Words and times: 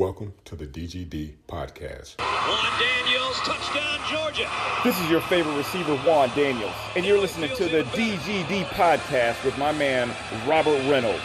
Welcome 0.00 0.32
to 0.46 0.56
the 0.56 0.66
DGD 0.66 1.34
podcast. 1.46 2.20
Juan 2.20 2.80
Daniels, 2.80 3.36
touchdown, 3.40 4.00
Georgia. 4.08 4.48
This 4.82 4.98
is 4.98 5.10
your 5.10 5.20
favorite 5.20 5.54
receiver, 5.58 5.94
Juan 5.98 6.30
Daniels, 6.34 6.72
and 6.96 7.04
you're 7.04 7.18
listening 7.18 7.54
to 7.56 7.64
the 7.64 7.82
DGD 7.82 8.64
podcast 8.68 9.44
with 9.44 9.58
my 9.58 9.72
man, 9.72 10.10
Robert 10.48 10.80
Reynolds. 10.90 11.20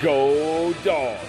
Go 0.00 0.72
Dogs! 0.84 1.28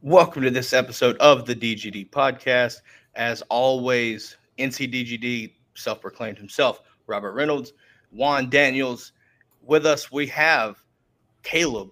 Welcome 0.00 0.42
to 0.42 0.50
this 0.50 0.72
episode 0.72 1.16
of 1.18 1.46
the 1.46 1.54
DGD 1.54 2.10
podcast. 2.10 2.80
As 3.14 3.42
always, 3.42 4.36
NCDGD 4.58 5.52
self 5.76 6.00
proclaimed 6.00 6.38
himself, 6.38 6.80
Robert 7.06 7.34
Reynolds, 7.34 7.72
Juan 8.10 8.50
Daniels. 8.50 9.12
With 9.64 9.86
us, 9.86 10.10
we 10.10 10.26
have 10.26 10.81
Caleb, 11.42 11.90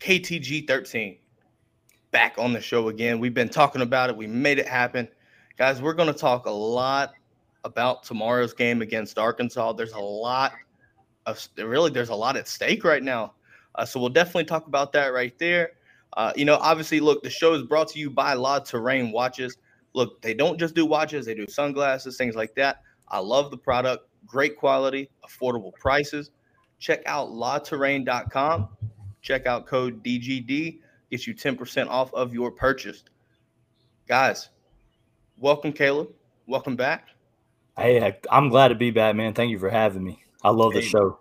KTG13, 0.00 1.18
back 2.10 2.34
on 2.38 2.52
the 2.52 2.60
show 2.60 2.88
again. 2.88 3.18
We've 3.18 3.34
been 3.34 3.48
talking 3.48 3.82
about 3.82 4.10
it. 4.10 4.16
We 4.16 4.26
made 4.26 4.58
it 4.58 4.68
happen. 4.68 5.08
Guys, 5.56 5.82
we're 5.82 5.94
going 5.94 6.12
to 6.12 6.18
talk 6.18 6.46
a 6.46 6.50
lot 6.50 7.12
about 7.64 8.02
tomorrow's 8.02 8.52
game 8.52 8.82
against 8.82 9.18
Arkansas. 9.18 9.72
There's 9.74 9.92
a 9.92 10.00
lot 10.00 10.52
of 11.26 11.46
really, 11.56 11.90
there's 11.90 12.08
a 12.08 12.14
lot 12.14 12.36
at 12.36 12.48
stake 12.48 12.84
right 12.84 13.02
now. 13.02 13.34
Uh, 13.74 13.84
so 13.84 14.00
we'll 14.00 14.08
definitely 14.08 14.44
talk 14.44 14.66
about 14.66 14.92
that 14.92 15.08
right 15.08 15.38
there. 15.38 15.72
Uh, 16.16 16.32
you 16.34 16.44
know, 16.44 16.56
obviously, 16.56 16.98
look, 16.98 17.22
the 17.22 17.30
show 17.30 17.54
is 17.54 17.62
brought 17.62 17.88
to 17.88 17.98
you 17.98 18.10
by 18.10 18.34
La 18.34 18.58
Touraine 18.58 19.12
Watches. 19.12 19.56
Look, 19.92 20.20
they 20.22 20.34
don't 20.34 20.58
just 20.58 20.74
do 20.74 20.86
watches, 20.86 21.26
they 21.26 21.34
do 21.34 21.46
sunglasses, 21.48 22.16
things 22.16 22.34
like 22.34 22.54
that. 22.54 22.82
I 23.08 23.18
love 23.18 23.50
the 23.50 23.58
product, 23.58 24.08
great 24.26 24.56
quality, 24.56 25.10
affordable 25.24 25.72
prices. 25.74 26.30
Check 26.78 27.02
out 27.06 27.28
latouraine.com. 27.28 28.68
Check 29.22 29.46
out 29.46 29.66
code 29.66 30.02
DGD, 30.02 30.78
gets 31.10 31.26
you 31.26 31.34
10% 31.34 31.88
off 31.88 32.12
of 32.14 32.32
your 32.32 32.50
purchase. 32.50 33.04
Guys, 34.08 34.48
welcome, 35.36 35.72
Caleb. 35.72 36.08
Welcome 36.46 36.76
back. 36.76 37.08
Hey, 37.76 38.16
I'm 38.30 38.48
glad 38.48 38.68
to 38.68 38.74
be 38.74 38.90
back, 38.90 39.14
man. 39.16 39.34
Thank 39.34 39.50
you 39.50 39.58
for 39.58 39.70
having 39.70 40.02
me. 40.02 40.24
I 40.42 40.50
love 40.50 40.72
the 40.72 40.82
show. 40.82 41.18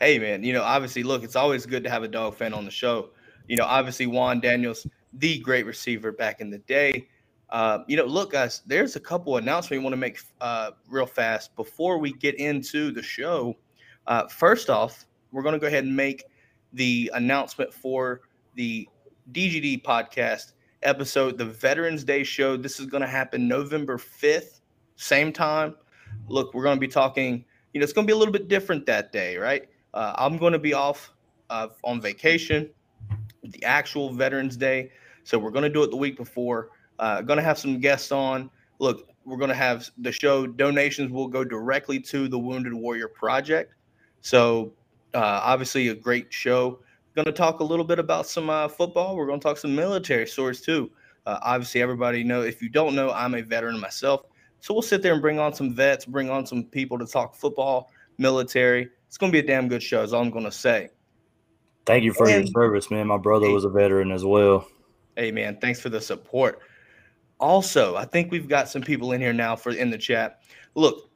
Hey, 0.00 0.18
man, 0.18 0.42
you 0.42 0.52
know, 0.52 0.62
obviously, 0.62 1.02
look, 1.02 1.22
it's 1.22 1.36
always 1.36 1.64
good 1.66 1.84
to 1.84 1.90
have 1.90 2.02
a 2.02 2.08
dog 2.08 2.34
fan 2.34 2.52
on 2.52 2.64
the 2.64 2.70
show. 2.70 3.10
You 3.46 3.56
know, 3.56 3.64
obviously, 3.64 4.06
Juan 4.06 4.40
Daniels, 4.40 4.86
the 5.12 5.38
great 5.38 5.66
receiver 5.66 6.10
back 6.10 6.40
in 6.40 6.50
the 6.50 6.58
day. 6.58 7.08
Uh, 7.50 7.80
you 7.86 7.96
know, 7.96 8.04
look, 8.04 8.32
guys, 8.32 8.62
there's 8.66 8.96
a 8.96 9.00
couple 9.00 9.36
announcements 9.36 9.70
we 9.70 9.78
want 9.78 9.92
to 9.92 9.98
make 9.98 10.18
uh, 10.40 10.70
real 10.88 11.06
fast 11.06 11.54
before 11.54 11.98
we 11.98 12.12
get 12.14 12.34
into 12.36 12.90
the 12.90 13.02
show. 13.02 13.54
Uh, 14.06 14.26
first 14.26 14.70
off, 14.70 15.06
we're 15.30 15.42
going 15.42 15.52
to 15.52 15.58
go 15.58 15.66
ahead 15.66 15.84
and 15.84 15.94
make 15.94 16.24
the 16.72 17.10
announcement 17.14 17.72
for 17.72 18.22
the 18.54 18.88
DGD 19.32 19.82
podcast 19.82 20.52
episode, 20.82 21.38
the 21.38 21.44
Veterans 21.44 22.04
Day 22.04 22.24
show. 22.24 22.56
This 22.56 22.80
is 22.80 22.86
going 22.86 23.02
to 23.02 23.06
happen 23.06 23.46
November 23.46 23.98
5th, 23.98 24.60
same 24.96 25.32
time. 25.32 25.74
Look, 26.28 26.54
we're 26.54 26.62
going 26.64 26.76
to 26.76 26.80
be 26.80 26.88
talking, 26.88 27.44
you 27.72 27.80
know, 27.80 27.84
it's 27.84 27.92
going 27.92 28.06
to 28.06 28.10
be 28.10 28.14
a 28.14 28.18
little 28.18 28.32
bit 28.32 28.48
different 28.48 28.86
that 28.86 29.12
day, 29.12 29.36
right? 29.36 29.68
Uh, 29.94 30.14
I'm 30.16 30.38
going 30.38 30.52
to 30.52 30.58
be 30.58 30.74
off 30.74 31.12
uh, 31.50 31.68
on 31.84 32.00
vacation, 32.00 32.70
the 33.42 33.62
actual 33.64 34.12
Veterans 34.12 34.56
Day. 34.56 34.90
So 35.24 35.38
we're 35.38 35.50
going 35.50 35.64
to 35.64 35.70
do 35.70 35.82
it 35.82 35.90
the 35.90 35.96
week 35.96 36.16
before. 36.16 36.70
Uh, 36.98 37.22
going 37.22 37.36
to 37.36 37.42
have 37.42 37.58
some 37.58 37.78
guests 37.80 38.12
on. 38.12 38.50
Look, 38.78 39.08
we're 39.24 39.36
going 39.36 39.50
to 39.50 39.54
have 39.54 39.88
the 39.98 40.12
show. 40.12 40.46
Donations 40.46 41.12
will 41.12 41.28
go 41.28 41.44
directly 41.44 42.00
to 42.00 42.28
the 42.28 42.38
Wounded 42.38 42.74
Warrior 42.74 43.08
Project. 43.08 43.74
So 44.20 44.72
uh, 45.14 45.40
obviously 45.42 45.88
a 45.88 45.94
great 45.94 46.32
show. 46.32 46.80
Going 47.14 47.26
to 47.26 47.32
talk 47.32 47.60
a 47.60 47.64
little 47.64 47.84
bit 47.84 47.98
about 47.98 48.26
some 48.26 48.48
uh, 48.48 48.68
football. 48.68 49.16
We're 49.16 49.26
going 49.26 49.40
to 49.40 49.44
talk 49.44 49.58
some 49.58 49.74
military 49.74 50.26
stories 50.26 50.60
too. 50.60 50.90
Uh, 51.26 51.38
obviously, 51.42 51.82
everybody 51.82 52.24
know. 52.24 52.42
If 52.42 52.62
you 52.62 52.68
don't 52.68 52.94
know, 52.94 53.10
I'm 53.10 53.34
a 53.34 53.42
veteran 53.42 53.78
myself. 53.78 54.22
So 54.60 54.72
we'll 54.72 54.82
sit 54.82 55.02
there 55.02 55.12
and 55.12 55.20
bring 55.20 55.38
on 55.38 55.52
some 55.52 55.74
vets, 55.74 56.06
bring 56.06 56.30
on 56.30 56.46
some 56.46 56.64
people 56.64 56.98
to 56.98 57.06
talk 57.06 57.34
football, 57.34 57.90
military. 58.18 58.88
It's 59.08 59.18
going 59.18 59.30
to 59.30 59.36
be 59.36 59.44
a 59.44 59.46
damn 59.46 59.68
good 59.68 59.82
show. 59.82 60.02
Is 60.02 60.12
all 60.12 60.22
I'm 60.22 60.30
going 60.30 60.44
to 60.44 60.52
say. 60.52 60.88
Thank 61.84 62.04
you 62.04 62.12
for 62.12 62.28
your 62.28 62.46
service, 62.46 62.90
man. 62.90 63.08
My 63.08 63.18
brother 63.18 63.46
Hey. 63.46 63.52
was 63.52 63.64
a 63.64 63.68
veteran 63.68 64.12
as 64.12 64.24
well. 64.24 64.66
Hey 65.16 65.30
man, 65.30 65.58
thanks 65.60 65.80
for 65.80 65.90
the 65.90 66.00
support. 66.00 66.60
Also, 67.38 67.96
I 67.96 68.04
think 68.04 68.30
we've 68.30 68.48
got 68.48 68.68
some 68.68 68.82
people 68.82 69.12
in 69.12 69.20
here 69.20 69.32
now 69.32 69.56
for 69.56 69.72
in 69.72 69.90
the 69.90 69.98
chat. 69.98 70.40
Look, 70.74 71.10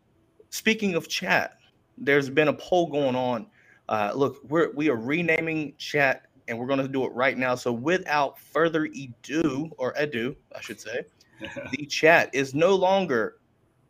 speaking 0.50 0.94
of 0.94 1.08
chat, 1.08 1.58
there's 1.96 2.28
been 2.28 2.48
a 2.48 2.52
poll 2.52 2.88
going 2.90 3.14
on. 3.14 3.46
Uh, 3.88 4.12
look, 4.14 4.41
we're 4.48 4.72
we 4.72 4.88
are 4.88 4.97
renaming 4.97 5.74
chat, 5.78 6.26
and 6.48 6.58
we're 6.58 6.66
going 6.66 6.80
to 6.80 6.88
do 6.88 7.04
it 7.04 7.12
right 7.12 7.36
now. 7.38 7.54
So, 7.54 7.72
without 7.72 8.38
further 8.38 8.84
ado, 8.84 9.70
or 9.78 9.94
ado, 9.97 10.36
I 10.54 10.60
should 10.60 10.80
say, 10.80 11.04
the 11.72 11.86
chat 11.86 12.30
is 12.32 12.54
no 12.54 12.74
longer 12.74 13.36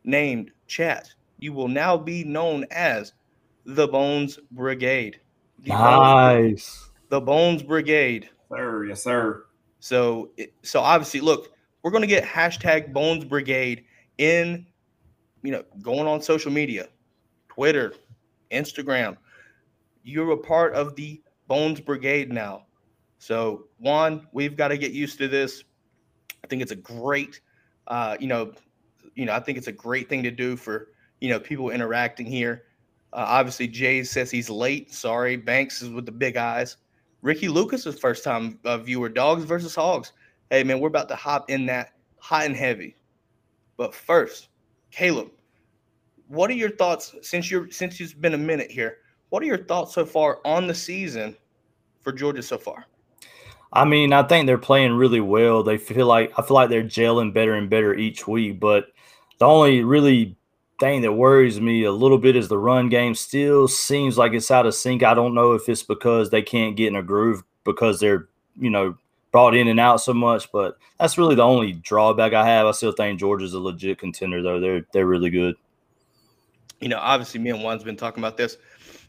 named 0.05 0.51
chat. 0.67 1.13
You 1.39 1.53
will 1.53 1.69
now 1.69 1.97
be 1.97 2.25
known 2.25 2.67
as 2.71 3.13
the 3.65 3.89
Bones 3.89 4.39
Brigade. 4.51 5.21
The 5.65 5.71
Bones, 5.71 6.51
Nice. 6.53 6.91
the 7.09 7.21
Bones 7.21 7.63
Brigade. 7.63 8.29
Sir, 8.49 8.85
yes, 8.85 9.03
sir. 9.03 9.47
So, 9.81 10.31
so 10.63 10.81
obviously, 10.81 11.21
look, 11.21 11.53
we're 11.83 11.91
going 11.91 12.03
to 12.03 12.09
get 12.09 12.25
hashtag 12.25 12.93
Bones 12.93 13.25
Brigade 13.25 13.85
in, 14.19 14.67
you 15.43 15.53
know, 15.53 15.65
going 15.83 16.07
on 16.07 16.21
social 16.23 16.51
media, 16.51 16.89
Twitter, 17.49 17.95
Instagram. 18.51 19.17
You're 20.07 20.31
a 20.31 20.37
part 20.37 20.73
of 20.75 20.95
the 20.95 21.21
Bones 21.49 21.81
Brigade 21.81 22.33
now. 22.33 22.67
So, 23.19 23.65
Juan, 23.81 24.29
we've 24.33 24.57
got 24.57 24.69
to 24.69 24.79
get 24.79 24.93
used 24.93 25.19
to 25.19 25.27
this. 25.27 25.65
I 26.45 26.47
think 26.47 26.63
it's 26.63 26.71
a 26.71 26.77
great, 26.77 27.41
uh, 27.89 28.17
you 28.21 28.29
know, 28.29 28.53
you 29.17 29.25
know, 29.25 29.33
I 29.33 29.41
think 29.41 29.59
it's 29.59 29.67
a 29.67 29.73
great 29.73 30.09
thing 30.09 30.23
to 30.23 30.31
do 30.31 30.57
for 30.57 30.93
you 31.21 31.29
know 31.29 31.41
people 31.41 31.71
interacting 31.71 32.25
here. 32.25 32.67
Uh, 33.13 33.25
obviously, 33.27 33.67
Jay 33.67 34.05
says 34.05 34.31
he's 34.31 34.49
late. 34.49 34.95
Sorry, 34.95 35.37
Banks 35.37 35.83
is 35.83 35.91
with 35.91 36.07
the 36.07 36.13
big 36.13 36.37
eyes. 36.37 36.77
Ricky 37.23 37.49
Lucas 37.49 37.85
is 37.85 37.99
first 37.99 38.23
time 38.23 38.61
uh, 38.65 38.79
viewer. 38.79 39.09
Dogs 39.09 39.43
versus 39.43 39.75
Hogs. 39.75 40.13
Hey 40.51 40.63
man, 40.63 40.79
we're 40.79 40.87
about 40.87 41.09
to 41.09 41.17
hop 41.17 41.51
in 41.51 41.67
that 41.67 41.95
hot 42.21 42.45
and 42.45 42.55
heavy. 42.55 42.95
But 43.77 43.93
first, 43.93 44.51
Caleb, 44.93 45.33
what 46.29 46.49
are 46.49 46.55
your 46.55 46.71
thoughts 46.71 47.13
since 47.23 47.51
you're 47.51 47.69
since 47.73 48.01
it's 48.01 48.13
been 48.13 48.35
a 48.35 48.39
minute 48.39 48.71
here? 48.71 48.99
What 49.31 49.43
are 49.43 49.47
your 49.47 49.65
thoughts 49.65 49.95
so 49.95 50.07
far 50.07 50.41
on 50.45 50.67
the 50.67 50.75
season 50.75 51.37
for 52.01 52.13
Georgia 52.13 52.43
so 52.43 52.59
far? 52.59 52.87
I 53.73 53.85
mean, 53.85 54.13
I 54.13 54.23
think 54.23 54.47
they're 54.47 54.59
playing 54.59 54.93
really 54.93 55.21
well. 55.21 55.63
They 55.63 55.77
feel 55.77 56.07
like 56.07 56.33
I 56.39 56.43
feel 56.43 56.55
like 56.55 56.71
they're 56.71 56.83
gelling 56.85 57.35
better 57.35 57.55
and 57.55 57.69
better 57.69 57.95
each 57.95 58.27
week. 58.27 58.61
But 58.61 58.87
the 59.39 59.47
only 59.47 59.83
really 59.83 60.37
thing 60.79 61.03
that 61.03 61.13
worries 61.13 61.61
me 61.61 61.85
a 61.85 61.93
little 61.93 62.19
bit 62.19 62.37
is 62.37 62.49
the 62.49 62.59
run 62.59 62.89
game 62.89 63.15
still 63.15 63.67
seems 63.67 64.17
like 64.17 64.33
it's 64.33 64.51
out 64.51 64.67
of 64.67 64.75
sync. 64.75 65.03
I 65.03 65.15
don't 65.15 65.35
know 65.35 65.53
if 65.53 65.69
it's 65.69 65.83
because 65.83 66.31
they 66.31 66.43
can't 66.43 66.77
get 66.77 66.89
in 66.89 66.97
a 66.97 67.03
groove 67.03 67.43
because 67.65 67.99
they're, 67.99 68.29
you 68.59 68.71
know, 68.71 68.97
brought 69.33 69.55
in 69.55 69.69
and 69.69 69.81
out 69.81 70.01
so 70.01 70.15
much, 70.15 70.51
but 70.53 70.79
that's 70.99 71.19
really 71.19 71.35
the 71.35 71.43
only 71.43 71.73
drawback 71.73 72.33
I 72.33 72.47
have. 72.47 72.67
I 72.67 72.71
still 72.71 72.93
think 72.93 73.19
Georgia's 73.19 73.55
a 73.55 73.61
legit 73.61 73.99
contender 73.99 74.43
though. 74.43 74.61
They're 74.61 74.87
they're 74.93 75.07
really 75.07 75.31
good. 75.31 75.57
you 76.81 76.89
know, 76.89 76.99
obviously 76.99 77.41
me 77.41 77.51
and 77.51 77.61
Juan's 77.61 77.85
been 77.85 77.97
talking 77.97 78.23
about 78.23 78.37
this. 78.37 78.57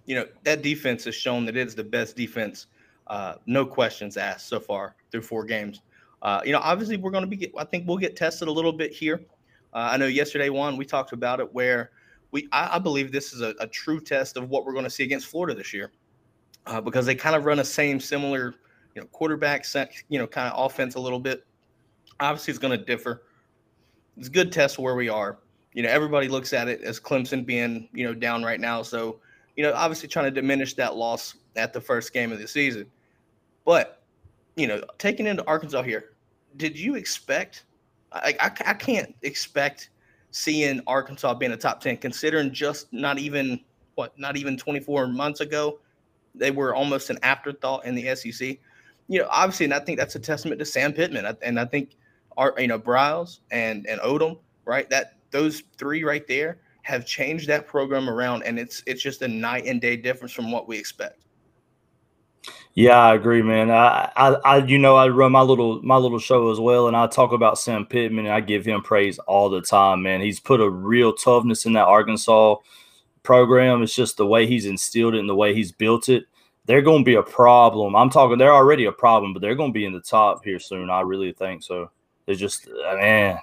You 0.07 0.15
know, 0.15 0.25
that 0.43 0.63
defense 0.63 1.03
has 1.05 1.13
shown 1.13 1.45
that 1.45 1.55
it 1.55 1.67
is 1.67 1.75
the 1.75 1.83
best 1.83 2.15
defense, 2.15 2.67
uh, 3.07 3.35
no 3.45 3.65
questions 3.65 4.17
asked 4.17 4.47
so 4.47 4.59
far 4.59 4.95
through 5.11 5.21
four 5.21 5.45
games. 5.45 5.81
Uh, 6.23 6.41
you 6.43 6.51
know, 6.51 6.59
obviously 6.59 6.97
we're 6.97 7.11
going 7.11 7.29
to 7.29 7.37
be, 7.37 7.53
I 7.55 7.63
think 7.63 7.87
we'll 7.87 7.97
get 7.97 8.15
tested 8.15 8.47
a 8.47 8.51
little 8.51 8.73
bit 8.73 8.91
here. 8.91 9.21
Uh, 9.73 9.89
I 9.91 9.97
know 9.97 10.07
yesterday, 10.07 10.49
Juan, 10.49 10.75
we 10.75 10.85
talked 10.85 11.11
about 11.11 11.39
it 11.39 11.53
where 11.53 11.91
we, 12.31 12.47
I, 12.51 12.77
I 12.77 12.79
believe 12.79 13.11
this 13.11 13.33
is 13.33 13.41
a, 13.41 13.53
a 13.59 13.67
true 13.67 13.99
test 13.99 14.35
of 14.35 14.49
what 14.49 14.65
we're 14.65 14.73
going 14.73 14.85
to 14.85 14.89
see 14.89 15.03
against 15.03 15.27
Florida 15.27 15.53
this 15.53 15.73
year 15.73 15.91
uh, 16.65 16.81
because 16.81 17.05
they 17.05 17.13
kind 17.13 17.35
of 17.35 17.45
run 17.45 17.59
a 17.59 17.63
same 17.63 17.99
similar, 17.99 18.55
you 18.95 19.01
know, 19.01 19.07
quarterback, 19.07 19.63
set, 19.63 19.91
you 20.09 20.17
know, 20.17 20.25
kind 20.25 20.51
of 20.51 20.65
offense 20.65 20.95
a 20.95 20.99
little 20.99 21.19
bit. 21.19 21.45
Obviously, 22.19 22.51
it's 22.51 22.59
going 22.59 22.77
to 22.77 22.83
differ. 22.83 23.23
It's 24.17 24.27
a 24.27 24.31
good 24.31 24.51
test 24.51 24.79
where 24.79 24.95
we 24.95 25.09
are 25.09 25.37
you 25.77 25.83
know, 25.83 25.89
everybody 25.89 26.27
looks 26.27 26.53
at 26.53 26.67
it 26.67 26.81
as 26.81 26.99
Clemson 26.99 27.45
being, 27.45 27.87
you 27.93 28.03
know, 28.03 28.15
down 28.15 28.41
right 28.41 28.59
now. 28.59 28.81
So, 28.81 29.19
you 29.57 29.63
know, 29.63 29.73
obviously 29.73 30.07
trying 30.07 30.25
to 30.25 30.31
diminish 30.31 30.75
that 30.75 30.95
loss 30.95 31.35
at 31.55 31.73
the 31.73 31.81
first 31.81 32.13
game 32.13 32.31
of 32.31 32.39
the 32.39 32.47
season. 32.47 32.85
But, 33.65 34.03
you 34.55 34.67
know, 34.67 34.81
taking 34.99 35.25
into 35.25 35.45
Arkansas 35.45 35.81
here, 35.81 36.11
did 36.55 36.79
you 36.79 36.95
expect? 36.95 37.65
I, 38.13 38.35
I, 38.39 38.45
I 38.67 38.73
can't 38.73 39.13
expect 39.23 39.89
seeing 40.31 40.81
Arkansas 40.87 41.33
being 41.33 41.51
a 41.51 41.57
top 41.57 41.81
10, 41.81 41.97
considering 41.97 42.53
just 42.53 42.93
not 42.93 43.17
even, 43.17 43.59
what, 43.95 44.17
not 44.17 44.37
even 44.37 44.57
24 44.57 45.07
months 45.07 45.41
ago, 45.41 45.79
they 46.35 46.51
were 46.51 46.75
almost 46.75 47.09
an 47.09 47.17
afterthought 47.23 47.83
in 47.83 47.95
the 47.95 48.15
SEC. 48.15 48.57
You 49.09 49.19
know, 49.21 49.27
obviously, 49.31 49.65
and 49.65 49.73
I 49.73 49.79
think 49.79 49.97
that's 49.97 50.15
a 50.15 50.19
testament 50.19 50.59
to 50.59 50.65
Sam 50.65 50.93
Pittman. 50.93 51.35
And 51.41 51.59
I 51.59 51.65
think, 51.65 51.97
our, 52.37 52.53
you 52.59 52.67
know, 52.67 52.77
Briles 52.77 53.39
and, 53.49 53.87
and 53.87 53.99
Odom, 54.01 54.37
right? 54.65 54.87
That 54.91 55.15
those 55.31 55.63
three 55.77 56.03
right 56.03 56.27
there 56.27 56.59
have 56.87 57.05
changed 57.05 57.49
that 57.49 57.67
program 57.67 58.09
around, 58.09 58.43
and 58.43 58.57
it's 58.57 58.81
it's 58.87 59.01
just 59.01 59.21
a 59.21 59.27
night 59.27 59.65
and 59.65 59.81
day 59.81 59.97
difference 59.97 60.31
from 60.31 60.51
what 60.51 60.69
we 60.69 60.77
expect. 60.77 61.21
Yeah, 62.75 62.97
I 62.97 63.15
agree, 63.15 63.41
man. 63.41 63.69
I, 63.69 64.09
I, 64.15 64.29
I, 64.45 64.57
you 64.57 64.77
know, 64.77 64.95
I 64.95 65.09
run 65.09 65.33
my 65.33 65.41
little 65.41 65.81
my 65.81 65.97
little 65.97 66.19
show 66.19 66.49
as 66.49 66.61
well, 66.61 66.87
and 66.87 66.95
I 66.95 67.07
talk 67.07 67.33
about 67.33 67.59
Sam 67.59 67.85
Pittman, 67.85 68.25
and 68.25 68.33
I 68.33 68.39
give 68.39 68.63
him 68.63 68.81
praise 68.81 69.19
all 69.19 69.49
the 69.49 69.61
time, 69.61 70.01
man. 70.03 70.21
He's 70.21 70.39
put 70.39 70.61
a 70.61 70.69
real 70.69 71.11
toughness 71.11 71.65
in 71.65 71.73
that 71.73 71.87
Arkansas 71.87 72.55
program. 73.21 73.83
It's 73.83 73.93
just 73.93 74.15
the 74.15 74.25
way 74.25 74.47
he's 74.47 74.65
instilled 74.65 75.15
it 75.15 75.19
and 75.19 75.27
the 75.27 75.35
way 75.35 75.53
he's 75.53 75.73
built 75.73 76.07
it. 76.07 76.23
They're 76.67 76.81
going 76.81 77.01
to 77.03 77.05
be 77.05 77.15
a 77.15 77.23
problem. 77.23 77.97
I'm 77.97 78.09
talking. 78.09 78.37
They're 78.37 78.53
already 78.53 78.85
a 78.85 78.93
problem, 78.93 79.33
but 79.33 79.41
they're 79.41 79.55
going 79.55 79.71
to 79.71 79.77
be 79.77 79.85
in 79.85 79.93
the 79.93 79.99
top 79.99 80.45
here 80.45 80.59
soon. 80.59 80.89
I 80.89 81.01
really 81.01 81.33
think 81.33 81.63
so. 81.63 81.91
They're 82.25 82.35
just, 82.35 82.67
uh, 82.67 82.95
man, 82.95 83.39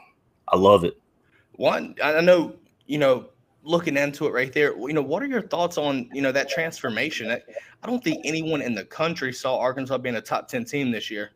I 0.48 0.56
love 0.56 0.84
it. 0.84 0.98
One, 1.56 1.94
I 2.02 2.20
know, 2.20 2.54
you 2.86 2.98
know, 2.98 3.26
looking 3.64 3.96
into 3.96 4.26
it 4.26 4.32
right 4.32 4.52
there, 4.52 4.76
you 4.78 4.92
know, 4.92 5.02
what 5.02 5.22
are 5.22 5.26
your 5.26 5.42
thoughts 5.42 5.78
on, 5.78 6.08
you 6.12 6.22
know, 6.22 6.30
that 6.32 6.48
transformation? 6.48 7.30
I, 7.30 7.42
I 7.82 7.86
don't 7.86 8.04
think 8.04 8.20
anyone 8.24 8.60
in 8.60 8.74
the 8.74 8.84
country 8.84 9.32
saw 9.32 9.58
Arkansas 9.58 9.98
being 9.98 10.16
a 10.16 10.20
top 10.20 10.48
10 10.48 10.64
team 10.64 10.90
this 10.90 11.10
year. 11.10 11.32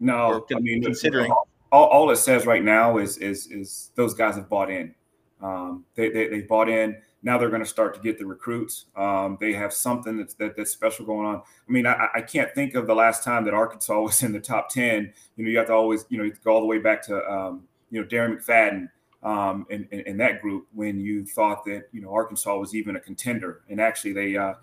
No, 0.00 0.44
I 0.54 0.60
mean, 0.60 0.82
considering 0.82 1.30
all, 1.72 1.86
all, 1.86 2.10
it 2.10 2.16
says 2.16 2.46
right 2.46 2.64
now 2.64 2.98
is, 2.98 3.18
is, 3.18 3.46
is 3.48 3.90
those 3.94 4.14
guys 4.14 4.34
have 4.36 4.48
bought 4.48 4.70
in. 4.70 4.94
Um, 5.42 5.84
they, 5.94 6.10
they, 6.10 6.28
they 6.28 6.40
bought 6.42 6.68
in. 6.68 6.96
Now 7.22 7.36
they're 7.36 7.50
going 7.50 7.62
to 7.62 7.68
start 7.68 7.94
to 7.94 8.00
get 8.00 8.18
the 8.18 8.24
recruits. 8.24 8.86
Um, 8.96 9.36
they 9.40 9.52
have 9.52 9.72
something 9.72 10.16
that's 10.16 10.34
that, 10.34 10.56
that's 10.56 10.70
special 10.70 11.04
going 11.04 11.26
on. 11.26 11.36
I 11.36 11.70
mean, 11.70 11.86
I, 11.86 12.08
I, 12.14 12.22
can't 12.22 12.54
think 12.54 12.74
of 12.74 12.86
the 12.86 12.94
last 12.94 13.22
time 13.22 13.44
that 13.44 13.52
Arkansas 13.52 14.00
was 14.00 14.22
in 14.22 14.32
the 14.32 14.40
top 14.40 14.70
ten. 14.70 15.12
You 15.36 15.44
know, 15.44 15.50
you 15.50 15.58
have 15.58 15.66
to 15.66 15.74
always 15.74 16.06
you 16.08 16.16
know 16.16 16.24
you 16.24 16.32
go 16.42 16.54
all 16.54 16.60
the 16.60 16.66
way 16.66 16.78
back 16.78 17.02
to 17.06 17.30
um, 17.30 17.64
you 17.90 18.00
know 18.00 18.06
Darren 18.06 18.38
McFadden 18.38 18.88
um, 19.22 19.66
in, 19.70 19.86
in, 19.90 20.00
in, 20.00 20.16
that 20.16 20.40
group 20.40 20.66
when 20.72 20.98
you 20.98 21.26
thought 21.26 21.64
that 21.66 21.88
you 21.92 22.00
know 22.00 22.12
Arkansas 22.12 22.56
was 22.56 22.74
even 22.74 22.96
a 22.96 23.00
contender, 23.00 23.62
and 23.68 23.80
actually 23.80 24.12
they. 24.12 24.36
Uh, 24.36 24.54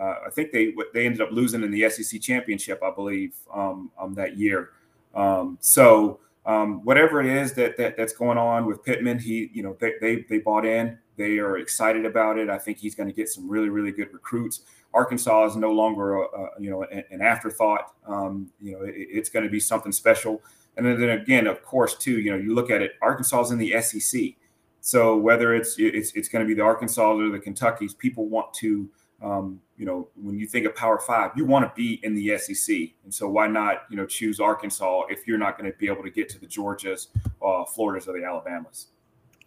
uh, 0.00 0.16
I 0.26 0.30
think 0.30 0.50
they 0.50 0.74
they 0.92 1.06
ended 1.06 1.20
up 1.20 1.30
losing 1.30 1.62
in 1.62 1.70
the 1.70 1.88
SEC 1.88 2.20
championship, 2.20 2.82
I 2.82 2.90
believe, 2.90 3.34
um, 3.52 3.92
um, 3.96 4.14
that 4.14 4.36
year. 4.36 4.70
Um, 5.14 5.56
so 5.60 6.18
um, 6.46 6.84
whatever 6.84 7.20
it 7.20 7.26
is 7.26 7.52
that, 7.54 7.76
that 7.76 7.96
that's 7.96 8.12
going 8.12 8.38
on 8.38 8.66
with 8.66 8.82
Pittman, 8.84 9.18
he 9.18 9.50
you 9.52 9.62
know 9.62 9.76
they, 9.80 9.92
they 10.00 10.24
they 10.28 10.38
bought 10.38 10.66
in. 10.66 10.98
They 11.16 11.38
are 11.38 11.58
excited 11.58 12.04
about 12.04 12.38
it. 12.38 12.50
I 12.50 12.58
think 12.58 12.78
he's 12.78 12.94
going 12.94 13.08
to 13.08 13.14
get 13.14 13.28
some 13.28 13.48
really 13.48 13.68
really 13.68 13.92
good 13.92 14.12
recruits. 14.12 14.62
Arkansas 14.92 15.46
is 15.46 15.56
no 15.56 15.72
longer 15.72 16.16
a, 16.16 16.22
a 16.22 16.48
you 16.58 16.70
know 16.70 16.82
an, 16.84 17.04
an 17.10 17.22
afterthought. 17.22 17.94
Um, 18.06 18.50
you 18.60 18.72
know 18.72 18.82
it, 18.82 18.94
it's 18.96 19.28
going 19.28 19.44
to 19.44 19.50
be 19.50 19.60
something 19.60 19.92
special. 19.92 20.42
And 20.76 20.86
then, 20.86 21.02
again, 21.10 21.46
of 21.46 21.62
course, 21.62 21.96
too, 21.96 22.20
you 22.20 22.30
know, 22.30 22.36
you 22.36 22.54
look 22.54 22.70
at 22.70 22.82
it, 22.82 22.92
Arkansas 23.00 23.42
is 23.42 23.50
in 23.52 23.58
the 23.58 23.80
SEC. 23.80 24.34
So 24.80 25.16
whether 25.16 25.54
it's 25.54 25.76
it's 25.78 26.12
it's 26.12 26.28
going 26.28 26.44
to 26.44 26.46
be 26.46 26.52
the 26.52 26.62
Arkansas 26.62 27.14
or 27.14 27.30
the 27.30 27.38
Kentuckies, 27.38 27.94
people 27.94 28.28
want 28.28 28.52
to, 28.54 28.86
um, 29.22 29.58
you 29.78 29.86
know, 29.86 30.08
when 30.14 30.38
you 30.38 30.46
think 30.46 30.66
of 30.66 30.74
Power 30.76 30.98
Five, 30.98 31.30
you 31.36 31.46
want 31.46 31.64
to 31.64 31.72
be 31.74 32.00
in 32.02 32.14
the 32.14 32.36
SEC, 32.36 32.76
and 33.02 33.14
so 33.14 33.26
why 33.26 33.46
not, 33.46 33.84
you 33.88 33.96
know, 33.96 34.04
choose 34.04 34.40
Arkansas 34.40 35.04
if 35.08 35.26
you're 35.26 35.38
not 35.38 35.58
going 35.58 35.72
to 35.72 35.78
be 35.78 35.86
able 35.86 36.02
to 36.02 36.10
get 36.10 36.28
to 36.28 36.38
the 36.38 36.46
Georgias, 36.46 37.06
uh, 37.42 37.64
Floridas, 37.64 38.08
or 38.08 38.18
the 38.18 38.26
Alabamas? 38.26 38.88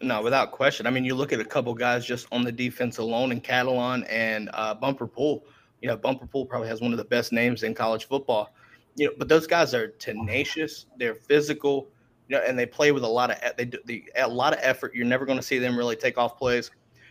No, 0.00 0.22
without 0.22 0.50
question. 0.50 0.88
I 0.88 0.90
mean, 0.90 1.04
you 1.04 1.14
look 1.14 1.32
at 1.32 1.38
a 1.38 1.44
couple 1.44 1.72
guys 1.72 2.04
just 2.04 2.26
on 2.32 2.42
the 2.42 2.50
defense 2.50 2.98
alone, 2.98 3.30
in 3.30 3.40
Catalon 3.40 4.06
and 4.10 4.50
uh, 4.54 4.74
Bumper 4.74 5.06
Pool. 5.06 5.44
You 5.82 5.86
know, 5.86 5.96
Bumper 5.96 6.26
Pool 6.26 6.46
probably 6.46 6.66
has 6.66 6.80
one 6.80 6.90
of 6.90 6.98
the 6.98 7.04
best 7.04 7.32
names 7.32 7.62
in 7.62 7.74
college 7.74 8.08
football 8.08 8.52
you 8.98 9.06
know, 9.06 9.12
but 9.16 9.28
those 9.28 9.46
guys 9.46 9.74
are 9.74 9.88
tenacious. 9.88 10.86
They're 10.98 11.14
physical, 11.14 11.88
you 12.28 12.36
know, 12.36 12.42
and 12.42 12.58
they 12.58 12.66
play 12.66 12.90
with 12.90 13.04
a 13.04 13.08
lot 13.08 13.30
of 13.30 13.56
they 13.56 13.64
do 13.64 13.78
the, 13.86 14.04
a 14.16 14.28
lot 14.28 14.52
of 14.52 14.58
effort. 14.60 14.94
You're 14.94 15.06
never 15.06 15.24
going 15.24 15.38
to 15.38 15.42
see 15.42 15.58
them 15.58 15.78
really 15.78 15.96
take 15.96 16.18
off 16.18 16.36
plays, 16.36 16.70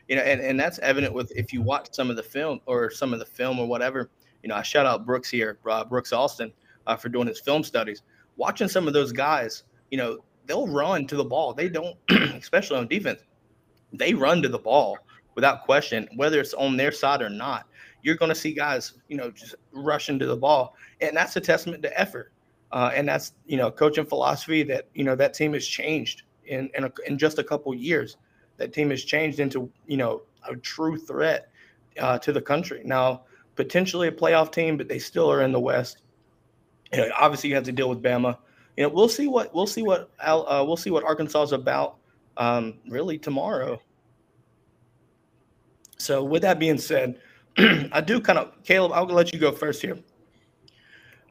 you 0.09 0.17
know, 0.17 0.21
and, 0.21 0.41
and 0.41 0.59
that's 0.59 0.79
evident 0.79 1.13
with 1.13 1.31
if 1.35 1.53
you 1.53 1.61
watch 1.61 1.87
some 1.93 2.09
of 2.09 2.17
the 2.17 2.23
film 2.23 2.59
or 2.65 2.89
some 2.89 3.13
of 3.13 3.19
the 3.19 3.25
film 3.25 3.57
or 3.57 3.67
whatever. 3.67 4.09
You 4.43 4.49
know, 4.49 4.55
I 4.55 4.61
shout 4.61 4.85
out 4.85 5.05
Brooks 5.05 5.29
here, 5.29 5.59
uh, 5.69 5.85
Brooks 5.85 6.11
Austin, 6.11 6.51
uh, 6.85 6.97
for 6.97 7.09
doing 7.09 7.27
his 7.27 7.39
film 7.39 7.63
studies. 7.63 8.03
Watching 8.35 8.67
some 8.67 8.85
of 8.87 8.93
those 8.93 9.11
guys, 9.11 9.63
you 9.89 9.97
know, 9.97 10.19
they'll 10.45 10.67
run 10.67 11.07
to 11.07 11.15
the 11.15 11.25
ball. 11.25 11.53
They 11.53 11.69
don't, 11.69 11.97
especially 12.09 12.77
on 12.77 12.87
defense, 12.87 13.21
they 13.93 14.13
run 14.13 14.41
to 14.41 14.49
the 14.49 14.59
ball 14.59 14.97
without 15.35 15.63
question, 15.63 16.07
whether 16.15 16.39
it's 16.39 16.53
on 16.53 16.75
their 16.75 16.91
side 16.91 17.21
or 17.21 17.29
not 17.29 17.65
you're 18.01 18.15
going 18.15 18.29
to 18.29 18.35
see 18.35 18.53
guys, 18.53 18.93
you 19.07 19.17
know, 19.17 19.31
just 19.31 19.55
rushing 19.71 20.19
to 20.19 20.25
the 20.25 20.35
ball, 20.35 20.75
and 21.01 21.15
that's 21.15 21.35
a 21.35 21.41
testament 21.41 21.83
to 21.83 21.99
effort. 21.99 22.31
Uh, 22.71 22.91
and 22.93 23.07
that's 23.07 23.33
you 23.45 23.57
know 23.57 23.71
coaching 23.71 24.05
philosophy 24.05 24.61
that 24.63 24.87
you 24.93 25.03
know 25.03 25.15
that 25.15 25.33
team 25.33 25.53
has 25.53 25.65
changed 25.65 26.23
in 26.45 26.69
in, 26.75 26.83
a, 26.83 26.91
in 27.05 27.17
just 27.17 27.39
a 27.39 27.43
couple 27.43 27.73
years. 27.73 28.17
That 28.57 28.73
team 28.73 28.89
has 28.89 29.03
changed 29.03 29.39
into 29.39 29.71
you 29.85 29.97
know 29.97 30.23
a 30.49 30.55
true 30.55 30.97
threat 30.97 31.49
uh, 31.99 32.19
to 32.19 32.33
the 32.33 32.41
country. 32.41 32.81
Now 32.83 33.23
potentially 33.55 34.07
a 34.07 34.11
playoff 34.11 34.51
team, 34.51 34.77
but 34.77 34.87
they 34.87 34.99
still 34.99 35.29
are 35.29 35.41
in 35.41 35.51
the 35.51 35.59
West. 35.59 36.03
You 36.93 36.99
know, 36.99 37.09
obviously 37.19 37.49
you 37.49 37.55
have 37.55 37.65
to 37.65 37.71
deal 37.73 37.89
with 37.89 38.01
Bama. 38.01 38.37
You 38.77 38.83
know, 38.83 38.89
we'll 38.89 39.09
see 39.09 39.27
what 39.27 39.53
we'll 39.53 39.67
see 39.67 39.81
what 39.81 40.09
uh, 40.19 40.63
we'll 40.65 40.77
see 40.77 40.91
what 40.91 41.03
Arkansas 41.03 41.43
is 41.43 41.51
about 41.51 41.97
um, 42.37 42.75
really 42.87 43.17
tomorrow. 43.17 43.81
So 45.97 46.23
with 46.23 46.43
that 46.43 46.59
being 46.59 46.77
said, 46.77 47.19
I 47.91 48.01
do 48.01 48.19
kind 48.19 48.37
of, 48.37 48.51
Caleb. 48.63 48.91
I'll 48.93 49.05
let 49.05 49.33
you 49.33 49.39
go 49.39 49.51
first 49.51 49.81
here. 49.81 49.97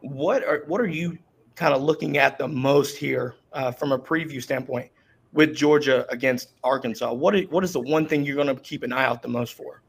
What 0.00 0.44
are 0.44 0.64
what 0.66 0.80
are 0.80 0.86
you 0.86 1.18
kind 1.54 1.72
of 1.72 1.82
looking 1.82 2.18
at 2.18 2.38
the 2.38 2.46
most 2.46 2.96
here 2.96 3.36
uh, 3.52 3.72
from 3.72 3.92
a 3.92 3.98
preview 3.98 4.42
standpoint 4.42 4.90
with 5.32 5.54
Georgia 5.54 6.06
against 6.10 6.52
Arkansas? 6.64 7.12
What 7.12 7.36
is, 7.36 7.48
what 7.48 7.64
is 7.64 7.72
the 7.72 7.80
one 7.80 8.06
thing 8.06 8.24
you're 8.24 8.36
going 8.36 8.54
to 8.54 8.56
keep 8.56 8.82
an 8.82 8.92
eye 8.92 9.04
out 9.04 9.22
the 9.22 9.28
most 9.28 9.54
for? 9.54 9.82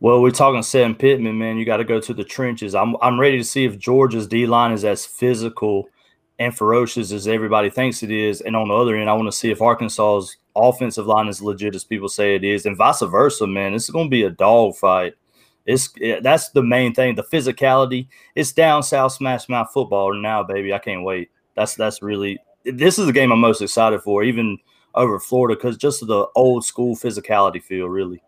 Well, 0.00 0.22
we're 0.22 0.30
talking 0.30 0.62
Sam 0.62 0.94
Pittman, 0.94 1.38
man. 1.38 1.58
You 1.58 1.66
got 1.66 1.76
to 1.76 1.84
go 1.84 2.00
to 2.00 2.14
the 2.14 2.24
trenches. 2.24 2.74
I'm 2.74 2.96
I'm 3.02 3.18
ready 3.18 3.38
to 3.38 3.44
see 3.44 3.64
if 3.64 3.78
Georgia's 3.78 4.26
D 4.26 4.46
line 4.46 4.72
is 4.72 4.84
as 4.84 5.04
physical 5.04 5.88
and 6.38 6.56
ferocious 6.56 7.12
as 7.12 7.28
everybody 7.28 7.68
thinks 7.68 8.02
it 8.02 8.10
is. 8.10 8.40
And 8.40 8.56
on 8.56 8.68
the 8.68 8.74
other 8.74 8.96
end, 8.96 9.10
I 9.10 9.12
want 9.12 9.26
to 9.26 9.36
see 9.36 9.50
if 9.50 9.60
Arkansas's 9.60 10.38
offensive 10.56 11.06
line 11.06 11.28
is 11.28 11.42
legit 11.42 11.74
as 11.74 11.84
people 11.84 12.08
say 12.08 12.34
it 12.34 12.44
is, 12.44 12.64
and 12.64 12.76
vice 12.76 13.02
versa, 13.02 13.46
man. 13.46 13.72
This 13.72 13.84
is 13.84 13.90
going 13.90 14.06
to 14.06 14.10
be 14.10 14.22
a 14.22 14.30
dogfight. 14.30 15.14
It's 15.66 15.92
that's 16.22 16.50
the 16.50 16.62
main 16.62 16.94
thing. 16.94 17.14
The 17.14 17.22
physicality. 17.22 18.08
It's 18.34 18.52
down 18.52 18.82
south 18.82 19.12
smash 19.12 19.48
mouth 19.48 19.70
football 19.72 20.14
now, 20.14 20.42
baby. 20.42 20.72
I 20.72 20.78
can't 20.78 21.04
wait. 21.04 21.30
That's 21.54 21.74
that's 21.74 22.02
really 22.02 22.38
this 22.64 22.98
is 22.98 23.06
the 23.06 23.12
game 23.12 23.32
I'm 23.32 23.40
most 23.40 23.62
excited 23.62 24.02
for, 24.02 24.22
even 24.22 24.58
over 24.94 25.18
Florida, 25.18 25.56
because 25.56 25.76
just 25.76 26.06
the 26.06 26.26
old 26.34 26.64
school 26.64 26.96
physicality 26.96 27.62
feel 27.62 27.88
really. 27.88 28.22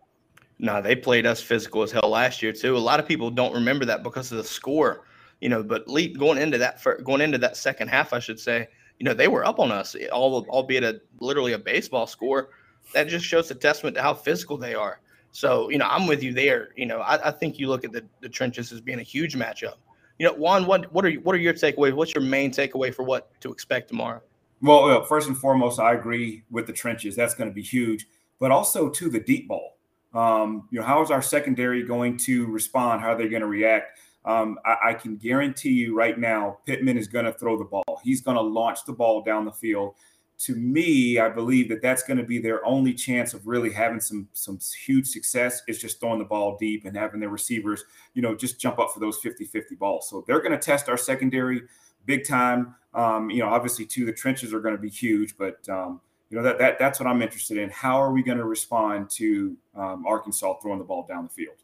No, 0.59 0.81
they 0.81 0.95
played 0.95 1.25
us 1.25 1.41
physical 1.41 1.83
as 1.83 1.91
hell 1.91 2.09
last 2.09 2.41
year 2.41 2.53
too. 2.53 2.77
A 2.77 2.79
lot 2.79 2.99
of 2.99 3.07
people 3.07 3.29
don't 3.29 3.53
remember 3.53 3.85
that 3.85 4.03
because 4.03 4.31
of 4.31 4.37
the 4.37 4.43
score, 4.43 5.05
you 5.41 5.49
know. 5.49 5.61
But 5.61 5.87
Leap 5.87 6.17
going 6.17 6.37
into 6.37 6.57
that 6.57 6.81
going 7.03 7.21
into 7.21 7.37
that 7.39 7.57
second 7.57 7.89
half, 7.89 8.13
I 8.13 8.19
should 8.19 8.39
say, 8.39 8.67
you 8.99 9.03
know, 9.03 9.13
they 9.13 9.27
were 9.27 9.45
up 9.45 9.59
on 9.59 9.71
us, 9.71 9.95
all 10.11 10.45
albeit 10.49 10.83
a 10.83 11.01
literally 11.19 11.53
a 11.53 11.59
baseball 11.59 12.07
score. 12.07 12.49
That 12.93 13.07
just 13.07 13.25
shows 13.25 13.49
a 13.51 13.55
testament 13.55 13.95
to 13.95 14.01
how 14.01 14.13
physical 14.13 14.57
they 14.57 14.75
are. 14.75 14.99
So, 15.33 15.69
you 15.69 15.79
know, 15.79 15.87
I'm 15.89 16.05
with 16.05 16.21
you 16.21 16.31
there. 16.31 16.69
You 16.77 16.85
know, 16.85 16.99
I, 16.99 17.29
I 17.29 17.31
think 17.31 17.57
you 17.57 17.67
look 17.67 17.83
at 17.83 17.91
the, 17.91 18.05
the 18.21 18.29
trenches 18.29 18.71
as 18.71 18.79
being 18.79 18.99
a 18.99 19.03
huge 19.03 19.35
matchup. 19.35 19.75
You 20.19 20.27
know, 20.27 20.33
Juan, 20.33 20.67
what 20.67 20.93
what 20.93 21.03
are 21.03 21.09
you, 21.09 21.21
what 21.21 21.35
are 21.35 21.39
your 21.39 21.55
takeaways? 21.55 21.93
What's 21.93 22.13
your 22.13 22.23
main 22.23 22.51
takeaway 22.51 22.93
for 22.93 23.01
what 23.01 23.31
to 23.41 23.51
expect 23.51 23.89
tomorrow? 23.89 24.21
Well, 24.61 25.03
first 25.05 25.27
and 25.27 25.35
foremost, 25.35 25.79
I 25.79 25.93
agree 25.93 26.43
with 26.51 26.67
the 26.67 26.71
trenches. 26.71 27.15
That's 27.15 27.33
going 27.33 27.49
to 27.49 27.53
be 27.53 27.63
huge, 27.63 28.05
but 28.39 28.51
also 28.51 28.89
to 28.89 29.09
the 29.09 29.19
deep 29.19 29.47
ball. 29.47 29.77
Um, 30.13 30.69
you 30.69 30.79
know, 30.79 30.85
how 30.85 31.01
is 31.01 31.09
our 31.09 31.23
secondary 31.23 31.81
going 31.81 32.17
to 32.19 32.45
respond? 32.45 33.01
How 33.01 33.13
are 33.13 33.17
they 33.17 33.27
going 33.27 33.41
to 33.41 33.47
react? 33.47 33.99
Um, 34.25 34.59
I, 34.63 34.77
I, 34.89 34.93
can 34.93 35.17
guarantee 35.17 35.71
you 35.71 35.95
right 35.95 36.17
now, 36.17 36.59
Pittman 36.65 36.97
is 36.97 37.09
going 37.09 37.25
to 37.25 37.33
throw 37.33 37.57
the 37.57 37.65
ball. 37.65 37.99
He's 38.03 38.21
going 38.21 38.37
to 38.37 38.41
launch 38.41 38.85
the 38.85 38.93
ball 38.93 39.21
down 39.21 39.43
the 39.43 39.51
field 39.51 39.95
to 40.39 40.55
me, 40.55 41.19
I 41.19 41.29
believe 41.29 41.69
that 41.69 41.81
that's 41.81 42.03
going 42.03 42.17
to 42.17 42.23
be 42.23 42.39
their 42.39 42.65
only 42.65 42.93
chance 42.93 43.33
of 43.33 43.47
really 43.47 43.71
having 43.71 43.99
some 43.99 44.27
some 44.33 44.59
huge 44.85 45.07
success 45.07 45.61
is 45.67 45.79
just 45.79 45.99
throwing 45.99 46.19
the 46.19 46.25
ball 46.25 46.57
deep 46.59 46.85
and 46.85 46.97
having 46.97 47.19
their 47.19 47.29
receivers, 47.29 47.83
you 48.13 48.21
know, 48.21 48.35
just 48.35 48.59
jump 48.59 48.79
up 48.79 48.91
for 48.93 48.99
those 48.99 49.21
50-50 49.21 49.77
balls. 49.77 50.09
So 50.09 50.23
they're 50.27 50.41
going 50.41 50.51
to 50.51 50.57
test 50.57 50.89
our 50.89 50.97
secondary 50.97 51.61
big 52.05 52.27
time. 52.27 52.75
Um, 52.93 53.29
you 53.29 53.39
know, 53.39 53.49
obviously 53.49 53.85
too, 53.85 54.05
the 54.05 54.13
trenches 54.13 54.53
are 54.53 54.59
going 54.59 54.75
to 54.75 54.81
be 54.81 54.89
huge, 54.89 55.37
but 55.37 55.67
um, 55.69 56.01
you 56.29 56.37
know 56.37 56.43
that 56.43 56.57
that 56.59 56.79
that's 56.79 56.99
what 56.99 57.07
I'm 57.07 57.21
interested 57.21 57.57
in. 57.57 57.69
How 57.69 58.01
are 58.01 58.11
we 58.11 58.23
going 58.23 58.37
to 58.37 58.45
respond 58.45 59.09
to 59.11 59.55
um, 59.75 60.05
Arkansas 60.05 60.55
throwing 60.61 60.79
the 60.79 60.85
ball 60.85 61.05
down 61.07 61.23
the 61.23 61.29
field? 61.29 61.57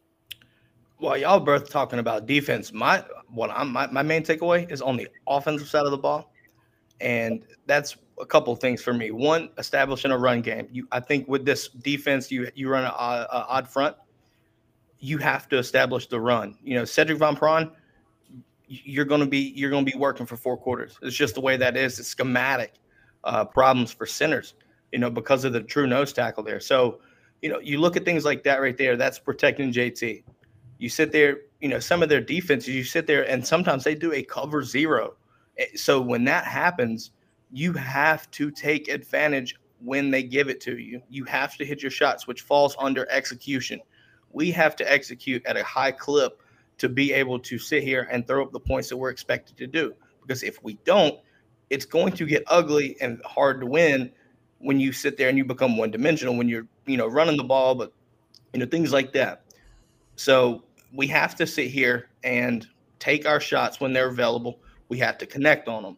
Well, 1.00 1.18
y'all 1.18 1.40
both 1.40 1.70
talking 1.70 2.00
about 2.00 2.26
defense. 2.26 2.74
My 2.74 3.04
what 3.30 3.50
I'm 3.52 3.72
my, 3.72 3.88
my 3.88 4.04
main 4.04 4.24
takeaway 4.24 4.70
is 4.72 4.82
on 4.82 4.98
the 4.98 5.08
offensive 5.28 5.68
side 5.68 5.86
of 5.86 5.92
the 5.92 5.98
ball, 5.98 6.32
and 7.00 7.44
that's 7.68 7.98
a 8.20 8.26
couple 8.26 8.56
things 8.56 8.82
for 8.82 8.94
me. 8.94 9.12
One, 9.12 9.50
establishing 9.58 10.12
a 10.12 10.18
run 10.18 10.42
game. 10.42 10.68
You, 10.72 10.88
I 10.92 11.00
think, 11.00 11.28
with 11.28 11.46
this 11.46 11.70
defense, 11.70 12.32
you 12.32 12.50
you 12.56 12.70
run 12.70 12.84
an 12.84 12.92
odd 12.94 13.68
front. 13.68 13.96
You 15.00 15.18
have 15.20 15.48
to 15.50 15.58
establish 15.58 16.08
the 16.08 16.20
run. 16.20 16.58
You 16.62 16.76
know, 16.76 16.84
Sedrick 16.84 17.18
Van 17.18 17.36
Pran, 17.36 17.72
you're 18.68 19.06
going 19.06 19.22
to 19.22 19.28
be 19.28 19.54
you're 19.56 19.70
going 19.70 19.86
to 19.86 19.92
be 19.92 19.98
working 19.98 20.26
for 20.26 20.36
four 20.36 20.58
quarters. 20.58 20.98
It's 21.02 21.16
just 21.16 21.36
the 21.36 21.42
way 21.42 21.58
that 21.58 21.78
is. 21.78 22.00
It's 22.00 22.10
schematic 22.10 22.74
uh, 23.24 23.46
problems 23.46 23.92
for 23.92 24.06
centers. 24.06 24.56
You 24.92 25.00
know, 25.00 25.10
because 25.10 25.46
of 25.46 25.54
the 25.54 25.62
true 25.62 25.86
nose 25.86 26.12
tackle 26.12 26.44
there. 26.44 26.60
So, 26.60 27.00
you 27.42 27.50
know, 27.50 27.60
you 27.60 27.80
look 27.80 27.96
at 27.96 28.06
things 28.06 28.26
like 28.26 28.44
that 28.44 28.60
right 28.60 28.76
there. 28.76 28.98
That's 28.98 29.20
protecting 29.20 29.72
JT. 29.72 30.24
You 30.80 30.90
sit 30.90 31.12
there, 31.12 31.42
you 31.60 31.70
know, 31.70 31.80
some 31.80 32.02
of 32.02 32.10
their 32.10 32.22
defenses, 32.22 32.70
you 32.70 32.84
sit 32.84 33.06
there 33.06 33.30
and 33.30 33.46
sometimes 33.46 33.84
they 33.84 33.94
do 33.94 34.14
a 34.14 34.24
cover 34.24 34.64
zero. 34.64 35.16
Eh, 35.60 35.66
so 35.76 36.02
when 36.02 36.24
that 36.24 36.46
happens, 36.46 37.12
you 37.52 37.74
have 37.74 38.30
to 38.32 38.52
take 38.52 38.88
advantage 38.88 39.56
when 39.80 40.12
they 40.12 40.24
give 40.24 40.50
it 40.50 40.62
to 40.62 40.78
you. 40.78 41.02
You 41.10 41.24
have 41.26 41.56
to 41.58 41.66
hit 41.66 41.82
your 41.82 41.92
shots, 41.92 42.28
which 42.28 42.42
falls 42.42 42.76
under 42.80 43.10
execution. 43.10 43.80
We 44.32 44.52
have 44.52 44.76
to 44.78 44.92
execute 44.92 45.46
at 45.46 45.58
a 45.58 45.64
high 45.64 45.92
clip 45.92 46.42
to 46.78 46.90
be 46.90 47.14
able 47.14 47.40
to 47.40 47.58
sit 47.58 47.84
here 47.84 48.08
and 48.12 48.26
throw 48.28 48.44
up 48.44 48.52
the 48.52 48.60
points 48.60 48.90
that 48.90 48.98
we're 48.98 49.10
expected 49.10 49.58
to 49.58 49.68
do. 49.68 49.94
Because 50.22 50.44
if 50.44 50.64
we 50.64 50.76
don't, 50.86 51.20
it's 51.70 51.86
going 51.86 52.14
to 52.14 52.26
get 52.26 52.44
ugly 52.48 52.98
and 53.02 53.22
hard 53.26 53.60
to 53.62 53.66
win 53.66 54.12
when 54.60 54.80
you 54.80 54.92
sit 54.92 55.18
there 55.18 55.30
and 55.30 55.38
you 55.38 55.46
become 55.46 55.78
one 55.78 55.92
dimensional 55.92 56.36
when 56.36 56.50
you're, 56.50 56.68
you 56.86 56.98
know, 56.98 57.08
running 57.08 57.38
the 57.38 57.44
ball, 57.44 57.76
but 57.76 57.94
you 58.54 58.60
know, 58.60 58.66
things 58.66 58.92
like 58.92 59.14
that. 59.14 59.44
So 60.16 60.64
we 60.94 61.08
have 61.08 61.36
to 61.36 61.48
sit 61.48 61.70
here 61.70 62.10
and 62.24 62.68
take 63.00 63.26
our 63.26 63.40
shots 63.40 63.80
when 63.80 63.94
they're 63.94 64.10
available. 64.10 64.60
We 64.90 64.98
have 65.00 65.18
to 65.20 65.26
connect 65.26 65.68
on 65.68 65.84
them. 65.84 65.98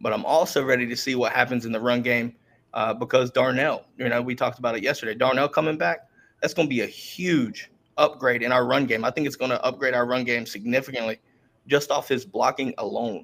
But 0.00 0.12
I'm 0.12 0.24
also 0.24 0.64
ready 0.64 0.86
to 0.86 0.96
see 0.96 1.14
what 1.14 1.32
happens 1.32 1.64
in 1.64 1.72
the 1.72 1.80
run 1.80 2.02
game 2.02 2.34
uh, 2.74 2.92
because 2.92 3.30
Darnell, 3.30 3.86
you 3.98 4.08
know, 4.08 4.20
we 4.20 4.34
talked 4.34 4.58
about 4.58 4.76
it 4.76 4.82
yesterday. 4.82 5.14
Darnell 5.14 5.48
coming 5.48 5.78
back, 5.78 6.08
that's 6.40 6.54
going 6.54 6.68
to 6.68 6.70
be 6.70 6.82
a 6.82 6.86
huge 6.86 7.70
upgrade 7.96 8.42
in 8.42 8.52
our 8.52 8.66
run 8.66 8.86
game. 8.86 9.04
I 9.04 9.10
think 9.10 9.26
it's 9.26 9.36
going 9.36 9.50
to 9.50 9.62
upgrade 9.64 9.94
our 9.94 10.06
run 10.06 10.24
game 10.24 10.46
significantly 10.46 11.18
just 11.66 11.90
off 11.90 12.08
his 12.08 12.24
blocking 12.24 12.74
alone. 12.78 13.22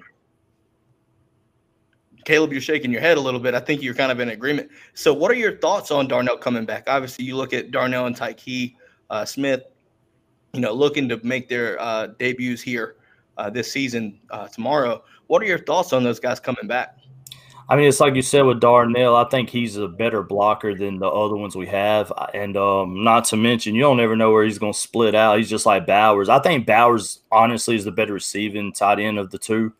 Caleb, 2.25 2.51
you're 2.51 2.61
shaking 2.61 2.91
your 2.91 3.01
head 3.01 3.17
a 3.17 3.21
little 3.21 3.39
bit. 3.39 3.53
I 3.53 3.59
think 3.59 3.81
you're 3.81 3.93
kind 3.93 4.11
of 4.11 4.19
in 4.19 4.29
agreement. 4.29 4.71
So, 4.93 5.13
what 5.13 5.29
are 5.29 5.35
your 5.35 5.57
thoughts 5.57 5.91
on 5.91 6.07
Darnell 6.07 6.37
coming 6.37 6.65
back? 6.65 6.85
Obviously, 6.87 7.25
you 7.25 7.35
look 7.35 7.53
at 7.53 7.71
Darnell 7.71 8.05
and 8.05 8.15
Tykee 8.15 8.75
uh, 9.09 9.25
Smith, 9.25 9.63
you 10.53 10.61
know, 10.61 10.73
looking 10.73 11.09
to 11.09 11.19
make 11.23 11.49
their 11.49 11.79
uh, 11.81 12.07
debuts 12.17 12.61
here 12.61 12.95
uh, 13.37 13.49
this 13.49 13.71
season 13.71 14.19
uh, 14.29 14.47
tomorrow. 14.47 15.03
What 15.27 15.41
are 15.41 15.45
your 15.45 15.59
thoughts 15.59 15.93
on 15.93 16.03
those 16.03 16.19
guys 16.19 16.39
coming 16.39 16.67
back? 16.67 16.97
I 17.69 17.77
mean, 17.77 17.87
it's 17.87 18.01
like 18.01 18.15
you 18.15 18.21
said 18.21 18.41
with 18.41 18.59
Darnell. 18.59 19.15
I 19.15 19.23
think 19.29 19.49
he's 19.49 19.77
a 19.77 19.87
better 19.87 20.21
blocker 20.21 20.75
than 20.75 20.99
the 20.99 21.07
other 21.07 21.37
ones 21.37 21.55
we 21.55 21.65
have, 21.67 22.11
and 22.33 22.57
um, 22.57 23.03
not 23.03 23.23
to 23.25 23.37
mention, 23.37 23.73
you 23.73 23.81
don't 23.81 24.01
ever 24.01 24.17
know 24.17 24.31
where 24.31 24.43
he's 24.43 24.59
going 24.59 24.73
to 24.73 24.79
split 24.79 25.15
out. 25.15 25.37
He's 25.37 25.49
just 25.49 25.65
like 25.65 25.87
Bowers. 25.87 26.27
I 26.27 26.39
think 26.39 26.67
Bowers 26.67 27.21
honestly 27.31 27.75
is 27.75 27.85
the 27.85 27.91
better 27.91 28.13
receiving 28.13 28.73
tight 28.73 28.99
end 28.99 29.17
of 29.17 29.31
the 29.31 29.37
two. 29.37 29.73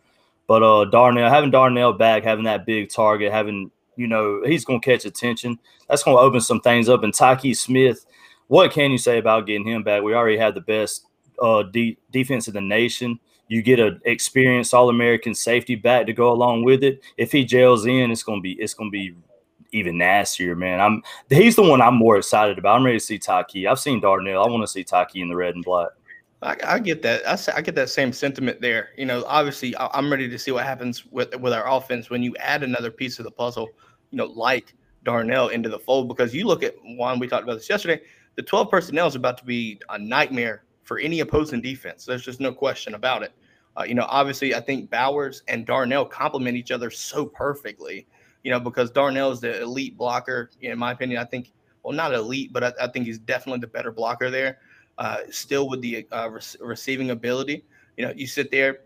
But 0.47 0.63
uh, 0.63 0.85
Darnell, 0.85 1.29
having 1.29 1.51
Darnell 1.51 1.93
back, 1.93 2.23
having 2.23 2.45
that 2.45 2.65
big 2.65 2.89
target, 2.89 3.31
having 3.31 3.69
you 3.97 4.07
know 4.07 4.41
he's 4.45 4.65
going 4.65 4.79
to 4.79 4.85
catch 4.85 5.05
attention. 5.05 5.59
That's 5.89 6.03
going 6.03 6.15
to 6.15 6.21
open 6.21 6.41
some 6.41 6.61
things 6.61 6.87
up. 6.87 7.03
And 7.03 7.13
Tykee 7.13 7.55
Smith, 7.55 8.05
what 8.47 8.71
can 8.71 8.91
you 8.91 8.97
say 8.97 9.17
about 9.17 9.45
getting 9.45 9.67
him 9.67 9.83
back? 9.83 10.03
We 10.03 10.13
already 10.13 10.37
have 10.37 10.55
the 10.55 10.61
best 10.61 11.05
uh, 11.41 11.63
de- 11.63 11.97
defense 12.11 12.47
in 12.47 12.53
the 12.53 12.61
nation. 12.61 13.19
You 13.53 13.61
get 13.61 13.79
an 13.79 14.01
experienced 14.05 14.73
All 14.73 14.89
American 14.89 15.35
safety 15.35 15.75
back 15.75 16.07
to 16.07 16.13
go 16.13 16.31
along 16.31 16.63
with 16.63 16.83
it. 16.83 17.03
If 17.17 17.31
he 17.31 17.45
gels 17.45 17.85
in, 17.85 18.09
it's 18.09 18.23
gonna 18.23 18.41
be 18.41 18.53
it's 18.53 18.73
gonna 18.73 18.89
be 18.89 19.13
even 19.71 19.95
nastier, 19.95 20.55
man. 20.55 20.79
I'm 20.79 21.03
he's 21.29 21.55
the 21.55 21.61
one 21.61 21.79
I'm 21.79 21.93
more 21.93 22.17
excited 22.17 22.57
about. 22.57 22.77
I'm 22.77 22.83
ready 22.83 22.97
to 22.97 23.05
see 23.05 23.19
Tykee. 23.19 23.69
I've 23.69 23.77
seen 23.79 23.99
Darnell. 23.99 24.43
I 24.43 24.49
want 24.49 24.63
to 24.63 24.67
see 24.67 24.83
Tykee 24.83 25.21
in 25.21 25.29
the 25.29 25.35
red 25.35 25.53
and 25.53 25.63
black. 25.63 25.89
I, 26.41 26.55
I 26.65 26.79
get 26.79 27.03
that. 27.03 27.27
I, 27.27 27.37
I, 27.55 27.61
get 27.61 27.75
that 27.75 27.91
same 27.91 28.11
sentiment 28.11 28.59
there. 28.59 28.89
You 28.97 29.05
know, 29.05 29.23
obviously, 29.27 29.75
I, 29.75 29.87
I'm 29.93 30.11
ready 30.11 30.27
to 30.27 30.39
see 30.39 30.49
what 30.49 30.65
happens 30.65 31.05
with 31.05 31.35
with 31.35 31.53
our 31.53 31.69
offense 31.69 32.09
when 32.09 32.23
you 32.23 32.35
add 32.37 32.63
another 32.63 32.89
piece 32.89 33.19
of 33.19 33.25
the 33.25 33.31
puzzle. 33.31 33.69
You 34.09 34.17
know, 34.17 34.25
like 34.25 34.73
Darnell 35.03 35.49
into 35.49 35.69
the 35.69 35.77
fold 35.77 36.07
because 36.07 36.33
you 36.33 36.47
look 36.47 36.63
at 36.63 36.73
one. 36.83 37.19
We 37.19 37.27
talked 37.27 37.43
about 37.43 37.59
this 37.59 37.69
yesterday. 37.69 38.01
The 38.35 38.41
12 38.41 38.71
personnel 38.71 39.05
is 39.05 39.13
about 39.13 39.37
to 39.37 39.45
be 39.45 39.79
a 39.89 39.99
nightmare 39.99 40.63
for 40.81 40.97
any 40.97 41.19
opposing 41.19 41.61
defense. 41.61 42.03
There's 42.03 42.25
just 42.25 42.39
no 42.39 42.51
question 42.51 42.95
about 42.95 43.21
it. 43.21 43.31
Uh, 43.77 43.83
you 43.83 43.95
know, 43.95 44.05
obviously, 44.07 44.53
I 44.53 44.59
think 44.59 44.89
Bowers 44.89 45.43
and 45.47 45.65
Darnell 45.65 46.05
complement 46.05 46.57
each 46.57 46.71
other 46.71 46.91
so 46.91 47.25
perfectly. 47.25 48.05
You 48.43 48.51
know, 48.51 48.59
because 48.59 48.91
Darnell 48.91 49.31
is 49.31 49.39
the 49.39 49.61
elite 49.61 49.97
blocker. 49.97 50.51
In 50.61 50.77
my 50.77 50.91
opinion, 50.91 51.19
I 51.19 51.25
think, 51.25 51.51
well, 51.81 51.93
not 51.93 52.13
elite, 52.13 52.51
but 52.51 52.63
I, 52.63 52.73
I 52.81 52.87
think 52.87 53.05
he's 53.05 53.19
definitely 53.19 53.61
the 53.61 53.67
better 53.67 53.91
blocker 53.91 54.29
there. 54.29 54.59
Uh, 54.97 55.19
still 55.29 55.69
with 55.69 55.81
the 55.81 56.05
uh, 56.11 56.29
re- 56.29 56.41
receiving 56.59 57.11
ability. 57.11 57.63
You 57.97 58.05
know, 58.05 58.13
you 58.15 58.27
sit 58.27 58.51
there, 58.51 58.81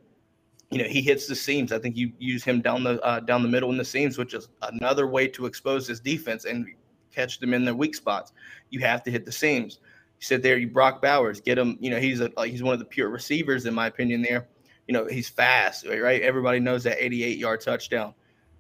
you 0.71 0.77
know, 0.77 0.85
he 0.85 1.01
hits 1.01 1.27
the 1.27 1.35
seams. 1.35 1.71
I 1.71 1.79
think 1.79 1.97
you 1.97 2.11
use 2.19 2.43
him 2.43 2.61
down 2.61 2.83
the 2.83 3.01
uh, 3.03 3.19
down 3.21 3.41
the 3.41 3.49
middle 3.49 3.71
in 3.71 3.77
the 3.77 3.85
seams, 3.85 4.17
which 4.17 4.33
is 4.33 4.49
another 4.61 5.07
way 5.07 5.27
to 5.29 5.45
expose 5.45 5.87
his 5.87 5.99
defense 5.99 6.45
and 6.45 6.67
catch 7.13 7.39
them 7.39 7.53
in 7.53 7.65
their 7.65 7.75
weak 7.75 7.95
spots. 7.95 8.33
You 8.69 8.79
have 8.81 9.03
to 9.03 9.11
hit 9.11 9.25
the 9.25 9.31
seams. 9.31 9.79
You 10.19 10.25
sit 10.25 10.43
there, 10.43 10.57
you 10.57 10.67
Brock 10.67 11.01
Bowers, 11.01 11.41
get 11.41 11.57
him. 11.57 11.77
You 11.79 11.89
know, 11.89 11.99
he's 11.99 12.21
a 12.21 12.31
he's 12.45 12.63
one 12.63 12.73
of 12.73 12.79
the 12.79 12.85
pure 12.85 13.09
receivers 13.09 13.65
in 13.65 13.73
my 13.73 13.87
opinion. 13.87 14.21
There, 14.21 14.47
you 14.87 14.93
know, 14.93 15.05
he's 15.05 15.29
fast, 15.29 15.85
right? 15.85 16.21
Everybody 16.21 16.59
knows 16.59 16.83
that 16.83 17.03
88 17.03 17.37
yard 17.37 17.61
touchdown, 17.61 18.13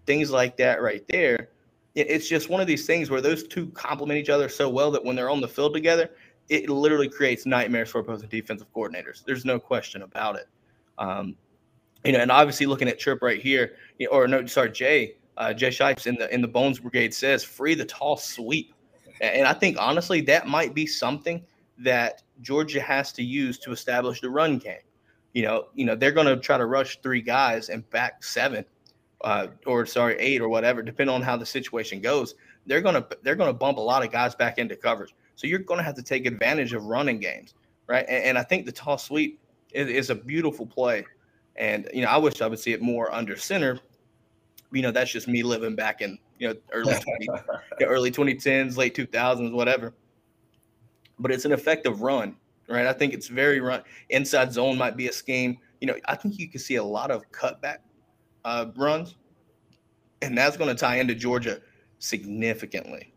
things 0.05 0.29
like 0.31 0.57
that, 0.57 0.81
right 0.81 1.05
there. 1.07 1.49
It's 1.95 2.29
just 2.29 2.49
one 2.49 2.61
of 2.61 2.67
these 2.67 2.85
things 2.85 3.09
where 3.09 3.21
those 3.21 3.47
two 3.47 3.67
complement 3.69 4.19
each 4.19 4.29
other 4.29 4.49
so 4.49 4.69
well 4.69 4.91
that 4.91 5.03
when 5.03 5.15
they're 5.15 5.31
on 5.31 5.41
the 5.41 5.47
field 5.47 5.73
together, 5.73 6.11
it 6.49 6.69
literally 6.69 7.09
creates 7.09 7.45
nightmares 7.45 7.89
for 7.89 7.99
opposing 7.99 8.29
defensive 8.29 8.71
coordinators. 8.73 9.23
There's 9.25 9.45
no 9.45 9.59
question 9.59 10.03
about 10.03 10.35
it. 10.35 10.47
Um, 10.97 11.35
you 12.05 12.11
know, 12.11 12.19
and 12.19 12.31
obviously 12.31 12.65
looking 12.65 12.87
at 12.87 12.99
Tripp 12.99 13.21
right 13.21 13.41
here, 13.41 13.73
or 14.11 14.27
no, 14.27 14.45
sorry, 14.45 14.71
Jay, 14.71 15.15
uh, 15.37 15.53
Jay 15.53 15.71
Shipes 15.71 16.07
in 16.07 16.15
the 16.15 16.33
in 16.33 16.41
the 16.41 16.47
Bones 16.47 16.79
Brigade 16.79 17.13
says 17.13 17.43
free 17.43 17.75
the 17.75 17.85
toss 17.85 18.23
sweep, 18.23 18.73
and 19.21 19.47
I 19.47 19.53
think 19.53 19.77
honestly 19.79 20.21
that 20.21 20.47
might 20.47 20.73
be 20.73 20.85
something 20.85 21.43
that 21.79 22.23
Georgia 22.41 22.81
has 22.81 23.11
to 23.13 23.23
use 23.23 23.57
to 23.59 23.71
establish 23.71 24.21
the 24.21 24.29
run 24.29 24.57
game. 24.57 24.77
You 25.37 25.43
know, 25.43 25.67
you 25.75 25.85
know 25.85 25.93
they're 25.93 26.11
going 26.11 26.25
to 26.25 26.37
try 26.37 26.57
to 26.57 26.65
rush 26.65 26.99
three 27.01 27.21
guys 27.21 27.69
and 27.69 27.87
back 27.91 28.23
seven, 28.23 28.65
uh, 29.23 29.47
or 29.67 29.85
sorry, 29.85 30.15
eight 30.17 30.41
or 30.41 30.49
whatever, 30.49 30.81
depending 30.81 31.13
on 31.13 31.21
how 31.21 31.37
the 31.37 31.45
situation 31.45 32.01
goes. 32.01 32.33
They're 32.65 32.81
gonna 32.81 33.05
they're 33.21 33.35
gonna 33.35 33.53
bump 33.53 33.77
a 33.77 33.81
lot 33.81 34.03
of 34.03 34.11
guys 34.11 34.33
back 34.33 34.57
into 34.57 34.75
coverage. 34.75 35.13
So 35.37 35.45
you're 35.45 35.59
going 35.59 35.77
to 35.77 35.83
have 35.83 35.93
to 35.95 36.03
take 36.03 36.25
advantage 36.25 36.73
of 36.73 36.85
running 36.85 37.19
games, 37.19 37.53
right? 37.85 38.03
And, 38.09 38.23
and 38.23 38.37
I 38.39 38.43
think 38.43 38.65
the 38.65 38.71
toss 38.71 39.05
sweep 39.05 39.39
is, 39.71 39.87
is, 39.87 40.09
a 40.09 40.15
beautiful 40.15 40.65
play. 40.65 41.05
And, 41.55 41.87
you 41.93 42.01
know, 42.01 42.07
I 42.07 42.17
wish 42.17 42.41
I 42.41 42.47
would 42.47 42.57
see 42.57 42.73
it 42.73 42.81
more 42.81 43.13
under 43.13 43.37
center. 43.37 43.79
You 44.71 44.81
know, 44.81 44.89
that's 44.89 45.11
just 45.11 45.27
me 45.27 45.43
living 45.43 45.75
back 45.75 46.01
in, 46.01 46.17
you 46.39 46.47
know, 46.47 46.55
early 46.71 46.95
20, 47.79 47.85
early 47.85 48.11
2010s, 48.11 48.77
late 48.77 48.95
2000s, 48.95 49.53
whatever. 49.53 49.93
But 51.19 51.31
it's 51.31 51.45
an 51.45 51.51
effective 51.51 52.01
run, 52.01 52.35
right? 52.69 52.85
I 52.85 52.93
think 52.93 53.13
it's 53.13 53.27
very 53.27 53.59
run. 53.59 53.83
Inside 54.09 54.51
zone 54.51 54.77
might 54.77 54.97
be 54.97 55.07
a 55.07 55.13
scheme. 55.13 55.57
You 55.81 55.87
know, 55.87 55.95
I 56.05 56.15
think 56.15 56.39
you 56.39 56.49
can 56.49 56.59
see 56.59 56.75
a 56.75 56.83
lot 56.83 57.11
of 57.11 57.23
cutback 57.31 57.77
uh, 58.45 58.67
runs, 58.75 59.15
and 60.21 60.37
that's 60.37 60.57
going 60.57 60.69
to 60.69 60.79
tie 60.79 60.97
into 60.97 61.15
Georgia 61.15 61.61
significantly. 61.99 63.13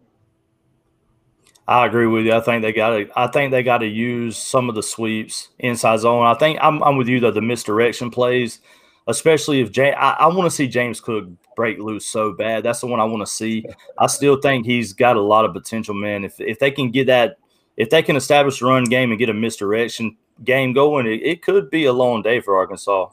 I 1.71 1.87
agree 1.87 2.09
with 2.09 2.27
you. 2.27 2.33
I 2.33 2.41
think 2.41 2.63
they 2.63 2.73
got 2.73 2.91
to. 2.91 3.09
I 3.15 3.29
think 3.29 3.53
they 3.53 3.63
got 3.63 3.79
to 3.79 3.87
use 3.87 4.37
some 4.37 4.69
of 4.69 4.75
the 4.75 4.83
sweeps 4.83 5.51
inside 5.61 6.01
zone. 6.01 6.27
I 6.27 6.35
think 6.35 6.59
I'm, 6.61 6.83
I'm 6.83 6.97
with 6.97 7.07
you 7.07 7.21
though. 7.21 7.31
The 7.31 7.41
misdirection 7.41 8.11
plays, 8.11 8.59
especially 9.07 9.61
if 9.61 9.71
James. 9.71 9.95
I, 9.97 10.17
I 10.19 10.27
want 10.27 10.51
to 10.51 10.51
see 10.51 10.67
James 10.67 11.01
Cook 11.01 11.29
break 11.55 11.79
loose 11.79 12.07
so 12.07 12.33
bad. 12.33 12.65
That's 12.65 12.81
the 12.81 12.89
one 12.89 12.99
I 12.99 13.05
want 13.05 13.21
to 13.21 13.33
see. 13.33 13.65
I 13.99 14.09
still 14.09 14.41
think 14.41 14.67
he's 14.67 14.93
got 14.93 15.17
a 15.17 15.21
lot 15.21 15.45
of 15.45 15.53
potential, 15.53 15.95
man. 15.95 16.25
If 16.25 16.41
if 16.41 16.59
they 16.59 16.73
can 16.73 16.91
get 16.91 17.07
that, 17.07 17.39
if 17.81 17.89
they 17.89 18.03
can 18.03 18.15
establish 18.15 18.61
a 18.61 18.67
run 18.67 18.85
game 18.85 19.11
and 19.11 19.19
get 19.19 19.31
a 19.31 19.35
misdirection 19.35 20.15
game 20.45 20.75
going, 20.75 21.07
it, 21.07 21.23
it 21.23 21.43
could 21.43 21.71
be 21.71 21.87
a 21.87 21.93
long 21.95 22.21
day 22.21 22.39
for 22.39 22.55
Arkansas. 22.55 23.09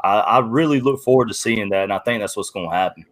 I, 0.00 0.20
I 0.20 0.38
really 0.38 0.78
look 0.78 1.02
forward 1.02 1.26
to 1.26 1.34
seeing 1.34 1.70
that, 1.70 1.82
and 1.82 1.92
I 1.92 1.98
think 1.98 2.20
that's 2.20 2.36
what's 2.36 2.50
going 2.50 2.70
to 2.70 2.76
happen. 2.76 3.04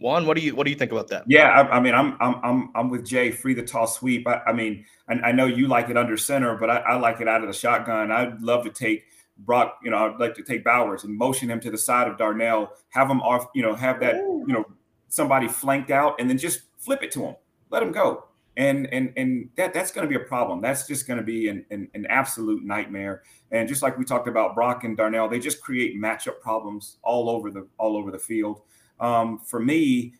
Juan, 0.00 0.26
what 0.26 0.36
do 0.36 0.42
you 0.42 0.56
what 0.56 0.64
do 0.64 0.72
you 0.72 0.76
think 0.76 0.90
about 0.90 1.06
that? 1.08 1.22
Yeah, 1.28 1.48
I, 1.50 1.76
I 1.76 1.80
mean, 1.80 1.94
I'm 1.94 2.16
I'm 2.20 2.40
I'm 2.42 2.70
I'm 2.74 2.90
with 2.90 3.06
Jay. 3.06 3.30
Free 3.30 3.54
the 3.54 3.62
toss 3.62 3.96
sweep. 3.96 4.26
I, 4.26 4.40
I 4.48 4.52
mean, 4.52 4.84
I, 5.08 5.14
I, 5.28 5.32
know 5.32 5.46
you 5.46 5.68
like 5.68 5.88
it 5.88 5.96
under 5.96 6.16
center, 6.16 6.56
but 6.56 6.68
I, 6.68 6.78
I, 6.78 6.96
like 6.96 7.20
it 7.20 7.28
out 7.28 7.42
of 7.42 7.46
the 7.46 7.54
shotgun. 7.54 8.10
I'd 8.10 8.42
love 8.42 8.64
to 8.64 8.70
take 8.70 9.04
Brock. 9.38 9.78
You 9.84 9.92
know, 9.92 9.98
I'd 9.98 10.18
like 10.18 10.34
to 10.34 10.42
take 10.42 10.64
Bowers 10.64 11.04
and 11.04 11.16
motion 11.16 11.48
him 11.48 11.60
to 11.60 11.70
the 11.70 11.78
side 11.78 12.08
of 12.08 12.18
Darnell. 12.18 12.72
Have 12.88 13.08
him 13.08 13.20
off. 13.22 13.46
You 13.54 13.62
know, 13.62 13.74
have 13.76 14.00
that. 14.00 14.16
You 14.16 14.48
know, 14.48 14.64
somebody 15.08 15.46
flanked 15.46 15.92
out, 15.92 16.16
and 16.18 16.28
then 16.28 16.38
just 16.38 16.62
flip 16.76 17.04
it 17.04 17.12
to 17.12 17.22
him. 17.24 17.36
Let 17.70 17.84
him 17.84 17.92
go. 17.92 18.24
And 18.56 18.86
and 18.92 19.12
and 19.16 19.48
that 19.56 19.74
that's 19.74 19.90
going 19.90 20.08
to 20.08 20.08
be 20.08 20.22
a 20.22 20.26
problem. 20.26 20.60
That's 20.60 20.86
just 20.86 21.08
going 21.08 21.18
to 21.18 21.24
be 21.24 21.48
an, 21.48 21.64
an 21.70 21.88
an 21.94 22.06
absolute 22.08 22.64
nightmare. 22.64 23.22
And 23.50 23.68
just 23.68 23.82
like 23.82 23.98
we 23.98 24.04
talked 24.04 24.28
about 24.28 24.54
Brock 24.54 24.84
and 24.84 24.96
Darnell, 24.96 25.28
they 25.28 25.40
just 25.40 25.60
create 25.60 26.00
matchup 26.00 26.40
problems 26.40 26.98
all 27.02 27.28
over 27.28 27.50
the 27.50 27.66
all 27.78 27.96
over 27.96 28.12
the 28.12 28.18
field 28.18 28.62
um, 29.00 29.38
for 29.38 29.60
me, 29.60 30.14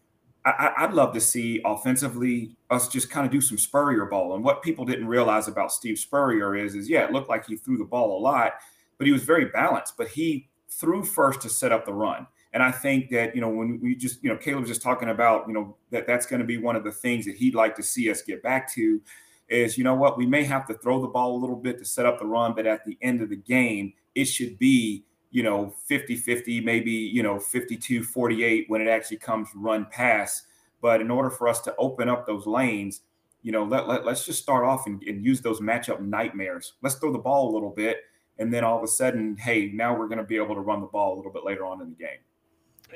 I, 0.46 0.84
would 0.84 0.94
love 0.94 1.14
to 1.14 1.20
see 1.22 1.62
offensively 1.64 2.54
us 2.68 2.88
just 2.88 3.08
kind 3.08 3.24
of 3.24 3.32
do 3.32 3.40
some 3.40 3.56
Spurrier 3.56 4.04
ball. 4.04 4.34
And 4.34 4.44
what 4.44 4.62
people 4.62 4.84
didn't 4.84 5.06
realize 5.06 5.48
about 5.48 5.72
Steve 5.72 5.98
Spurrier 5.98 6.54
is, 6.54 6.74
is 6.74 6.88
yeah, 6.88 7.04
it 7.04 7.12
looked 7.12 7.30
like 7.30 7.46
he 7.46 7.56
threw 7.56 7.78
the 7.78 7.84
ball 7.84 8.18
a 8.18 8.20
lot, 8.20 8.52
but 8.98 9.06
he 9.06 9.12
was 9.12 9.22
very 9.22 9.46
balanced. 9.46 9.96
But 9.96 10.08
he 10.08 10.50
threw 10.68 11.02
first 11.02 11.40
to 11.42 11.48
set 11.48 11.72
up 11.72 11.86
the 11.86 11.94
run. 11.94 12.26
And 12.54 12.62
I 12.62 12.70
think 12.70 13.10
that 13.10 13.34
you 13.34 13.40
know 13.40 13.48
when 13.48 13.80
we 13.82 13.94
just 13.96 14.22
you 14.22 14.30
know 14.30 14.36
Caleb 14.36 14.60
was 14.60 14.70
just 14.70 14.80
talking 14.80 15.10
about 15.10 15.46
you 15.48 15.52
know 15.52 15.76
that 15.90 16.06
that's 16.06 16.24
going 16.24 16.40
to 16.40 16.46
be 16.46 16.56
one 16.56 16.76
of 16.76 16.84
the 16.84 16.92
things 16.92 17.26
that 17.26 17.34
he'd 17.34 17.54
like 17.54 17.74
to 17.76 17.82
see 17.82 18.10
us 18.10 18.22
get 18.22 18.42
back 18.42 18.72
to. 18.74 19.00
is 19.48 19.76
you 19.76 19.84
know 19.84 19.94
what 19.94 20.16
we 20.16 20.24
may 20.24 20.44
have 20.44 20.66
to 20.68 20.74
throw 20.74 21.02
the 21.02 21.08
ball 21.08 21.36
a 21.36 21.40
little 21.40 21.56
bit 21.56 21.78
to 21.78 21.84
set 21.84 22.06
up 22.06 22.18
the 22.18 22.24
run, 22.24 22.54
but 22.54 22.66
at 22.66 22.84
the 22.84 22.96
end 23.02 23.20
of 23.20 23.28
the 23.28 23.36
game, 23.36 23.92
it 24.14 24.26
should 24.26 24.56
be 24.58 25.04
you 25.34 25.42
know 25.42 25.74
50 25.86 26.16
50 26.16 26.60
maybe 26.60 26.92
you 26.92 27.22
know 27.22 27.40
52 27.40 28.04
48 28.04 28.66
when 28.68 28.80
it 28.80 28.88
actually 28.88 29.16
comes 29.16 29.48
run 29.56 29.84
pass 29.90 30.44
but 30.80 31.00
in 31.00 31.10
order 31.10 31.28
for 31.28 31.48
us 31.48 31.60
to 31.62 31.74
open 31.76 32.08
up 32.08 32.24
those 32.24 32.46
lanes 32.46 33.00
you 33.42 33.50
know 33.50 33.64
let, 33.64 33.88
let, 33.88 34.06
let's 34.06 34.24
just 34.24 34.40
start 34.40 34.64
off 34.64 34.86
and, 34.86 35.02
and 35.02 35.24
use 35.24 35.40
those 35.40 35.60
matchup 35.60 36.00
nightmares 36.00 36.74
let's 36.82 36.94
throw 36.94 37.12
the 37.12 37.18
ball 37.18 37.50
a 37.50 37.52
little 37.52 37.70
bit 37.70 38.02
and 38.38 38.54
then 38.54 38.62
all 38.62 38.78
of 38.78 38.84
a 38.84 38.88
sudden 38.88 39.36
hey 39.36 39.72
now 39.74 39.92
we're 39.92 40.06
going 40.06 40.18
to 40.18 40.24
be 40.24 40.36
able 40.36 40.54
to 40.54 40.60
run 40.60 40.80
the 40.80 40.86
ball 40.86 41.14
a 41.14 41.16
little 41.16 41.32
bit 41.32 41.44
later 41.44 41.66
on 41.66 41.82
in 41.82 41.88
the 41.90 41.96
game 41.96 42.20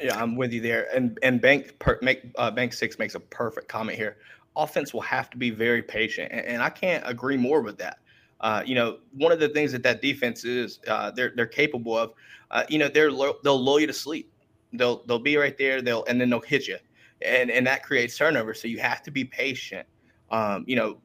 yeah 0.00 0.20
i'm 0.20 0.36
with 0.36 0.52
you 0.52 0.60
there 0.60 0.88
and 0.94 1.18
and 1.22 1.40
bank 1.40 1.78
per, 1.78 1.98
make 2.02 2.32
uh, 2.36 2.50
bank 2.50 2.72
six 2.72 2.98
makes 2.98 3.14
a 3.14 3.20
perfect 3.20 3.68
comment 3.68 3.96
here 3.96 4.16
offense 4.56 4.92
will 4.92 5.00
have 5.00 5.30
to 5.30 5.36
be 5.36 5.50
very 5.50 5.82
patient 5.82 6.30
and, 6.32 6.44
and 6.46 6.62
i 6.62 6.70
can't 6.70 7.02
agree 7.06 7.36
more 7.36 7.60
with 7.60 7.78
that 7.78 7.98
uh, 8.40 8.62
you 8.64 8.74
know, 8.74 8.98
one 9.12 9.32
of 9.32 9.40
the 9.40 9.48
things 9.48 9.72
that 9.72 9.82
that 9.82 10.00
defense 10.00 10.44
is, 10.44 10.78
uh, 10.86 11.10
they're 11.10 11.32
they're 11.34 11.46
capable 11.46 11.96
of. 11.96 12.12
Uh, 12.50 12.64
you 12.68 12.78
know, 12.78 12.88
they're 12.88 13.10
lo- 13.10 13.38
they'll 13.42 13.62
lull 13.62 13.80
you 13.80 13.86
to 13.86 13.92
sleep. 13.92 14.32
They'll 14.72 15.04
they'll 15.06 15.18
be 15.18 15.36
right 15.36 15.56
there. 15.58 15.82
They'll 15.82 16.04
and 16.04 16.20
then 16.20 16.30
they'll 16.30 16.40
hit 16.40 16.68
you, 16.68 16.78
and 17.22 17.50
and 17.50 17.66
that 17.66 17.82
creates 17.82 18.16
turnover. 18.16 18.54
So 18.54 18.68
you 18.68 18.78
have 18.78 19.02
to 19.02 19.10
be 19.10 19.24
patient. 19.24 19.86
Um, 20.30 20.64
you 20.68 20.76
know, 20.76 20.98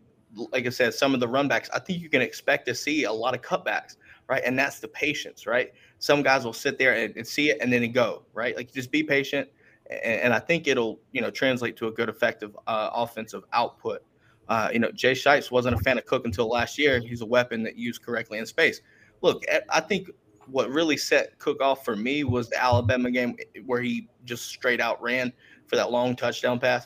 like 0.51 0.67
I 0.67 0.69
said, 0.69 0.93
some 0.93 1.13
of 1.13 1.19
the 1.19 1.27
runbacks, 1.27 1.69
I 1.73 1.79
think 1.79 2.01
you 2.01 2.09
can 2.09 2.21
expect 2.21 2.67
to 2.67 2.75
see 2.75 3.05
a 3.05 3.11
lot 3.11 3.33
of 3.33 3.41
cutbacks, 3.41 3.97
right? 4.27 4.43
And 4.45 4.57
that's 4.57 4.79
the 4.79 4.87
patience, 4.87 5.47
right? 5.47 5.73
Some 6.03 6.21
guys 6.21 6.43
will 6.43 6.51
sit 6.51 6.77
there 6.77 6.95
and, 6.95 7.15
and 7.15 7.25
see 7.25 7.49
it 7.49 7.59
and 7.61 7.71
then 7.71 7.89
go, 7.93 8.23
right? 8.33 8.57
Like 8.57 8.73
just 8.73 8.91
be 8.91 9.03
patient, 9.03 9.47
and, 9.89 10.19
and, 10.19 10.33
I 10.33 10.39
think 10.39 10.67
it'll 10.67 10.99
you 11.13 11.21
know 11.21 11.31
translate 11.31 11.77
to 11.77 11.87
a 11.87 11.91
good, 11.91 12.09
effective 12.09 12.57
uh, 12.67 12.89
offensive 12.93 13.45
output. 13.53 14.03
Uh, 14.49 14.67
you 14.73 14.79
know, 14.79 14.91
Jay 14.91 15.13
Shites 15.13 15.49
wasn't 15.49 15.75
a 15.75 15.79
fan 15.79 15.97
of 15.97 16.05
Cook 16.05 16.25
until 16.25 16.49
last 16.49 16.77
year. 16.77 16.99
He's 16.99 17.21
a 17.21 17.25
weapon 17.25 17.63
that 17.63 17.77
used 17.77 18.01
correctly 18.01 18.37
in 18.37 18.45
space. 18.45 18.81
Look, 19.21 19.45
eh, 19.47 19.61
I 19.69 19.79
think 19.79 20.09
what 20.47 20.69
really 20.69 20.97
set 20.97 21.39
Cook 21.39 21.61
off 21.61 21.85
for 21.85 21.95
me 21.95 22.25
was 22.25 22.49
the 22.49 22.61
Alabama 22.61 23.09
game 23.09 23.37
where 23.65 23.81
he 23.81 24.09
just 24.25 24.47
straight 24.47 24.81
out 24.81 25.01
ran 25.01 25.31
for 25.67 25.77
that 25.77 25.89
long 25.89 26.17
touchdown 26.17 26.59
pass. 26.59 26.85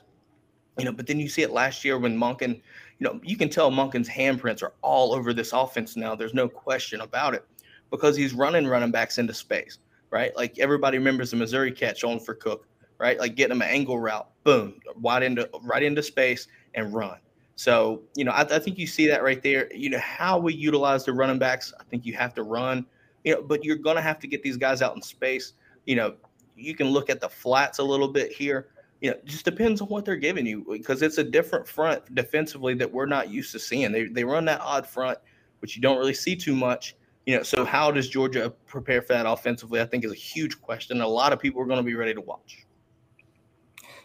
You 0.77 0.85
know, 0.85 0.91
but 0.91 1.07
then 1.07 1.19
you 1.19 1.27
see 1.27 1.41
it 1.41 1.49
last 1.49 1.83
year 1.83 1.97
when 1.97 2.15
Monken, 2.15 2.61
you 2.99 3.07
know, 3.07 3.19
you 3.23 3.35
can 3.35 3.49
tell 3.49 3.71
Monken's 3.71 4.07
handprints 4.07 4.61
are 4.61 4.73
all 4.83 5.11
over 5.11 5.33
this 5.33 5.53
offense 5.53 5.95
now. 5.95 6.13
There's 6.13 6.35
no 6.35 6.47
question 6.47 7.01
about 7.01 7.33
it 7.33 7.47
because 7.91 8.15
he's 8.15 8.33
running 8.33 8.67
running 8.67 8.91
backs 8.91 9.17
into 9.17 9.33
space, 9.33 9.79
right? 10.09 10.35
Like 10.35 10.59
everybody 10.59 10.97
remembers 10.97 11.31
the 11.31 11.37
Missouri 11.37 11.71
catch 11.71 12.03
on 12.03 12.19
for 12.19 12.33
Cook, 12.33 12.67
right? 12.99 13.19
Like 13.19 13.35
getting 13.35 13.55
him 13.55 13.61
an 13.61 13.69
angle 13.69 13.99
route, 13.99 14.29
boom, 14.43 14.79
wide 14.95 15.23
into 15.23 15.49
right 15.63 15.83
into 15.83 16.03
space 16.03 16.47
and 16.75 16.93
run. 16.93 17.17
So, 17.57 18.03
you 18.15 18.23
know, 18.23 18.31
I, 18.31 18.41
I, 18.41 18.59
think 18.59 18.77
you 18.77 18.85
see 18.85 19.07
that 19.07 19.23
right 19.23 19.41
there. 19.41 19.73
You 19.73 19.89
know, 19.89 19.99
how 19.99 20.37
we 20.37 20.53
utilize 20.53 21.05
the 21.05 21.13
running 21.13 21.39
backs, 21.39 21.73
I 21.79 21.83
think 21.85 22.05
you 22.05 22.13
have 22.13 22.35
to 22.35 22.43
run, 22.43 22.85
you 23.23 23.33
know, 23.33 23.41
but 23.41 23.63
you're 23.63 23.77
going 23.77 23.95
to 23.95 24.01
have 24.01 24.19
to 24.19 24.27
get 24.27 24.43
these 24.43 24.57
guys 24.57 24.83
out 24.83 24.95
in 24.95 25.01
space. 25.01 25.53
You 25.85 25.95
know, 25.95 26.15
you 26.55 26.75
can 26.75 26.87
look 26.87 27.09
at 27.09 27.19
the 27.19 27.27
flats 27.27 27.79
a 27.79 27.83
little 27.83 28.09
bit 28.09 28.31
here. 28.31 28.67
You 29.01 29.11
know, 29.11 29.17
just 29.25 29.43
depends 29.43 29.81
on 29.81 29.87
what 29.87 30.05
they're 30.05 30.15
giving 30.15 30.45
you 30.45 30.65
because 30.71 31.01
it's 31.01 31.17
a 31.17 31.23
different 31.23 31.67
front 31.67 32.13
defensively 32.13 32.75
that 32.75 32.91
we're 32.91 33.07
not 33.07 33.31
used 33.31 33.51
to 33.53 33.59
seeing. 33.59 33.91
They, 33.91 34.05
they 34.05 34.23
run 34.23 34.45
that 34.45 34.61
odd 34.61 34.85
front, 34.85 35.17
which 35.59 35.75
you 35.75 35.81
don't 35.81 35.97
really 35.97 36.13
see 36.13 36.35
too 36.35 36.55
much. 36.55 36.95
You 37.27 37.35
know, 37.35 37.43
so 37.43 37.65
how 37.65 37.91
does 37.91 38.07
Georgia 38.07 38.53
prepare 38.67 39.01
for 39.01 39.11
that 39.11 39.25
offensively? 39.25 39.81
I 39.81 39.85
think 39.85 40.05
is 40.05 40.13
a 40.13 40.15
huge 40.15 40.61
question. 40.61 41.01
A 41.01 41.07
lot 41.07 41.33
of 41.33 41.39
people 41.39 41.61
are 41.61 41.65
going 41.65 41.77
to 41.77 41.83
be 41.83 41.93
ready 41.93 42.13
to 42.13 42.21
watch. 42.21 42.65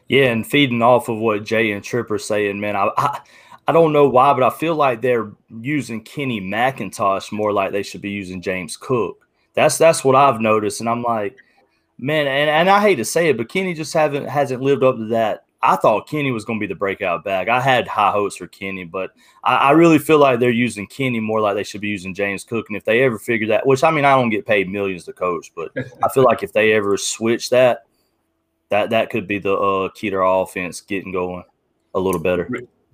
Yeah, 0.08 0.24
and 0.24 0.44
feeding 0.44 0.82
off 0.82 1.08
of 1.08 1.18
what 1.18 1.44
Jay 1.44 1.70
and 1.70 1.84
Tripp 1.84 2.10
are 2.10 2.18
saying, 2.18 2.60
man, 2.60 2.74
I, 2.74 2.90
I 2.96 3.20
I 3.68 3.72
don't 3.72 3.92
know 3.92 4.08
why, 4.08 4.32
but 4.32 4.42
I 4.42 4.50
feel 4.50 4.74
like 4.74 5.00
they're 5.00 5.30
using 5.60 6.02
Kenny 6.02 6.40
McIntosh 6.40 7.30
more 7.30 7.52
like 7.52 7.70
they 7.70 7.84
should 7.84 8.02
be 8.02 8.10
using 8.10 8.42
James 8.42 8.76
Cook. 8.76 9.24
That's 9.54 9.78
that's 9.78 10.02
what 10.02 10.16
I've 10.16 10.40
noticed, 10.40 10.80
and 10.80 10.88
I'm 10.88 11.04
like, 11.04 11.36
man, 11.98 12.26
and, 12.26 12.50
and 12.50 12.68
I 12.68 12.80
hate 12.80 12.96
to 12.96 13.04
say 13.04 13.28
it, 13.28 13.36
but 13.36 13.48
Kenny 13.48 13.72
just 13.72 13.94
haven't 13.94 14.26
hasn't 14.26 14.62
lived 14.62 14.82
up 14.82 14.96
to 14.96 15.06
that. 15.10 15.44
I 15.62 15.76
thought 15.76 16.08
Kenny 16.08 16.32
was 16.32 16.44
going 16.44 16.58
to 16.58 16.66
be 16.66 16.72
the 16.72 16.78
breakout 16.78 17.24
back. 17.24 17.48
I 17.48 17.60
had 17.60 17.86
high 17.86 18.10
hopes 18.10 18.36
for 18.36 18.48
Kenny, 18.48 18.84
but 18.84 19.12
I, 19.44 19.56
I, 19.56 19.70
really 19.70 19.98
feel 19.98 20.18
like 20.18 20.40
they're 20.40 20.50
using 20.50 20.88
Kenny 20.88 21.20
more 21.20 21.40
like 21.40 21.54
they 21.54 21.62
should 21.62 21.80
be 21.80 21.88
using 21.88 22.14
James 22.14 22.42
Cook. 22.42 22.66
And 22.68 22.76
if 22.76 22.84
they 22.84 23.02
ever 23.02 23.18
figure 23.18 23.46
that, 23.48 23.64
which 23.64 23.84
I 23.84 23.92
mean, 23.92 24.04
I 24.04 24.16
don't 24.16 24.30
get 24.30 24.44
paid 24.44 24.68
millions 24.68 25.04
to 25.04 25.12
coach, 25.12 25.52
but 25.54 25.70
I 26.02 26.08
feel 26.08 26.24
like 26.24 26.42
if 26.42 26.52
they 26.52 26.72
ever 26.72 26.96
switch 26.96 27.48
that, 27.50 27.84
that 28.70 28.90
that 28.90 29.10
could 29.10 29.28
be 29.28 29.38
the 29.38 29.54
uh, 29.54 29.88
key 29.90 30.10
to 30.10 30.16
our 30.16 30.42
offense 30.42 30.80
getting 30.80 31.12
going 31.12 31.44
a 31.94 32.00
little 32.00 32.20
better. 32.20 32.48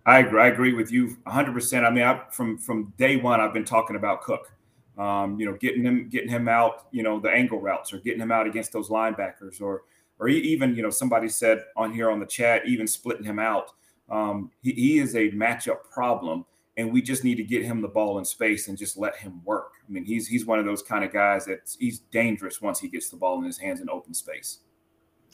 I 0.04 0.18
agree, 0.20 0.40
I 0.40 0.46
agree 0.48 0.72
with 0.74 0.90
you 0.92 1.16
100. 1.24 1.52
percent 1.52 1.86
I 1.86 1.90
mean, 1.90 2.04
I, 2.04 2.22
from 2.30 2.58
from 2.58 2.92
day 2.98 3.16
one, 3.16 3.40
I've 3.40 3.54
been 3.54 3.64
talking 3.64 3.96
about 3.96 4.22
Cook. 4.22 4.52
Um, 4.98 5.38
you 5.38 5.46
know, 5.46 5.56
getting 5.56 5.84
him 5.84 6.08
getting 6.08 6.28
him 6.28 6.48
out. 6.48 6.86
You 6.90 7.02
know, 7.02 7.20
the 7.20 7.30
angle 7.30 7.60
routes 7.60 7.92
or 7.92 7.98
getting 7.98 8.20
him 8.20 8.32
out 8.32 8.46
against 8.46 8.72
those 8.72 8.88
linebackers, 8.88 9.60
or 9.62 9.84
or 10.18 10.28
even 10.28 10.74
you 10.74 10.82
know 10.82 10.90
somebody 10.90 11.28
said 11.28 11.64
on 11.76 11.92
here 11.92 12.10
on 12.10 12.20
the 12.20 12.26
chat, 12.26 12.66
even 12.66 12.86
splitting 12.86 13.24
him 13.24 13.38
out. 13.38 13.70
Um, 14.10 14.50
he, 14.62 14.72
he 14.72 14.98
is 14.98 15.14
a 15.14 15.30
matchup 15.30 15.84
problem, 15.92 16.44
and 16.76 16.92
we 16.92 17.02
just 17.02 17.24
need 17.24 17.36
to 17.36 17.44
get 17.44 17.64
him 17.64 17.80
the 17.80 17.88
ball 17.88 18.18
in 18.18 18.24
space 18.24 18.68
and 18.68 18.78
just 18.78 18.96
let 18.96 19.16
him 19.16 19.42
work. 19.44 19.72
I 19.86 19.92
mean, 19.92 20.04
he's 20.04 20.26
he's 20.26 20.46
one 20.46 20.58
of 20.58 20.64
those 20.64 20.82
kind 20.82 21.04
of 21.04 21.12
guys 21.12 21.44
that 21.46 21.74
he's 21.78 22.00
dangerous 22.00 22.60
once 22.60 22.80
he 22.80 22.88
gets 22.88 23.10
the 23.10 23.16
ball 23.16 23.38
in 23.38 23.44
his 23.44 23.58
hands 23.58 23.80
in 23.80 23.90
open 23.90 24.14
space. 24.14 24.60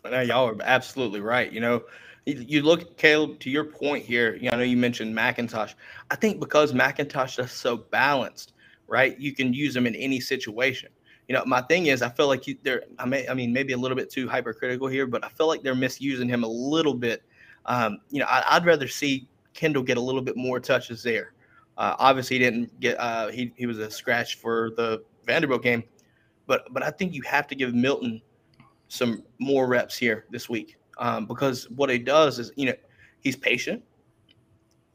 Now, 0.04 0.20
y'all 0.20 0.48
are 0.48 0.56
absolutely 0.62 1.20
right. 1.20 1.50
You 1.50 1.60
know, 1.60 1.84
you 2.26 2.62
look, 2.62 2.96
Caleb, 2.96 3.38
to 3.40 3.50
your 3.50 3.64
point 3.64 4.04
here. 4.04 4.34
You 4.36 4.50
know, 4.50 4.50
I 4.52 4.56
know 4.56 4.62
you 4.62 4.76
mentioned 4.76 5.16
McIntosh. 5.16 5.74
I 6.10 6.16
think 6.16 6.40
because 6.40 6.72
McIntosh 6.72 7.42
is 7.42 7.52
so 7.52 7.76
balanced, 7.76 8.52
right? 8.86 9.18
You 9.18 9.34
can 9.34 9.52
use 9.52 9.74
him 9.74 9.86
in 9.86 9.94
any 9.94 10.20
situation. 10.20 10.90
You 11.28 11.34
know, 11.34 11.44
my 11.46 11.62
thing 11.62 11.86
is, 11.86 12.02
I 12.02 12.08
feel 12.10 12.28
like 12.28 12.44
they're. 12.62 12.84
I 12.98 13.06
may, 13.06 13.26
I 13.28 13.34
mean, 13.34 13.52
maybe 13.52 13.72
a 13.72 13.76
little 13.76 13.96
bit 13.96 14.10
too 14.10 14.28
hypercritical 14.28 14.88
here, 14.88 15.06
but 15.06 15.24
I 15.24 15.28
feel 15.28 15.46
like 15.46 15.62
they're 15.62 15.74
misusing 15.74 16.28
him 16.28 16.44
a 16.44 16.48
little 16.48 16.94
bit. 16.94 17.22
Um, 17.66 17.98
you 18.10 18.20
know, 18.20 18.26
I, 18.28 18.58
would 18.58 18.66
rather 18.66 18.88
see 18.88 19.26
Kendall 19.54 19.82
get 19.82 19.96
a 19.96 20.00
little 20.00 20.20
bit 20.20 20.36
more 20.36 20.60
touches 20.60 21.02
there. 21.02 21.32
Uh, 21.78 21.96
obviously, 21.98 22.38
he 22.38 22.44
didn't 22.44 22.78
get. 22.78 23.00
Uh, 23.00 23.28
he 23.28 23.52
he 23.56 23.66
was 23.66 23.78
a 23.78 23.90
scratch 23.90 24.36
for 24.36 24.70
the 24.76 25.02
Vanderbilt 25.26 25.62
game, 25.62 25.82
but 26.46 26.72
but 26.72 26.82
I 26.82 26.90
think 26.90 27.14
you 27.14 27.22
have 27.22 27.46
to 27.48 27.54
give 27.54 27.74
Milton 27.74 28.20
some 28.88 29.22
more 29.38 29.66
reps 29.66 29.96
here 29.96 30.26
this 30.30 30.48
week 30.48 30.76
um, 30.98 31.26
because 31.26 31.68
what 31.70 31.90
he 31.90 31.98
does 31.98 32.38
is, 32.38 32.52
you 32.56 32.66
know, 32.66 32.74
he's 33.20 33.36
patient, 33.36 33.82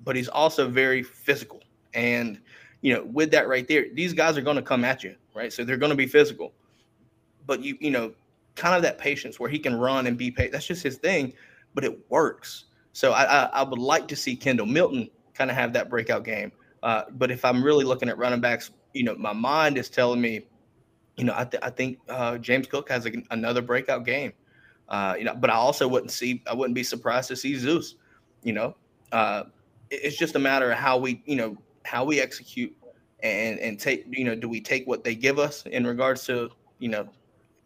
but 0.04 0.16
he's 0.16 0.30
also 0.30 0.68
very 0.68 1.04
physical. 1.04 1.62
And, 1.94 2.40
you 2.82 2.94
know, 2.94 3.04
with 3.04 3.32
that 3.32 3.48
right 3.48 3.68
there, 3.68 3.86
these 3.94 4.14
guys 4.14 4.38
are 4.38 4.42
going 4.42 4.56
to 4.56 4.62
come 4.62 4.86
at 4.86 5.04
you, 5.04 5.16
right? 5.40 5.54
So 5.54 5.64
they're 5.64 5.78
going 5.78 5.92
to 5.92 5.96
be 5.96 6.06
physical. 6.06 6.54
But 7.48 7.64
you, 7.64 7.78
you 7.80 7.92
know, 7.92 8.14
kind 8.56 8.76
of 8.76 8.82
that 8.84 8.98
patience 8.98 9.40
where 9.40 9.50
he 9.50 9.58
can 9.58 9.76
run 9.76 10.06
and 10.06 10.18
be 10.18 10.30
patient. 10.30 10.52
That's 10.52 10.68
just 10.68 10.84
his 10.84 10.98
thing, 10.98 11.34
but 11.74 11.86
it 11.86 11.98
works. 12.10 12.66
So 12.92 13.14
I, 13.14 13.24
I, 13.24 13.44
I 13.46 13.64
would 13.64 13.80
like 13.80 14.08
to 14.10 14.16
see 14.16 14.36
Kendall 14.36 14.66
Milton 14.66 15.10
kind 15.34 15.50
of 15.50 15.56
have 15.56 15.72
that 15.74 15.90
breakout 15.90 16.26
game. 16.26 16.52
Uh, 16.84 17.04
but 17.12 17.32
if 17.32 17.46
I'm 17.46 17.64
really 17.64 17.86
looking 17.86 18.10
at 18.10 18.18
running 18.18 18.42
backs, 18.42 18.72
you 18.94 19.04
know, 19.04 19.16
my 19.16 19.34
mind 19.34 19.78
is 19.78 19.90
telling 19.90 20.20
me, 20.20 20.46
you 21.16 21.24
know, 21.24 21.34
I, 21.36 21.46
th- 21.46 21.64
I 21.64 21.70
think 21.70 22.00
uh, 22.10 22.38
James 22.38 22.68
Cook 22.68 22.90
has 22.90 23.06
a, 23.06 23.12
another 23.32 23.62
breakout 23.62 24.06
game. 24.06 24.34
Uh, 24.90 25.16
you 25.18 25.24
know, 25.24 25.36
but 25.36 25.50
I 25.50 25.54
also 25.54 25.88
wouldn't 25.88 26.12
see, 26.12 26.44
I 26.48 26.54
wouldn't 26.54 26.76
be 26.76 26.84
surprised 26.84 27.30
to 27.30 27.36
see 27.36 27.56
Zeus. 27.56 27.96
You 28.44 28.54
know, 28.54 28.76
uh, 29.12 29.44
it's 29.90 30.18
just 30.18 30.36
a 30.36 30.40
matter 30.40 30.72
of 30.72 30.78
how 30.78 30.98
we, 30.98 31.22
you 31.26 31.36
know, 31.36 31.58
how 31.86 32.04
we 32.04 32.20
execute 32.20 32.76
and 33.24 33.60
and 33.60 33.80
take, 33.80 34.06
you 34.10 34.26
know, 34.26 34.36
do 34.36 34.48
we 34.48 34.62
take 34.62 34.88
what 34.88 35.04
they 35.04 35.16
give 35.16 35.40
us 35.40 35.66
in 35.66 35.86
regards 35.86 36.26
to, 36.26 36.50
you 36.80 36.90
know, 36.90 37.08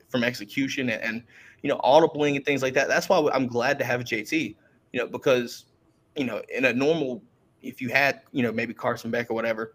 from 0.10 0.24
execution 0.24 0.90
and, 0.90 1.02
and 1.02 1.24
you 1.64 1.70
know, 1.70 1.80
audibling 1.80 2.36
and 2.36 2.46
things 2.46 2.62
like 2.62 2.74
that. 2.76 2.88
That's 2.88 3.10
why 3.10 3.28
I'm 3.34 3.48
glad 3.48 3.80
to 3.80 3.86
have 3.86 4.02
JT, 4.02 4.56
you 4.92 5.00
know, 5.00 5.08
because, 5.08 5.66
you 6.16 6.26
know, 6.26 6.42
in 6.54 6.66
a 6.66 6.74
normal, 6.74 7.24
if 7.62 7.82
you 7.82 7.90
had, 7.90 8.22
you 8.32 8.44
know, 8.44 8.52
maybe 8.52 8.74
Carson 8.74 9.10
Beck 9.10 9.32
or 9.32 9.34
whatever, 9.34 9.74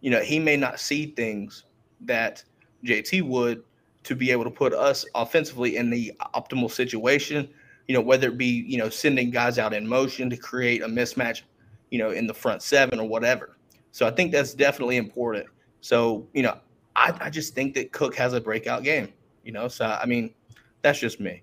you 0.00 0.10
know, 0.10 0.20
he 0.20 0.38
may 0.38 0.56
not 0.56 0.78
see 0.78 1.06
things 1.06 1.64
that 2.02 2.42
JT 2.84 3.22
would 3.22 3.64
to 4.04 4.14
be 4.14 4.30
able 4.30 4.44
to 4.44 4.50
put 4.50 4.72
us 4.72 5.04
offensively 5.16 5.76
in 5.76 5.90
the 5.90 6.12
optimal 6.34 6.70
situation, 6.70 7.48
you 7.88 7.94
know, 7.94 8.00
whether 8.00 8.28
it 8.28 8.38
be, 8.38 8.64
you 8.66 8.78
know, 8.78 8.88
sending 8.88 9.30
guys 9.30 9.58
out 9.58 9.74
in 9.74 9.86
motion 9.86 10.30
to 10.30 10.36
create 10.36 10.82
a 10.82 10.86
mismatch, 10.86 11.42
you 11.90 11.98
know, 11.98 12.10
in 12.10 12.28
the 12.28 12.34
front 12.34 12.62
seven 12.62 13.00
or 13.00 13.08
whatever. 13.08 13.55
So 13.96 14.06
I 14.06 14.10
think 14.10 14.30
that's 14.30 14.52
definitely 14.52 14.98
important. 14.98 15.46
So, 15.80 16.28
you 16.34 16.42
know, 16.42 16.58
I, 16.96 17.16
I 17.18 17.30
just 17.30 17.54
think 17.54 17.72
that 17.76 17.92
Cook 17.92 18.14
has 18.16 18.34
a 18.34 18.40
breakout 18.42 18.82
game, 18.82 19.10
you 19.42 19.52
know. 19.52 19.68
So 19.68 19.86
I 19.86 20.04
mean, 20.04 20.34
that's 20.82 20.98
just 20.98 21.18
me. 21.18 21.42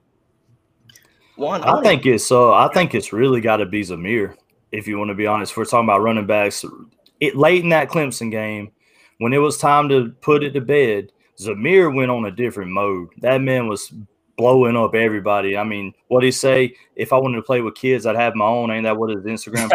One, 1.36 1.64
I, 1.64 1.80
I 1.80 1.82
think 1.82 2.06
it's 2.06 2.32
uh 2.32 2.54
I 2.54 2.68
think 2.72 2.94
it's 2.94 3.12
really 3.12 3.42
gotta 3.42 3.66
be 3.66 3.82
Zamir, 3.82 4.36
if 4.72 4.88
you 4.88 5.00
want 5.00 5.10
to 5.10 5.16
be 5.16 5.26
honest. 5.26 5.54
If 5.54 5.58
we're 5.58 5.66
talking 5.66 5.90
about 5.90 6.04
running 6.04 6.28
backs, 6.28 6.64
it 7.20 7.36
late 7.36 7.64
in 7.64 7.70
that 7.70 7.90
Clemson 7.90 8.30
game, 8.30 8.72
when 9.18 9.34
it 9.34 9.40
was 9.40 9.58
time 9.58 9.90
to 9.90 10.12
put 10.22 10.44
it 10.44 10.52
to 10.52 10.62
bed, 10.62 11.12
Zamir 11.40 11.92
went 11.92 12.12
on 12.12 12.26
a 12.26 12.32
different 12.32 12.70
mode. 12.70 13.10
That 13.22 13.42
man 13.42 13.68
was 13.68 13.92
blowing 14.44 14.76
up 14.76 14.94
everybody. 14.94 15.56
I 15.56 15.64
mean, 15.64 15.94
what 16.10 16.22
he 16.22 16.30
say? 16.30 16.76
If 16.98 17.14
I 17.14 17.18
wanted 17.18 17.38
to 17.38 17.44
play 17.44 17.62
with 17.62 17.76
kids, 17.76 18.06
I'd 18.06 18.18
have 18.18 18.36
my 18.36 18.44
own. 18.44 18.72
Ain't 18.72 18.84
that 18.84 18.98
what 18.98 19.10
his 19.10 19.24
Instagram 19.24 19.72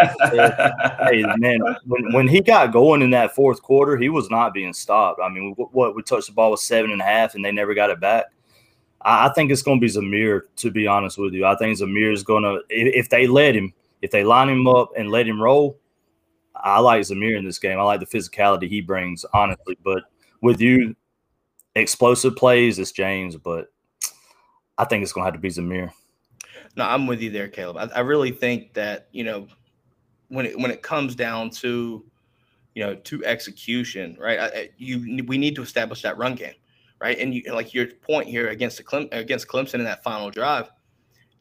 hey, 1.11 1.25
man, 1.39 1.61
when, 1.87 2.13
when 2.13 2.29
he 2.29 2.43
got 2.43 2.71
going 2.71 3.01
in 3.01 3.09
that 3.13 3.35
fourth 3.35 3.63
quarter, 3.63 3.97
he 3.97 4.11
was 4.11 4.29
not 4.29 4.53
being 4.53 4.75
stopped. 4.75 5.21
I 5.25 5.31
mean, 5.31 5.55
what 5.57 5.97
we 5.97 6.03
touched 6.03 6.27
the 6.27 6.35
ball 6.35 6.51
with 6.51 6.61
seven 6.61 6.91
and 6.91 7.01
a 7.01 7.05
half, 7.05 7.35
and 7.35 7.43
they 7.43 7.51
never 7.51 7.73
got 7.73 7.89
it 7.89 7.99
back. 7.99 8.27
I, 9.01 9.29
I 9.29 9.33
think 9.33 9.51
it's 9.51 9.63
going 9.63 9.81
to 9.81 9.87
be 9.87 9.91
Zamir. 9.91 10.43
To 10.57 10.71
be 10.71 10.87
honest 10.87 11.17
with 11.17 11.33
you, 11.33 11.47
I 11.47 11.57
think 11.57 11.79
Zamir 11.79 12.13
is 12.13 12.23
going 12.23 12.43
to 12.43 12.61
if, 12.69 13.07
if 13.07 13.09
they 13.09 13.27
let 13.27 13.57
him, 13.57 13.73
if 14.03 14.11
they 14.11 14.23
line 14.23 14.51
him 14.51 14.67
up 14.67 14.91
and 14.99 15.11
let 15.11 15.27
him 15.27 15.41
roll. 15.41 15.79
I 16.55 16.81
like 16.81 17.01
Zamir 17.01 17.39
in 17.39 17.45
this 17.47 17.59
game. 17.59 17.79
I 17.79 17.85
like 17.85 18.01
the 18.01 18.07
physicality 18.07 18.69
he 18.69 18.83
brings, 18.83 19.25
honestly. 19.33 19.79
But 19.83 20.03
with 20.43 20.61
you, 20.61 20.95
explosive 21.75 22.37
plays, 22.37 22.79
it's 22.79 22.93
James. 22.93 23.35
But 23.37 23.69
I 24.79 24.85
think 24.85 25.03
it's 25.03 25.13
going 25.13 25.23
to 25.23 25.27
have 25.27 25.35
to 25.35 25.41
be 25.41 25.49
Zamir. 25.49 25.91
No, 26.77 26.85
I'm 26.85 27.07
with 27.07 27.21
you 27.21 27.31
there, 27.31 27.49
Caleb. 27.49 27.77
I, 27.77 27.97
I 27.97 28.01
really 28.01 28.31
think 28.31 28.75
that 28.75 29.09
you 29.13 29.25
know 29.25 29.49
when 30.29 30.47
it 30.47 30.59
when 30.59 30.71
it 30.71 30.83
comes 30.83 31.15
down 31.15 31.51
to 31.51 32.05
you 32.75 32.85
know 32.85 32.95
to 32.95 33.25
execution, 33.25 34.17
right? 34.21 34.39
I, 34.39 34.71
you 34.79 35.25
we 35.27 35.39
need 35.39 35.57
to 35.57 35.63
establish 35.63 36.03
that 36.03 36.17
run 36.17 36.37
game, 36.37 36.55
right? 37.01 37.19
And 37.19 37.35
you 37.35 37.43
like 37.53 37.75
your 37.75 37.87
point 37.87 38.29
here 38.29 38.49
against 38.49 38.77
the 38.77 38.85
Clem, 38.85 39.09
against 39.11 39.49
Clemson 39.49 39.75
in 39.75 39.85
that 39.85 40.05
final 40.05 40.31
drive. 40.31 40.71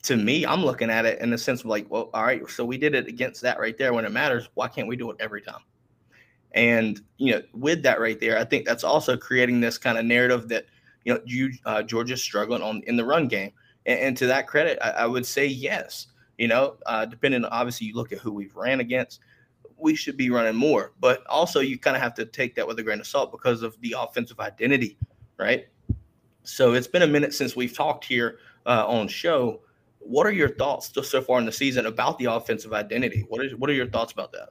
To 0.03 0.15
me, 0.15 0.45
I'm 0.45 0.63
looking 0.63 0.89
at 0.89 1.05
it 1.05 1.19
in 1.21 1.29
the 1.29 1.37
sense 1.37 1.61
of 1.61 1.65
like, 1.67 1.89
well, 1.89 2.09
all 2.13 2.23
right, 2.23 2.47
so 2.49 2.63
we 2.63 2.77
did 2.77 2.95
it 2.95 3.07
against 3.07 3.41
that 3.41 3.59
right 3.59 3.77
there 3.77 3.93
when 3.93 4.05
it 4.05 4.11
matters. 4.11 4.47
Why 4.53 4.67
can't 4.67 4.87
we 4.87 4.95
do 4.95 5.11
it 5.11 5.17
every 5.19 5.41
time? 5.41 5.61
And 6.53 7.01
you 7.17 7.33
know, 7.33 7.41
with 7.53 7.83
that 7.83 7.99
right 7.99 8.19
there, 8.19 8.37
I 8.37 8.45
think 8.45 8.65
that's 8.65 8.83
also 8.83 9.17
creating 9.17 9.59
this 9.59 9.77
kind 9.77 9.97
of 9.97 10.05
narrative 10.05 10.47
that 10.49 10.65
you 11.05 11.13
know, 11.13 11.21
you 11.25 11.51
uh, 11.65 11.83
Georgia's 11.83 12.21
struggling 12.21 12.61
on 12.61 12.81
in 12.87 12.95
the 12.95 13.05
run 13.05 13.27
game. 13.27 13.51
And, 13.85 13.99
and 13.99 14.17
to 14.17 14.27
that 14.27 14.47
credit, 14.47 14.77
I, 14.81 14.89
I, 14.89 15.05
would 15.05 15.25
say 15.25 15.45
yes. 15.45 16.07
You 16.37 16.47
know, 16.47 16.77
uh, 16.85 17.05
depending 17.05 17.45
obviously 17.45 17.87
you 17.87 17.95
look 17.95 18.11
at 18.11 18.19
who 18.19 18.31
we've 18.31 18.55
ran 18.55 18.79
against, 18.79 19.21
we 19.77 19.95
should 19.95 20.17
be 20.17 20.29
running 20.29 20.55
more. 20.55 20.93
But 20.99 21.25
also 21.27 21.59
you 21.59 21.77
kind 21.79 21.95
of 21.95 22.01
have 22.01 22.13
to 22.15 22.25
take 22.25 22.55
that 22.55 22.67
with 22.67 22.79
a 22.79 22.83
grain 22.83 22.99
of 22.99 23.07
salt 23.07 23.31
because 23.31 23.63
of 23.63 23.79
the 23.81 23.95
offensive 23.97 24.39
identity, 24.39 24.97
right? 25.37 25.67
So 26.43 26.73
it's 26.73 26.87
been 26.87 27.01
a 27.01 27.07
minute 27.07 27.33
since 27.33 27.55
we've 27.55 27.75
talked 27.75 28.05
here 28.05 28.39
uh, 28.65 28.85
on 28.87 29.07
show. 29.07 29.61
What 29.99 30.25
are 30.25 30.31
your 30.31 30.49
thoughts 30.49 30.91
so 31.07 31.21
far 31.21 31.39
in 31.39 31.45
the 31.45 31.51
season 31.51 31.85
about 31.85 32.17
the 32.19 32.25
offensive 32.25 32.73
identity? 32.73 33.25
What 33.27 33.43
is 33.43 33.55
what 33.55 33.69
are 33.69 33.73
your 33.73 33.87
thoughts 33.87 34.13
about 34.13 34.31
that? 34.31 34.49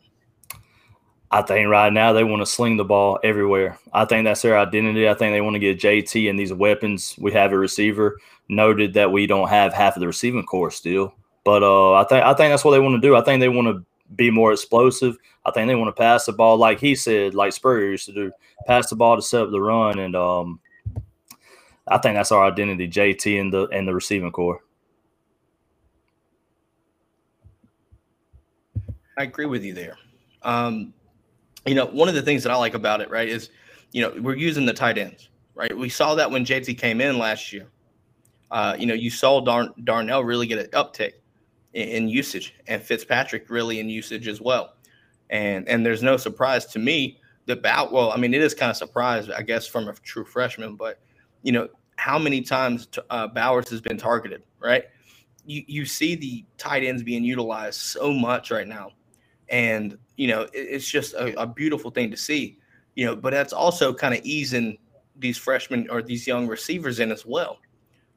I 1.36 1.42
think 1.42 1.68
right 1.68 1.92
now 1.92 2.14
they 2.14 2.24
want 2.24 2.40
to 2.40 2.46
sling 2.46 2.78
the 2.78 2.84
ball 2.84 3.18
everywhere. 3.22 3.78
I 3.92 4.06
think 4.06 4.24
that's 4.24 4.40
their 4.40 4.58
identity. 4.58 5.06
I 5.06 5.12
think 5.12 5.34
they 5.34 5.42
want 5.42 5.52
to 5.52 5.60
get 5.60 5.78
JT 5.78 6.30
and 6.30 6.38
these 6.38 6.50
weapons. 6.50 7.14
We 7.18 7.30
have 7.32 7.52
a 7.52 7.58
receiver. 7.58 8.18
Noted 8.48 8.94
that 8.94 9.12
we 9.12 9.26
don't 9.26 9.48
have 9.48 9.74
half 9.74 9.96
of 9.96 10.00
the 10.00 10.06
receiving 10.06 10.46
core 10.46 10.70
still, 10.70 11.12
but 11.44 11.62
uh, 11.62 11.92
I 11.92 12.04
think 12.04 12.24
I 12.24 12.32
think 12.32 12.52
that's 12.52 12.64
what 12.64 12.70
they 12.70 12.80
want 12.80 12.94
to 12.94 13.06
do. 13.06 13.16
I 13.16 13.20
think 13.20 13.40
they 13.40 13.50
want 13.50 13.68
to 13.68 13.84
be 14.14 14.30
more 14.30 14.50
explosive. 14.52 15.18
I 15.44 15.50
think 15.50 15.66
they 15.66 15.74
want 15.74 15.94
to 15.94 16.00
pass 16.00 16.24
the 16.24 16.32
ball, 16.32 16.56
like 16.56 16.80
he 16.80 16.94
said, 16.94 17.34
like 17.34 17.52
Spurrier 17.52 17.90
used 17.90 18.06
to 18.06 18.14
do, 18.14 18.32
pass 18.66 18.88
the 18.88 18.96
ball 18.96 19.16
to 19.16 19.20
set 19.20 19.42
up 19.42 19.50
the 19.50 19.60
run, 19.60 19.98
and 19.98 20.16
um, 20.16 20.60
I 21.86 21.98
think 21.98 22.14
that's 22.14 22.32
our 22.32 22.46
identity, 22.46 22.88
JT 22.88 23.38
and 23.38 23.52
the 23.52 23.66
and 23.66 23.86
the 23.86 23.94
receiving 23.94 24.32
core. 24.32 24.62
I 29.18 29.24
agree 29.24 29.46
with 29.46 29.64
you 29.64 29.74
there. 29.74 29.98
Um, 30.42 30.94
you 31.66 31.74
know, 31.74 31.86
one 31.86 32.08
of 32.08 32.14
the 32.14 32.22
things 32.22 32.42
that 32.44 32.52
I 32.52 32.56
like 32.56 32.74
about 32.74 33.00
it, 33.00 33.10
right, 33.10 33.28
is, 33.28 33.50
you 33.92 34.02
know, 34.02 34.14
we're 34.20 34.36
using 34.36 34.66
the 34.66 34.72
tight 34.72 34.98
ends, 34.98 35.28
right? 35.54 35.76
We 35.76 35.88
saw 35.88 36.14
that 36.14 36.30
when 36.30 36.44
JT 36.44 36.78
came 36.78 37.00
in 37.00 37.18
last 37.18 37.52
year. 37.52 37.68
Uh, 38.50 38.76
you 38.78 38.86
know, 38.86 38.94
you 38.94 39.10
saw 39.10 39.40
Dar- 39.40 39.74
Darnell 39.82 40.22
really 40.22 40.46
get 40.46 40.58
an 40.58 40.66
uptick 40.66 41.14
in, 41.74 41.88
in, 41.88 42.08
usage 42.08 42.54
and 42.68 42.80
Fitzpatrick 42.80 43.50
really 43.50 43.80
in 43.80 43.88
usage 43.88 44.28
as 44.28 44.40
well. 44.40 44.74
And 45.30 45.68
and 45.68 45.84
there's 45.84 46.02
no 46.02 46.16
surprise 46.16 46.66
to 46.66 46.78
me 46.78 47.18
that 47.46 47.62
Bow, 47.62 47.88
well, 47.90 48.12
I 48.12 48.16
mean, 48.16 48.34
it 48.34 48.42
is 48.42 48.54
kind 48.54 48.70
of 48.70 48.76
surprise, 48.76 49.30
I 49.30 49.42
guess, 49.42 49.66
from 49.66 49.88
a 49.88 49.94
true 49.94 50.24
freshman, 50.24 50.76
but, 50.76 51.00
you 51.42 51.52
know, 51.52 51.68
how 51.96 52.18
many 52.18 52.42
times 52.42 52.88
uh, 53.10 53.26
Bowers 53.28 53.68
has 53.70 53.80
been 53.80 53.96
targeted, 53.96 54.42
right? 54.60 54.84
You, 55.46 55.62
you 55.66 55.86
see 55.86 56.14
the 56.14 56.44
tight 56.58 56.84
ends 56.84 57.02
being 57.02 57.24
utilized 57.24 57.80
so 57.80 58.12
much 58.12 58.50
right 58.50 58.66
now. 58.66 58.90
And 59.48 59.96
you 60.16 60.28
know, 60.28 60.46
it's 60.52 60.88
just 60.88 61.14
a, 61.14 61.40
a 61.40 61.46
beautiful 61.46 61.90
thing 61.90 62.10
to 62.10 62.16
see. 62.16 62.58
You 62.94 63.06
know, 63.06 63.16
but 63.16 63.32
that's 63.32 63.52
also 63.52 63.92
kind 63.92 64.14
of 64.14 64.24
easing 64.24 64.78
these 65.18 65.38
freshmen 65.38 65.88
or 65.90 66.02
these 66.02 66.26
young 66.26 66.46
receivers 66.46 67.00
in 67.00 67.12
as 67.12 67.26
well, 67.26 67.58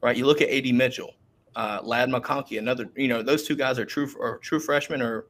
right? 0.02 0.16
You 0.16 0.26
look 0.26 0.40
at 0.40 0.50
AD 0.50 0.74
Mitchell, 0.74 1.14
uh, 1.56 1.80
Ladd 1.82 2.08
McConkey, 2.08 2.58
another. 2.58 2.90
You 2.96 3.08
know, 3.08 3.22
those 3.22 3.46
two 3.46 3.56
guys 3.56 3.78
are 3.78 3.84
true 3.84 4.08
or 4.18 4.38
true 4.38 4.60
freshmen 4.60 5.02
or, 5.02 5.26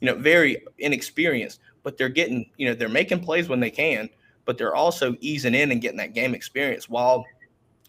you 0.00 0.06
know, 0.06 0.14
very 0.14 0.64
inexperienced, 0.78 1.60
but 1.82 1.96
they're 1.96 2.08
getting, 2.08 2.50
you 2.56 2.66
know, 2.66 2.74
they're 2.74 2.88
making 2.88 3.20
plays 3.20 3.48
when 3.48 3.60
they 3.60 3.70
can, 3.70 4.08
but 4.44 4.58
they're 4.58 4.74
also 4.74 5.16
easing 5.20 5.54
in 5.54 5.72
and 5.72 5.80
getting 5.80 5.98
that 5.98 6.14
game 6.14 6.34
experience 6.34 6.88
while 6.88 7.24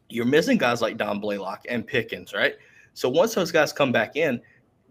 you're 0.09 0.25
missing 0.25 0.57
guys 0.57 0.81
like 0.81 0.97
Don 0.97 1.19
Blaylock 1.19 1.65
and 1.69 1.85
Pickens, 1.85 2.33
right? 2.33 2.55
So 2.93 3.09
once 3.09 3.33
those 3.33 3.51
guys 3.51 3.71
come 3.71 3.91
back 3.91 4.15
in, 4.15 4.41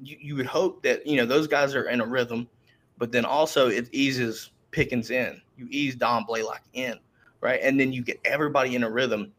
you, 0.03 0.17
you 0.21 0.37
would 0.37 0.47
hope 0.47 0.83
that 0.83 1.07
you 1.07 1.17
know 1.17 1.27
those 1.27 1.47
guys 1.47 1.75
are 1.75 1.89
in 1.89 2.01
a 2.01 2.07
rhythm 2.07 2.49
but 3.01 3.11
then 3.11 3.25
also 3.25 3.69
it 3.69 3.89
eases 3.91 4.51
Pickens 4.71 5.11
in. 5.11 5.41
You 5.57 5.67
ease 5.71 5.97
Don 5.97 6.25
Blaylock 6.25 6.63
in, 6.75 6.95
right? 7.41 7.59
And 7.61 7.81
then 7.81 7.93
you 7.93 8.03
get 8.03 8.21
everybody 8.25 8.77
in 8.77 8.85
a 8.85 8.91
rhythm, 8.91 9.33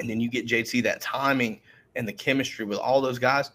and 0.00 0.10
then 0.10 0.18
you 0.18 0.28
get 0.28 0.46
JT 0.46 0.82
that 0.82 1.00
timing 1.00 1.60
and 1.94 2.08
the 2.08 2.12
chemistry 2.12 2.64
with 2.64 2.78
all 2.78 3.00
those 3.00 3.20
guys. 3.20 3.52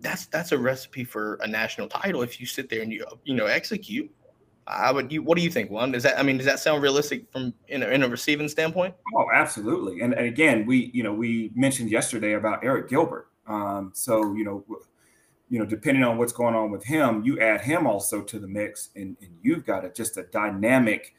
That's 0.00 0.26
that's 0.26 0.52
a 0.52 0.58
recipe 0.58 1.04
for 1.04 1.34
a 1.42 1.46
national 1.46 1.88
title 1.88 2.22
if 2.22 2.40
you 2.40 2.46
sit 2.46 2.70
there 2.70 2.80
and 2.80 2.90
you 2.90 3.04
you 3.24 3.34
know 3.34 3.46
execute. 3.46 4.10
I 4.68 4.90
would. 4.90 5.12
You, 5.12 5.22
what 5.22 5.36
do 5.36 5.44
you 5.44 5.50
think, 5.50 5.70
Juan? 5.70 5.92
Does 5.92 6.02
that? 6.04 6.18
I 6.18 6.22
mean, 6.22 6.36
does 6.36 6.46
that 6.46 6.58
sound 6.58 6.82
realistic 6.82 7.30
from 7.30 7.52
in 7.68 7.82
a, 7.82 7.88
in 7.88 8.02
a 8.02 8.08
receiving 8.08 8.48
standpoint? 8.48 8.94
Oh, 9.14 9.26
absolutely. 9.32 10.00
And, 10.00 10.12
and 10.14 10.26
again, 10.26 10.64
we 10.64 10.90
you 10.92 11.02
know 11.02 11.12
we 11.12 11.50
mentioned 11.54 11.90
yesterday 11.90 12.32
about 12.32 12.62
Arik 12.62 12.88
Gilbert. 12.88 13.28
Um, 13.46 13.92
so 13.94 14.34
you 14.34 14.44
know 14.44 14.64
you 15.48 15.58
know, 15.58 15.64
depending 15.64 16.02
on 16.02 16.18
what's 16.18 16.32
going 16.32 16.54
on 16.54 16.70
with 16.70 16.84
him, 16.84 17.22
you 17.24 17.40
add 17.40 17.60
him 17.60 17.86
also 17.86 18.22
to 18.22 18.38
the 18.38 18.48
mix, 18.48 18.90
and, 18.96 19.16
and 19.20 19.30
you've 19.42 19.64
got 19.64 19.84
a, 19.84 19.90
just 19.90 20.16
a 20.16 20.24
dynamic 20.24 21.14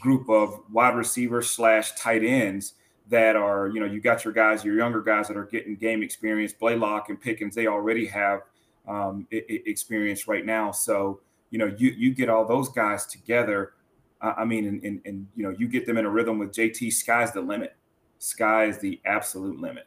group 0.00 0.28
of 0.28 0.60
wide 0.72 0.96
receivers 0.96 1.50
slash 1.50 1.92
tight 1.92 2.24
ends 2.24 2.74
that 3.08 3.36
are, 3.36 3.68
you 3.68 3.80
know, 3.80 3.86
you 3.86 4.00
got 4.00 4.24
your 4.24 4.34
guys, 4.34 4.64
your 4.64 4.76
younger 4.76 5.00
guys 5.00 5.28
that 5.28 5.36
are 5.36 5.46
getting 5.46 5.76
game 5.76 6.02
experience. 6.02 6.52
Blaylock 6.52 7.08
and 7.08 7.20
Pickens, 7.20 7.54
they 7.54 7.66
already 7.66 8.06
have 8.06 8.40
um, 8.86 9.26
experience 9.30 10.28
right 10.28 10.44
now. 10.44 10.72
So, 10.72 11.20
you 11.50 11.58
know, 11.58 11.72
you 11.78 11.90
you 11.90 12.14
get 12.14 12.28
all 12.28 12.46
those 12.46 12.68
guys 12.68 13.06
together. 13.06 13.72
I 14.20 14.44
mean, 14.44 14.66
and, 14.66 14.82
and, 14.82 15.00
and 15.04 15.26
you 15.36 15.44
know, 15.44 15.54
you 15.56 15.68
get 15.68 15.86
them 15.86 15.96
in 15.96 16.04
a 16.04 16.10
rhythm 16.10 16.38
with 16.38 16.52
JT. 16.52 16.92
Sky's 16.92 17.32
the 17.32 17.40
limit. 17.40 17.76
Sky 18.18 18.64
is 18.64 18.78
the 18.78 19.00
absolute 19.04 19.60
limit. 19.60 19.86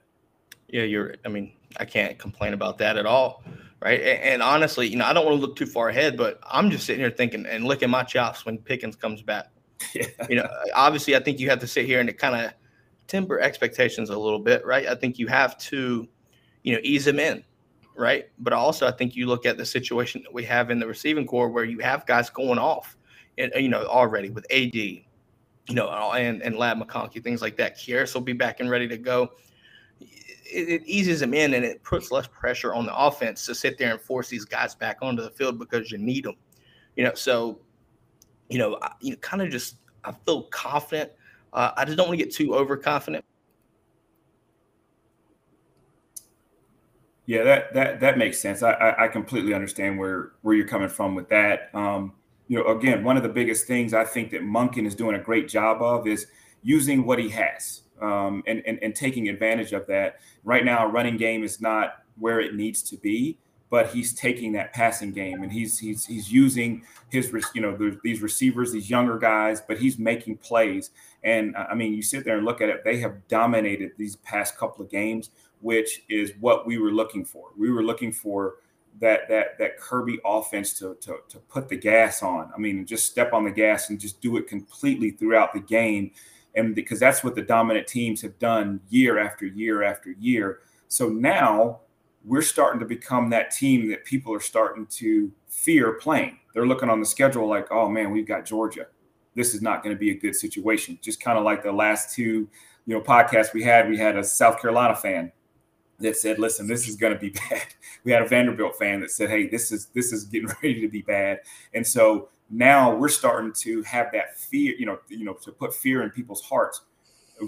Yeah, 0.69 0.83
you're. 0.83 1.15
I 1.25 1.27
mean, 1.27 1.51
I 1.77 1.85
can't 1.85 2.17
complain 2.17 2.53
about 2.53 2.77
that 2.77 2.97
at 2.97 3.05
all 3.05 3.43
right? 3.81 3.99
And, 3.99 4.23
and, 4.23 4.43
honestly, 4.43 4.87
you 4.87 4.95
know, 4.95 5.05
I 5.05 5.13
don't 5.13 5.25
want 5.25 5.37
to 5.37 5.41
look 5.41 5.55
too 5.55 5.65
far 5.65 5.89
ahead, 5.89 6.15
but 6.15 6.39
I'm 6.49 6.69
just 6.69 6.85
sitting 6.85 7.01
here 7.01 7.09
thinking 7.09 7.45
and 7.45 7.65
licking 7.65 7.89
my 7.89 8.03
chops 8.03 8.45
when 8.45 8.57
Pickens 8.57 8.95
comes 8.95 9.21
back. 9.21 9.47
Yeah. 9.95 10.05
You 10.29 10.35
know, 10.35 10.47
obviously, 10.75 11.15
I 11.15 11.19
think 11.21 11.39
you 11.39 11.49
have 11.49 11.59
to 11.59 11.67
sit 11.67 11.87
here 11.87 11.99
and 11.99 12.17
kind 12.17 12.45
of 12.45 12.53
temper 13.07 13.39
expectations 13.39 14.11
a 14.11 14.17
little 14.17 14.39
bit, 14.39 14.63
right? 14.63 14.87
I 14.87 14.93
think 14.93 15.17
you 15.17 15.25
have 15.25 15.57
to, 15.57 16.07
you 16.61 16.73
know, 16.73 16.79
ease 16.83 17.05
them 17.05 17.19
in, 17.19 17.43
right? 17.95 18.27
But 18.37 18.53
also, 18.53 18.87
I 18.87 18.91
think 18.91 19.15
you 19.15 19.25
look 19.25 19.43
at 19.47 19.57
the 19.57 19.65
situation 19.65 20.21
that 20.21 20.31
we 20.31 20.43
have 20.45 20.69
in 20.69 20.79
the 20.79 20.85
receiving 20.85 21.25
core 21.25 21.49
where 21.49 21.63
you 21.63 21.79
have 21.79 22.05
guys 22.05 22.29
going 22.29 22.59
off, 22.59 22.95
and 23.39 23.51
uh, 23.55 23.59
you 23.59 23.69
know, 23.69 23.83
already 23.85 24.29
with 24.29 24.45
AD, 24.51 24.75
you 24.75 25.03
know, 25.69 25.89
and 25.89 26.43
and 26.43 26.55
Ladd 26.57 26.79
McConkey, 26.79 27.23
things 27.23 27.41
like 27.41 27.57
that. 27.57 27.75
Kearis 27.75 28.13
will 28.13 28.21
be 28.21 28.33
back 28.33 28.59
and 28.59 28.69
ready 28.69 28.87
to 28.87 28.97
go 28.97 29.31
it, 30.51 30.69
it, 30.69 30.81
eases 30.85 31.19
them 31.19 31.33
in 31.33 31.53
and 31.53 31.63
it 31.63 31.83
puts 31.83 32.11
less 32.11 32.27
pressure 32.27 32.73
on 32.73 32.85
the 32.85 32.95
offense 32.95 33.45
to 33.45 33.55
sit 33.55 33.77
there 33.77 33.91
and 33.91 34.01
force 34.01 34.29
these 34.29 34.45
guys 34.45 34.75
back 34.75 34.97
onto 35.01 35.21
the 35.21 35.29
field 35.31 35.57
because 35.57 35.91
you 35.91 35.97
need 35.97 36.25
them. 36.25 36.35
You 36.95 37.05
know, 37.05 37.13
so 37.13 37.59
you 38.49 38.57
know, 38.57 38.77
I, 38.81 38.91
you 38.99 39.15
kind 39.17 39.41
of 39.41 39.49
just 39.49 39.77
I 40.03 40.11
feel 40.11 40.43
confident. 40.43 41.11
Uh, 41.53 41.71
I 41.75 41.85
just 41.85 41.97
don't 41.97 42.07
want 42.07 42.19
to 42.19 42.25
get 42.25 42.33
too 42.33 42.53
overconfident. 42.55 43.23
Yeah, 47.25 47.43
that 47.43 47.73
that 47.73 47.99
that 48.01 48.17
makes 48.17 48.39
sense. 48.39 48.61
I, 48.63 48.95
I 48.97 49.07
completely 49.07 49.53
understand 49.53 49.97
where 49.97 50.33
where 50.41 50.55
you're 50.55 50.67
coming 50.67 50.89
from 50.89 51.15
with 51.15 51.29
that. 51.29 51.69
Um, 51.73 52.13
you 52.47 52.57
know, 52.57 52.67
again, 52.67 53.03
one 53.03 53.15
of 53.15 53.23
the 53.23 53.29
biggest 53.29 53.67
things 53.67 53.93
I 53.93 54.03
think 54.03 54.31
that 54.31 54.41
Monken 54.41 54.85
is 54.85 54.95
doing 54.95 55.15
a 55.15 55.19
great 55.19 55.47
job 55.47 55.81
of 55.81 56.07
is 56.07 56.27
using 56.63 57.05
what 57.05 57.19
he 57.19 57.29
has 57.29 57.83
um, 58.01 58.43
and, 58.47 58.61
and, 58.65 58.79
and 58.81 58.95
taking 58.95 59.29
advantage 59.29 59.73
of 59.73 59.85
that. 59.87 60.19
Right 60.43 60.65
now, 60.65 60.87
running 60.87 61.17
game 61.17 61.43
is 61.43 61.61
not 61.61 62.03
where 62.17 62.39
it 62.39 62.55
needs 62.55 62.81
to 62.83 62.97
be, 62.97 63.37
but 63.69 63.87
he's 63.87 64.13
taking 64.13 64.51
that 64.51 64.73
passing 64.73 65.11
game 65.11 65.43
and 65.43 65.51
he's 65.51 65.79
he's 65.79 66.05
he's 66.05 66.29
using 66.29 66.83
his 67.09 67.33
you 67.53 67.61
know 67.61 67.77
these 68.03 68.21
receivers, 68.21 68.71
these 68.71 68.89
younger 68.89 69.17
guys, 69.17 69.61
but 69.61 69.77
he's 69.77 69.97
making 69.97 70.37
plays. 70.37 70.91
And 71.23 71.55
I 71.55 71.75
mean, 71.75 71.93
you 71.93 72.01
sit 72.01 72.25
there 72.25 72.37
and 72.37 72.45
look 72.45 72.61
at 72.61 72.69
it; 72.69 72.83
they 72.83 72.97
have 72.97 73.27
dominated 73.27 73.91
these 73.97 74.17
past 74.17 74.57
couple 74.57 74.83
of 74.83 74.91
games 74.91 75.29
which 75.61 76.03
is 76.09 76.33
what 76.39 76.65
we 76.65 76.77
were 76.77 76.91
looking 76.91 77.23
for. 77.23 77.49
We 77.57 77.71
were 77.71 77.83
looking 77.83 78.11
for 78.11 78.55
that 78.99 79.29
that 79.29 79.57
that 79.57 79.79
Kirby 79.79 80.19
offense 80.25 80.77
to, 80.79 80.95
to 81.01 81.19
to 81.29 81.37
put 81.39 81.69
the 81.69 81.77
gas 81.77 82.21
on. 82.21 82.51
I 82.53 82.59
mean, 82.59 82.85
just 82.85 83.07
step 83.07 83.31
on 83.33 83.45
the 83.45 83.51
gas 83.51 83.89
and 83.89 83.99
just 83.99 84.21
do 84.21 84.37
it 84.37 84.47
completely 84.47 85.11
throughout 85.11 85.53
the 85.53 85.61
game, 85.61 86.11
and 86.55 86.75
because 86.75 86.99
that's 86.99 87.23
what 87.23 87.35
the 87.35 87.41
dominant 87.41 87.87
teams 87.87 88.21
have 88.21 88.37
done 88.39 88.81
year 88.89 89.17
after 89.17 89.45
year 89.45 89.83
after 89.83 90.11
year. 90.11 90.59
So 90.87 91.09
now 91.09 91.81
we're 92.25 92.41
starting 92.41 92.79
to 92.79 92.85
become 92.85 93.29
that 93.29 93.51
team 93.51 93.89
that 93.89 94.05
people 94.05 94.33
are 94.33 94.41
starting 94.41 94.85
to 94.87 95.31
fear 95.47 95.93
playing. 95.93 96.37
They're 96.53 96.67
looking 96.67 96.89
on 96.89 96.99
the 96.99 97.05
schedule 97.05 97.47
like, 97.47 97.71
oh 97.71 97.89
man, 97.89 98.11
we've 98.11 98.27
got 98.27 98.45
Georgia. 98.45 98.87
This 99.35 99.53
is 99.53 99.61
not 99.61 99.83
going 99.83 99.95
to 99.95 99.99
be 99.99 100.11
a 100.11 100.15
good 100.15 100.35
situation. 100.35 100.99
Just 101.01 101.21
kind 101.21 101.37
of 101.37 101.45
like 101.45 101.63
the 101.63 101.71
last 101.71 102.13
two, 102.13 102.49
you 102.85 102.95
know, 102.95 103.01
podcasts 103.01 103.53
we 103.53 103.63
had. 103.63 103.89
We 103.89 103.97
had 103.97 104.17
a 104.17 104.23
South 104.23 104.61
Carolina 104.61 104.95
fan 104.95 105.31
that 105.99 106.17
said, 106.17 106.37
"Listen, 106.37 106.67
this 106.67 106.87
is 106.87 106.97
going 106.97 107.13
to 107.13 107.19
be 107.19 107.29
bad." 107.49 107.63
We 108.03 108.11
had 108.11 108.21
a 108.21 108.27
Vanderbilt 108.27 108.77
fan 108.77 108.99
that 108.99 109.11
said, 109.11 109.29
"Hey, 109.29 109.47
this 109.47 109.71
is 109.71 109.85
this 109.87 110.11
is 110.11 110.25
getting 110.25 110.49
ready 110.63 110.81
to 110.81 110.89
be 110.89 111.01
bad." 111.01 111.39
And 111.73 111.87
so 111.87 112.27
now 112.51 112.93
we're 112.93 113.09
starting 113.09 113.53
to 113.53 113.81
have 113.83 114.11
that 114.11 114.37
fear, 114.37 114.75
you 114.77 114.85
know, 114.85 114.99
you 115.07 115.23
know, 115.23 115.33
to 115.33 115.51
put 115.51 115.73
fear 115.73 116.03
in 116.03 116.09
people's 116.09 116.41
hearts, 116.41 116.81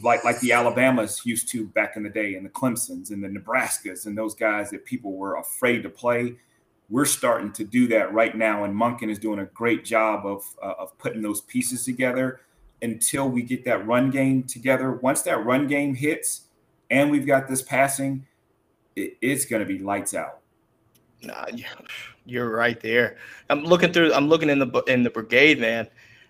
like 0.01 0.23
like 0.23 0.39
the 0.39 0.53
Alabamas 0.53 1.25
used 1.25 1.49
to 1.49 1.67
back 1.67 1.95
in 1.97 2.03
the 2.03 2.09
day, 2.09 2.35
and 2.35 2.45
the 2.45 2.49
Clemson's 2.49 3.11
and 3.11 3.23
the 3.23 3.27
Nebraskas 3.27 4.05
and 4.05 4.17
those 4.17 4.33
guys 4.33 4.71
that 4.71 4.85
people 4.85 5.13
were 5.13 5.35
afraid 5.35 5.83
to 5.83 5.89
play. 5.89 6.35
We're 6.89 7.05
starting 7.05 7.51
to 7.53 7.63
do 7.63 7.87
that 7.87 8.13
right 8.13 8.35
now, 8.35 8.63
and 8.63 8.75
Monken 8.75 9.09
is 9.09 9.19
doing 9.19 9.39
a 9.39 9.45
great 9.45 9.83
job 9.83 10.25
of 10.25 10.43
uh, 10.61 10.73
of 10.79 10.97
putting 10.97 11.21
those 11.21 11.41
pieces 11.41 11.83
together. 11.85 12.41
Until 12.81 13.29
we 13.29 13.43
get 13.43 13.63
that 13.63 13.87
run 13.87 14.09
game 14.09 14.43
together, 14.43 14.91
once 14.91 15.21
that 15.21 15.45
run 15.45 15.67
game 15.67 15.95
hits, 15.95 16.47
and 16.91 17.09
we've 17.09 17.25
got 17.25 17.47
this 17.47 17.61
passing, 17.61 18.27
it, 18.97 19.15
it's 19.21 19.45
going 19.45 19.61
to 19.61 19.65
be 19.65 19.79
lights 19.79 20.13
out. 20.13 20.39
Nah, 21.21 21.45
you're 22.25 22.49
right 22.49 22.79
there. 22.79 23.17
I'm 23.49 23.63
looking 23.63 23.91
through. 23.91 24.13
I'm 24.13 24.29
looking 24.29 24.49
in 24.49 24.59
the 24.59 24.83
in 24.87 25.03
the 25.03 25.09
brigade, 25.09 25.59
man, 25.59 25.87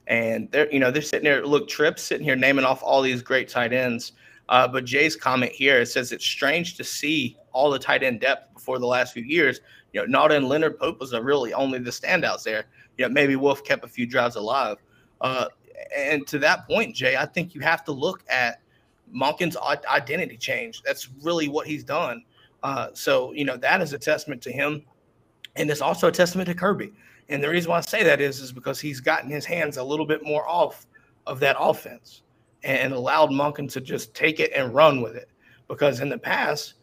and 0.08 0.49
they're 0.51 0.71
you 0.71 0.79
know 0.79 0.91
they're 0.91 1.01
sitting 1.01 1.25
there. 1.25 1.45
Look, 1.45 1.67
Tripp's 1.67 2.03
sitting 2.03 2.25
here 2.25 2.36
naming 2.36 2.65
off 2.65 2.82
all 2.84 3.01
these 3.01 3.21
great 3.21 3.49
tight 3.49 3.73
ends. 3.73 4.13
Uh, 4.49 4.67
but 4.67 4.86
Jay's 4.86 5.15
comment 5.15 5.51
here 5.51 5.79
it 5.79 5.86
says 5.88 6.12
it's 6.12 6.25
strange 6.25 6.75
to 6.75 6.84
see 6.84 7.38
all 7.53 7.71
the 7.71 7.79
tight 7.79 8.03
end 8.03 8.19
depth 8.19 8.53
before 8.53 8.79
the 8.79 8.86
last 8.86 9.13
few 9.13 9.23
years. 9.23 9.62
You 9.93 10.06
know, 10.06 10.19
Nauta 10.19 10.36
and 10.36 10.49
Leonard 10.49 10.79
Pope 10.79 10.99
was 10.99 11.13
really 11.13 11.53
only 11.53 11.79
the 11.79 11.91
standouts 11.91 12.43
there. 12.43 12.65
You 12.97 13.06
know, 13.06 13.10
maybe 13.10 13.36
Wolf 13.36 13.63
kept 13.63 13.86
a 13.86 13.88
few 13.88 14.06
drives 14.06 14.36
alive. 14.36 14.77
Uh, 15.21 15.47
and 15.95 16.27
to 16.27 16.39
that 16.39 16.67
point, 16.67 16.95
Jay, 16.95 17.15
I 17.15 17.25
think 17.25 17.56
you 17.56 17.62
have 17.62 17.84
to 17.86 17.91
look 17.91 18.23
at 18.29 18.60
Monken's 19.13 19.58
identity 19.58 20.38
change. 20.38 20.82
That's 20.82 21.10
really 21.21 21.47
what 21.47 21.67
he's 21.67 21.84
done. 21.84 22.23
Uh, 22.63 22.88
so, 22.93 23.32
you 23.34 23.45
know, 23.45 23.58
that 23.58 23.82
is 23.82 23.93
a 23.93 23.99
testament 23.99 24.41
to 24.43 24.51
him. 24.51 24.84
And 25.55 25.69
it's 25.69 25.81
also 25.81 26.07
a 26.07 26.11
testament 26.11 26.47
to 26.49 26.55
Kirby. 26.55 26.93
And 27.29 27.43
the 27.43 27.49
reason 27.49 27.71
why 27.71 27.77
I 27.77 27.81
say 27.81 28.03
that 28.03 28.21
is, 28.21 28.39
is 28.39 28.51
because 28.51 28.79
he's 28.79 28.99
gotten 28.99 29.29
his 29.29 29.45
hands 29.45 29.77
a 29.77 29.83
little 29.83 30.05
bit 30.05 30.23
more 30.23 30.47
off 30.47 30.85
of 31.25 31.39
that 31.39 31.55
offense 31.59 32.23
and 32.63 32.93
allowed 32.93 33.29
Monken 33.29 33.71
to 33.71 33.81
just 33.81 34.13
take 34.13 34.39
it 34.39 34.51
and 34.55 34.73
run 34.73 35.01
with 35.01 35.15
it. 35.15 35.29
Because 35.67 35.99
in 35.99 36.09
the 36.09 36.17
past, 36.17 36.75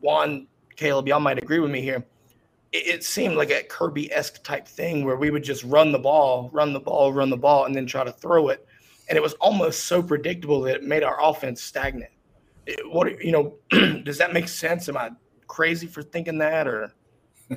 Juan, 0.00 0.46
Caleb, 0.76 1.08
y'all 1.08 1.20
might 1.20 1.38
agree 1.38 1.58
with 1.58 1.70
me 1.70 1.80
here. 1.80 2.04
It, 2.72 2.86
it 2.86 3.04
seemed 3.04 3.36
like 3.36 3.50
a 3.50 3.62
Kirby 3.62 4.12
esque 4.12 4.42
type 4.42 4.66
thing 4.66 5.04
where 5.04 5.16
we 5.16 5.30
would 5.30 5.44
just 5.44 5.64
run 5.64 5.92
the 5.92 5.98
ball, 5.98 6.50
run 6.52 6.72
the 6.72 6.80
ball, 6.80 7.12
run 7.12 7.30
the 7.30 7.36
ball, 7.36 7.64
and 7.64 7.74
then 7.74 7.86
try 7.86 8.04
to 8.04 8.12
throw 8.12 8.48
it. 8.48 8.66
And 9.08 9.16
it 9.16 9.22
was 9.22 9.34
almost 9.34 9.84
so 9.84 10.02
predictable 10.02 10.60
that 10.62 10.76
it 10.76 10.84
made 10.84 11.02
our 11.02 11.18
offense 11.22 11.62
stagnant 11.62 12.10
what 12.86 13.22
you 13.22 13.32
know 13.32 13.54
does 14.04 14.18
that 14.18 14.32
make 14.32 14.48
sense 14.48 14.88
am 14.88 14.96
i 14.96 15.10
crazy 15.46 15.86
for 15.86 16.02
thinking 16.02 16.38
that 16.38 16.66
or 16.66 16.92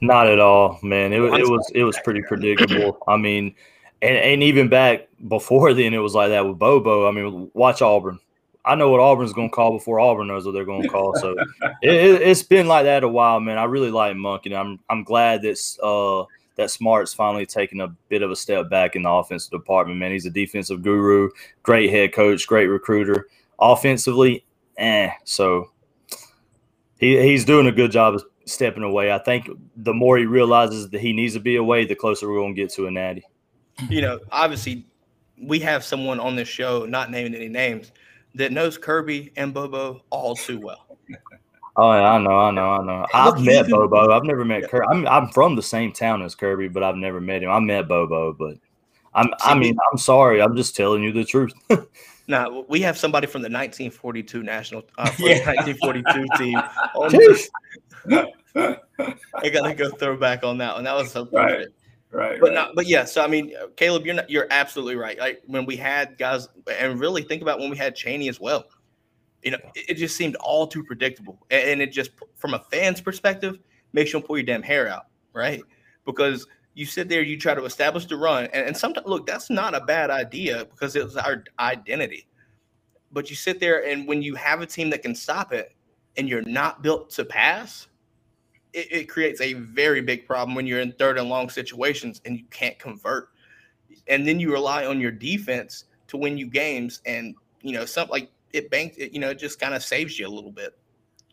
not 0.00 0.26
at 0.26 0.40
all 0.40 0.78
man 0.82 1.12
it, 1.12 1.20
it 1.20 1.48
was 1.48 1.70
it 1.74 1.82
was 1.84 1.98
pretty 2.04 2.22
predictable 2.22 2.98
i 3.08 3.16
mean 3.16 3.54
and, 4.02 4.16
and 4.16 4.42
even 4.42 4.68
back 4.68 5.08
before 5.28 5.72
then 5.72 5.94
it 5.94 5.98
was 5.98 6.14
like 6.14 6.30
that 6.30 6.46
with 6.46 6.58
bobo 6.58 7.08
i 7.08 7.10
mean 7.10 7.50
watch 7.54 7.80
auburn 7.80 8.18
i 8.64 8.74
know 8.74 8.90
what 8.90 9.00
auburn's 9.00 9.32
going 9.32 9.48
to 9.48 9.54
call 9.54 9.72
before 9.72 10.00
auburn 10.00 10.26
knows 10.26 10.44
what 10.44 10.52
they're 10.52 10.64
going 10.64 10.82
to 10.82 10.88
call 10.88 11.14
so 11.16 11.34
it, 11.82 12.20
has 12.26 12.42
been 12.42 12.66
like 12.66 12.84
that 12.84 13.04
a 13.04 13.08
while 13.08 13.40
man 13.40 13.56
i 13.58 13.64
really 13.64 13.90
like 13.90 14.14
Monken 14.14 14.58
i'm 14.58 14.78
i'm 14.90 15.04
glad 15.04 15.42
that 15.42 15.58
uh 15.82 16.24
that 16.56 16.70
Smart's 16.70 17.12
finally 17.12 17.46
taking 17.46 17.80
a 17.80 17.88
bit 18.08 18.22
of 18.22 18.30
a 18.30 18.36
step 18.36 18.70
back 18.70 18.96
in 18.96 19.02
the 19.02 19.10
offensive 19.10 19.50
department. 19.50 19.98
Man, 19.98 20.12
he's 20.12 20.26
a 20.26 20.30
defensive 20.30 20.82
guru, 20.82 21.30
great 21.62 21.90
head 21.90 22.12
coach, 22.12 22.46
great 22.46 22.66
recruiter. 22.66 23.28
Offensively, 23.58 24.44
eh. 24.78 25.10
So 25.24 25.70
he 26.98 27.20
he's 27.22 27.44
doing 27.44 27.66
a 27.66 27.72
good 27.72 27.90
job 27.90 28.14
of 28.14 28.24
stepping 28.46 28.82
away. 28.82 29.12
I 29.12 29.18
think 29.18 29.48
the 29.76 29.94
more 29.94 30.16
he 30.18 30.26
realizes 30.26 30.90
that 30.90 31.00
he 31.00 31.12
needs 31.12 31.34
to 31.34 31.40
be 31.40 31.56
away, 31.56 31.84
the 31.84 31.94
closer 31.94 32.28
we're 32.28 32.38
going 32.38 32.54
to 32.54 32.60
get 32.60 32.70
to 32.74 32.86
a 32.86 32.90
natty. 32.90 33.24
You 33.88 34.02
know, 34.02 34.20
obviously, 34.30 34.86
we 35.40 35.58
have 35.60 35.84
someone 35.84 36.20
on 36.20 36.36
this 36.36 36.48
show, 36.48 36.86
not 36.86 37.10
naming 37.10 37.34
any 37.34 37.48
names, 37.48 37.92
that 38.34 38.52
knows 38.52 38.78
Kirby 38.78 39.32
and 39.36 39.52
Bobo 39.52 40.02
all 40.10 40.34
too 40.34 40.60
well. 40.60 40.98
Oh 41.76 41.92
yeah, 41.92 42.12
I 42.12 42.18
know, 42.18 42.38
I 42.38 42.50
know, 42.52 42.70
I 42.70 42.84
know. 42.84 43.06
I've 43.12 43.40
met 43.40 43.68
Bobo. 43.68 44.12
I've 44.12 44.22
never 44.22 44.44
met 44.44 44.68
Kirby. 44.70 44.86
I'm 44.88 45.06
I'm 45.08 45.28
from 45.28 45.56
the 45.56 45.62
same 45.62 45.92
town 45.92 46.22
as 46.22 46.34
Kirby, 46.34 46.68
but 46.68 46.84
I've 46.84 46.96
never 46.96 47.20
met 47.20 47.42
him. 47.42 47.50
I 47.50 47.58
met 47.58 47.88
Bobo, 47.88 48.32
but 48.32 48.56
I'm 49.12 49.28
I 49.40 49.54
mean, 49.56 49.76
I'm 49.90 49.98
sorry. 49.98 50.40
I'm 50.40 50.56
just 50.56 50.76
telling 50.76 51.02
you 51.02 51.12
the 51.12 51.24
truth. 51.24 51.52
now 52.26 52.64
we 52.68 52.80
have 52.82 52.96
somebody 52.96 53.26
from 53.26 53.42
the 53.42 53.46
1942 53.46 54.42
national 54.42 54.82
uh, 54.98 55.10
yeah. 55.18 55.44
1942 55.46 56.26
team. 56.38 56.62
I 59.34 59.48
gotta 59.50 59.74
go 59.74 59.90
throw 59.90 60.16
back 60.16 60.44
on 60.44 60.58
that 60.58 60.74
one. 60.74 60.84
That 60.84 60.94
was 60.94 61.10
so 61.10 61.26
perfect. 61.26 61.58
Right. 61.60 61.68
Right, 62.10 62.38
but 62.40 62.50
right. 62.50 62.54
not, 62.54 62.76
but 62.76 62.86
yeah. 62.86 63.04
So 63.06 63.24
I 63.24 63.26
mean, 63.26 63.52
Caleb, 63.74 64.06
you're 64.06 64.14
not, 64.14 64.30
you're 64.30 64.46
absolutely 64.48 64.94
right. 64.94 65.18
Like 65.18 65.42
when 65.46 65.66
we 65.66 65.74
had 65.74 66.16
guys, 66.16 66.46
and 66.78 67.00
really 67.00 67.22
think 67.22 67.42
about 67.42 67.58
when 67.58 67.70
we 67.70 67.76
had 67.76 67.96
Cheney 67.96 68.28
as 68.28 68.38
well 68.38 68.66
you 69.44 69.50
know, 69.50 69.58
it, 69.74 69.94
just 69.94 70.16
seemed 70.16 70.36
all 70.36 70.66
too 70.66 70.82
predictable. 70.82 71.38
And, 71.50 71.82
it 71.82 71.92
just, 71.92 72.10
from 72.34 72.54
a 72.54 72.58
fan's 72.58 73.00
perspective, 73.00 73.58
makes 73.92 74.12
you 74.12 74.20
pull 74.20 74.38
your 74.38 74.46
damn 74.46 74.62
hair 74.62 74.88
out, 74.88 75.06
right? 75.34 75.62
Because 76.06 76.46
you 76.74 76.86
sit 76.86 77.08
there, 77.08 77.22
you 77.22 77.38
try 77.38 77.54
to 77.54 77.64
establish 77.64 78.06
the 78.06 78.16
run, 78.16 78.44
and, 78.46 78.66
and 78.66 78.76
sometimes 78.76 79.06
look, 79.06 79.26
that's 79.26 79.48
not 79.50 79.74
a 79.74 79.80
bad 79.80 80.10
idea 80.10 80.64
because 80.66 80.96
it's 80.96 81.16
our 81.16 81.44
identity. 81.58 82.26
But 83.12 83.30
you 83.30 83.36
sit 83.36 83.60
there, 83.60 83.86
and 83.86 84.08
when 84.08 84.22
you 84.22 84.34
have 84.34 84.60
a 84.60 84.66
team 84.66 84.90
that 84.90 85.02
can 85.02 85.14
stop 85.14 85.52
it, 85.52 85.72
and 86.16 86.28
you're 86.28 86.42
not 86.42 86.82
built 86.82 87.10
to 87.10 87.24
pass, 87.24 87.88
it, 88.72 88.90
it 88.90 89.08
creates 89.08 89.40
a 89.40 89.54
very 89.54 90.00
big 90.00 90.26
problem 90.26 90.54
when 90.54 90.66
you're 90.66 90.80
in 90.80 90.92
third 90.92 91.18
and 91.18 91.28
long 91.28 91.48
situations 91.48 92.20
and 92.24 92.36
you 92.36 92.44
can't 92.50 92.78
convert. 92.78 93.30
And 94.06 94.26
then 94.26 94.38
you 94.38 94.52
rely 94.52 94.84
on 94.84 95.00
your 95.00 95.10
defense 95.10 95.84
to 96.08 96.16
win 96.16 96.36
you 96.36 96.46
games, 96.46 97.00
and 97.06 97.34
you 97.62 97.72
know, 97.72 97.84
something 97.84 98.12
like 98.12 98.30
it 98.52 98.70
banks, 98.70 98.96
it, 98.96 99.12
you 99.12 99.20
know, 99.20 99.30
it 99.30 99.38
just 99.38 99.58
kind 99.58 99.74
of 99.74 99.82
saves 99.82 100.18
you 100.18 100.26
a 100.26 100.28
little 100.28 100.52
bit. 100.52 100.76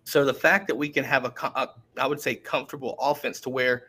So 0.04 0.25
the 0.25 0.34
fact 0.34 0.67
that 0.67 0.75
we 0.75 0.89
can 0.89 1.04
have 1.04 1.25
a, 1.25 1.34
a, 1.56 1.69
I 1.97 2.08
would 2.08 2.21
say, 2.21 2.36
comfortable 2.36 2.95
offense 2.99 3.39
to 3.41 3.49
where 3.49 3.88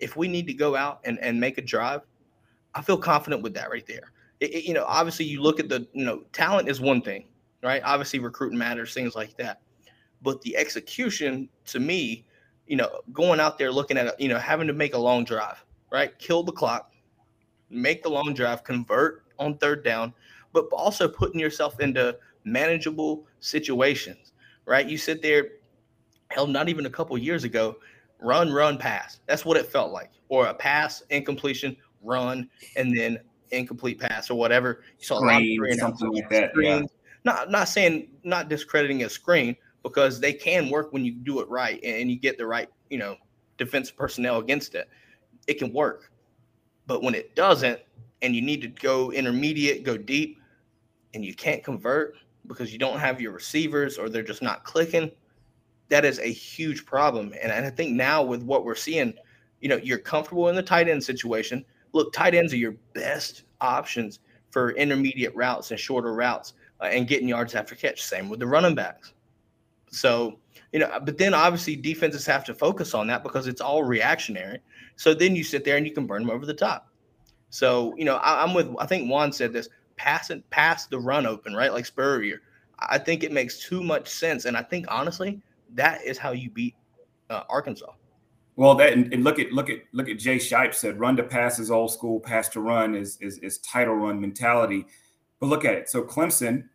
if 0.00 0.16
we 0.16 0.28
need 0.28 0.46
to 0.46 0.54
go 0.54 0.76
out 0.76 1.00
and, 1.04 1.18
and 1.20 1.38
make 1.38 1.58
a 1.58 1.62
drive, 1.62 2.02
I 2.74 2.82
feel 2.82 2.98
confident 2.98 3.42
with 3.42 3.54
that 3.54 3.70
right 3.70 3.86
there. 3.86 4.12
It, 4.40 4.54
it, 4.54 4.64
you 4.64 4.74
know, 4.74 4.84
obviously 4.86 5.26
you 5.26 5.42
look 5.42 5.60
at 5.60 5.68
the, 5.68 5.86
you 5.92 6.04
know, 6.04 6.22
talent 6.32 6.68
is 6.68 6.80
one 6.80 7.02
thing, 7.02 7.26
right? 7.62 7.82
Obviously 7.84 8.18
recruiting 8.18 8.58
matters, 8.58 8.94
things 8.94 9.14
like 9.14 9.36
that. 9.36 9.60
But 10.22 10.40
the 10.42 10.56
execution 10.56 11.48
to 11.66 11.80
me, 11.80 12.24
you 12.66 12.76
know, 12.76 13.00
going 13.12 13.40
out 13.40 13.58
there 13.58 13.72
looking 13.72 13.96
at, 13.96 14.18
you 14.20 14.28
know, 14.28 14.38
having 14.38 14.66
to 14.66 14.72
make 14.72 14.94
a 14.94 14.98
long 14.98 15.24
drive, 15.24 15.64
right? 15.90 16.16
Kill 16.18 16.42
the 16.42 16.52
clock, 16.52 16.92
make 17.68 18.02
the 18.02 18.08
long 18.08 18.32
drive, 18.34 18.64
convert 18.64 19.24
on 19.38 19.56
third 19.58 19.84
down, 19.84 20.12
but 20.52 20.66
also 20.72 21.08
putting 21.08 21.40
yourself 21.40 21.80
into 21.80 22.16
manageable 22.44 23.26
situations, 23.40 24.32
right? 24.66 24.88
You 24.88 24.98
sit 24.98 25.22
there, 25.22 25.48
hell, 26.30 26.46
not 26.46 26.68
even 26.68 26.86
a 26.86 26.90
couple 26.90 27.16
years 27.18 27.44
ago, 27.44 27.76
run, 28.20 28.52
run, 28.52 28.78
pass. 28.78 29.20
That's 29.26 29.44
what 29.44 29.56
it 29.56 29.66
felt 29.66 29.92
like. 29.92 30.10
Or 30.28 30.46
a 30.46 30.54
pass, 30.54 31.02
incompletion, 31.10 31.76
run, 32.02 32.48
and 32.76 32.96
then 32.96 33.18
incomplete 33.50 33.98
pass 33.98 34.30
or 34.30 34.38
whatever. 34.38 34.82
You 34.98 35.04
saw 35.04 35.18
screen, 35.18 35.60
a 35.60 35.64
lot 35.64 35.72
of 35.72 35.78
something 35.78 36.12
like 36.12 36.30
that. 36.30 36.52
Yeah. 36.56 36.82
Not 37.24 37.50
not 37.50 37.68
saying 37.68 38.08
not 38.24 38.48
discrediting 38.48 39.02
a 39.04 39.08
screen 39.08 39.56
because 39.82 40.20
they 40.20 40.32
can 40.32 40.70
work 40.70 40.92
when 40.92 41.04
you 41.04 41.12
do 41.12 41.40
it 41.40 41.48
right 41.48 41.82
and 41.82 42.10
you 42.10 42.18
get 42.18 42.38
the 42.38 42.46
right, 42.46 42.68
you 42.88 42.98
know, 42.98 43.16
defensive 43.58 43.96
personnel 43.96 44.38
against 44.38 44.74
it. 44.74 44.88
It 45.46 45.54
can 45.54 45.72
work. 45.72 46.10
But 46.86 47.02
when 47.02 47.14
it 47.14 47.34
doesn't 47.34 47.80
and 48.22 48.34
you 48.34 48.42
need 48.42 48.60
to 48.62 48.68
go 48.68 49.12
intermediate, 49.12 49.82
go 49.82 49.96
deep, 49.96 50.38
and 51.14 51.24
you 51.24 51.34
can't 51.34 51.64
convert, 51.64 52.14
because 52.46 52.72
you 52.72 52.78
don't 52.78 52.98
have 52.98 53.20
your 53.20 53.32
receivers 53.32 53.98
or 53.98 54.08
they're 54.08 54.22
just 54.22 54.42
not 54.42 54.64
clicking, 54.64 55.10
that 55.90 56.04
is 56.04 56.18
a 56.18 56.32
huge 56.32 56.86
problem. 56.86 57.34
And, 57.42 57.52
and 57.52 57.66
I 57.66 57.70
think 57.70 57.94
now 57.94 58.22
with 58.22 58.42
what 58.42 58.64
we're 58.64 58.74
seeing, 58.74 59.14
you 59.60 59.68
know, 59.68 59.76
you're 59.76 59.98
comfortable 59.98 60.48
in 60.48 60.56
the 60.56 60.62
tight 60.62 60.88
end 60.88 61.04
situation. 61.04 61.64
Look, 61.92 62.12
tight 62.12 62.34
ends 62.34 62.52
are 62.52 62.56
your 62.56 62.76
best 62.94 63.42
options 63.60 64.20
for 64.50 64.70
intermediate 64.72 65.34
routes 65.34 65.70
and 65.70 65.78
shorter 65.78 66.14
routes. 66.14 66.54
uh, 66.80 66.86
and 66.86 67.06
getting 67.06 67.28
yards 67.28 67.54
after 67.54 67.74
catch. 67.74 68.02
Same 68.02 68.28
with 68.28 68.40
the 68.40 68.46
running 68.46 68.74
backs. 68.74 69.12
So, 69.90 70.38
you 70.72 70.78
know, 70.78 71.00
but 71.04 71.18
then 71.18 71.34
obviously 71.34 71.76
defenses 71.76 72.24
have 72.26 72.44
to 72.44 72.54
focus 72.54 72.94
on 72.94 73.06
that 73.08 73.22
because 73.22 73.46
it's 73.46 73.60
all 73.60 73.82
reactionary. 73.82 74.60
So 74.96 75.14
then 75.14 75.34
you 75.36 75.44
sit 75.44 75.64
there 75.64 75.76
and 75.76 75.86
you 75.86 75.92
can 75.92 76.06
burn 76.06 76.22
them 76.22 76.30
over 76.30 76.46
the 76.46 76.54
top. 76.54 76.88
So, 77.50 77.94
you 77.96 78.04
know, 78.04 78.16
I, 78.16 78.44
am 78.44 78.54
with, 78.54 78.72
I 78.78 78.86
think 78.86 79.10
Juan 79.10 79.32
said 79.32 79.52
this 79.52 79.68
pass 79.96 80.30
pass 80.50 80.86
the 80.86 80.98
run 80.98 81.26
open, 81.26 81.54
right? 81.54 81.72
Like 81.72 81.86
Spurrier. 81.86 82.40
I 82.78 82.98
think 82.98 83.24
it 83.24 83.32
makes 83.32 83.62
too 83.62 83.82
much 83.82 84.08
sense. 84.08 84.44
And 84.44 84.56
I 84.56 84.62
think 84.62 84.86
honestly, 84.88 85.42
that 85.74 86.02
is 86.04 86.18
how 86.18 86.32
you 86.32 86.50
beat 86.50 86.74
uh, 87.28 87.42
Arkansas. 87.48 87.92
Well, 88.56 88.74
that 88.74 88.92
and, 88.92 89.12
and, 89.14 89.24
look 89.24 89.38
at 89.38 89.52
look 89.52 89.70
at 89.70 89.78
look 89.92 90.08
at 90.08 90.18
Jay 90.18 90.36
Shipe 90.36 90.74
said 90.74 91.00
run 91.00 91.16
to 91.16 91.22
pass 91.22 91.58
is 91.58 91.70
old 91.70 91.92
school, 91.92 92.20
pass 92.20 92.48
to 92.50 92.60
run 92.60 92.94
is, 92.94 93.16
is 93.20 93.38
is 93.38 93.58
title 93.58 93.94
run 93.94 94.20
mentality. 94.20 94.84
But 95.38 95.46
look 95.46 95.64
at 95.64 95.74
it. 95.74 95.88
So 95.88 96.02
Clemson, 96.02 96.68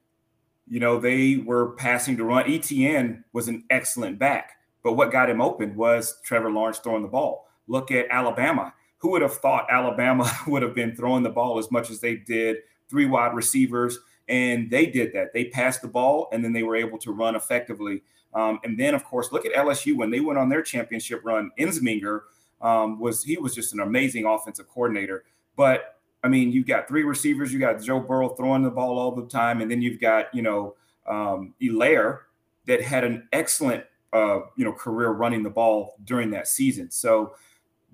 you 0.68 0.80
know, 0.80 1.00
they 1.00 1.38
were 1.46 1.74
passing 1.74 2.18
to 2.18 2.24
run. 2.24 2.52
Etienne 2.52 3.24
was 3.34 3.48
an 3.48 3.66
excellent 3.70 4.18
back, 4.18 4.54
but 4.84 4.94
what 4.94 5.12
got 5.12 5.30
him 5.30 5.42
open 5.42 5.76
was 5.76 6.20
Trevor 6.24 6.50
Lawrence 6.50 6.80
throwing 6.80 7.04
the 7.04 7.08
ball. 7.08 7.48
Look 7.68 7.92
at 7.92 8.08
Alabama. 8.10 8.74
Who 8.98 9.12
would 9.12 9.22
have 9.22 9.36
thought 9.36 9.68
Alabama 9.70 10.32
would 10.48 10.64
have 10.64 10.74
been 10.74 10.96
throwing 10.96 11.22
the 11.22 11.30
ball 11.30 11.60
as 11.60 11.70
much 11.70 11.92
as 11.92 12.00
they 12.00 12.16
did? 12.16 12.58
Three 12.90 13.06
wide 13.06 13.36
receivers, 13.36 14.00
and 14.28 14.72
they 14.72 14.88
did 14.88 15.14
that. 15.14 15.34
They 15.34 15.46
passed 15.46 15.84
the 15.84 15.88
ball, 15.88 16.30
and 16.32 16.44
then 16.44 16.54
they 16.54 16.64
were 16.64 16.76
able 16.76 16.98
to 17.00 17.12
run 17.12 17.36
effectively. 17.36 18.02
Um, 18.36 18.60
and 18.66 18.78
then, 18.78 18.94
of 18.94 19.04
course, 19.06 19.32
look 19.32 19.46
at 19.46 19.54
LSU 19.54 19.96
when 19.96 20.12
they 20.12 20.20
went 20.20 20.38
on 20.38 20.50
their 20.50 20.62
championship 20.62 21.22
run. 21.24 21.52
Ensminger 21.58 22.22
um, 22.62 23.00
was 23.00 23.24
he 23.24 23.38
was 23.38 23.56
just 23.56 23.74
an 23.74 23.80
amazing 23.80 24.26
offensive 24.26 24.68
coordinator. 24.68 25.24
But 25.56 25.96
I 26.22 26.28
mean, 26.28 26.52
you've 26.52 26.68
got 26.68 26.88
three 26.88 27.04
receivers. 27.04 27.54
You 27.54 27.60
got 27.60 27.82
Joe 27.82 28.00
Burrow 28.00 28.30
throwing 28.30 28.64
the 28.64 28.70
ball 28.70 29.00
all 29.00 29.12
the 29.12 29.26
time, 29.28 29.62
and 29.62 29.72
then 29.72 29.82
you've 29.82 30.02
got 30.02 30.34
you 30.34 30.42
know 30.42 30.76
um, 31.08 31.54
Helaire 31.62 32.20
that 32.66 32.82
had 32.82 33.06
an 33.06 33.28
excellent 33.32 33.86
uh, 34.12 34.40
you 34.58 34.66
know 34.66 34.74
career 34.74 35.12
running 35.12 35.42
the 35.42 35.50
ball 35.50 35.96
during 36.04 36.30
that 36.32 36.48
season. 36.50 36.92
So 36.92 37.36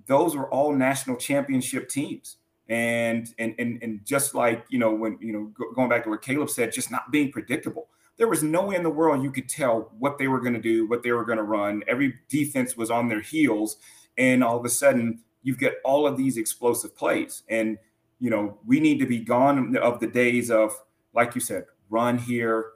those 0.07 0.35
were 0.35 0.49
all 0.49 0.73
national 0.73 1.17
championship 1.17 1.87
teams. 1.87 2.37
And 2.69 3.27
and 3.37 3.53
and 3.59 3.83
and 3.83 4.05
just 4.05 4.33
like 4.33 4.63
you 4.69 4.79
know 4.79 4.93
when 4.93 5.17
you 5.19 5.33
know 5.33 5.67
going 5.75 5.89
back 5.89 6.05
to 6.05 6.09
what 6.09 6.21
Caleb 6.21 6.49
said, 6.49 6.71
just 6.71 6.89
not 6.89 7.11
being 7.11 7.29
predictable 7.29 7.89
there 8.17 8.27
was 8.27 8.43
no 8.43 8.67
way 8.67 8.75
in 8.75 8.83
the 8.83 8.89
world 8.89 9.23
you 9.23 9.31
could 9.31 9.49
tell 9.49 9.91
what 9.97 10.17
they 10.17 10.27
were 10.27 10.39
going 10.39 10.53
to 10.53 10.61
do, 10.61 10.87
what 10.87 11.03
they 11.03 11.11
were 11.11 11.25
going 11.25 11.37
to 11.37 11.43
run. 11.43 11.81
Every 11.87 12.13
defense 12.29 12.77
was 12.77 12.91
on 12.91 13.07
their 13.07 13.21
heels. 13.21 13.77
And 14.17 14.43
all 14.43 14.57
of 14.57 14.65
a 14.65 14.69
sudden, 14.69 15.19
you 15.43 15.55
get 15.55 15.77
all 15.83 16.05
of 16.05 16.17
these 16.17 16.37
explosive 16.37 16.95
plays. 16.95 17.43
And, 17.49 17.77
you 18.19 18.29
know, 18.29 18.59
we 18.65 18.79
need 18.79 18.99
to 18.99 19.05
be 19.05 19.19
gone 19.19 19.75
of 19.77 19.99
the 19.99 20.07
days 20.07 20.51
of, 20.51 20.71
like 21.13 21.33
you 21.35 21.41
said, 21.41 21.65
run 21.89 22.17
here. 22.17 22.71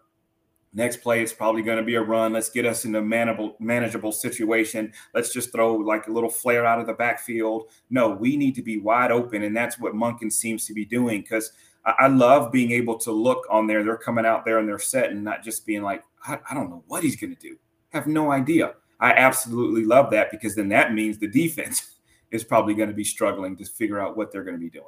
Next 0.73 0.97
play, 0.97 1.21
it's 1.21 1.31
probably 1.31 1.61
going 1.61 1.77
to 1.77 1.83
be 1.83 1.95
a 1.95 2.01
run. 2.01 2.33
Let's 2.33 2.49
get 2.49 2.65
us 2.65 2.83
in 2.83 2.95
a 2.95 3.01
manageable, 3.01 3.55
manageable 3.59 4.11
situation. 4.11 4.91
Let's 5.13 5.31
just 5.31 5.51
throw 5.51 5.75
like 5.75 6.07
a 6.07 6.11
little 6.11 6.29
flare 6.29 6.65
out 6.65 6.81
of 6.81 6.87
the 6.87 6.93
backfield. 6.93 7.69
No, 7.89 8.09
we 8.09 8.35
need 8.35 8.55
to 8.55 8.61
be 8.61 8.77
wide 8.79 9.11
open. 9.11 9.43
And 9.43 9.55
that's 9.55 9.79
what 9.79 9.93
Monken 9.93 10.31
seems 10.31 10.65
to 10.65 10.73
be 10.73 10.85
doing 10.85 11.21
because– 11.21 11.51
I 11.85 12.07
love 12.07 12.51
being 12.51 12.71
able 12.71 12.97
to 12.99 13.11
look 13.11 13.45
on 13.49 13.67
there. 13.67 13.83
They're 13.83 13.97
coming 13.97 14.25
out 14.25 14.43
there 14.43 14.57
and 14.57 14.67
they're 14.67 14.79
set 14.79 15.11
and 15.11 15.23
not 15.23 15.43
just 15.43 15.65
being 15.65 15.83
like, 15.83 16.03
I, 16.25 16.39
I 16.49 16.53
don't 16.53 16.69
know 16.69 16.83
what 16.87 17.03
he's 17.03 17.15
going 17.15 17.35
to 17.35 17.39
do. 17.39 17.57
I 17.93 17.97
have 17.97 18.07
no 18.07 18.31
idea. 18.31 18.73
I 18.99 19.11
absolutely 19.11 19.85
love 19.85 20.09
that 20.11 20.31
because 20.31 20.55
then 20.55 20.69
that 20.69 20.93
means 20.93 21.19
the 21.19 21.27
defense 21.27 21.91
is 22.31 22.43
probably 22.43 22.73
going 22.73 22.89
to 22.89 22.95
be 22.95 23.03
struggling 23.03 23.55
to 23.57 23.65
figure 23.65 23.99
out 23.99 24.17
what 24.17 24.31
they're 24.31 24.43
going 24.43 24.55
to 24.55 24.59
be 24.59 24.69
doing. 24.69 24.85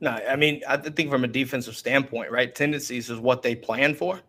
No, 0.00 0.10
I 0.10 0.36
mean, 0.36 0.62
I 0.68 0.76
think 0.76 1.10
from 1.10 1.24
a 1.24 1.28
defensive 1.28 1.76
standpoint, 1.76 2.30
right? 2.30 2.54
Tendencies 2.54 3.10
is 3.10 3.18
what 3.18 3.42
they 3.42 3.54
plan 3.54 3.94
for. 3.94 4.20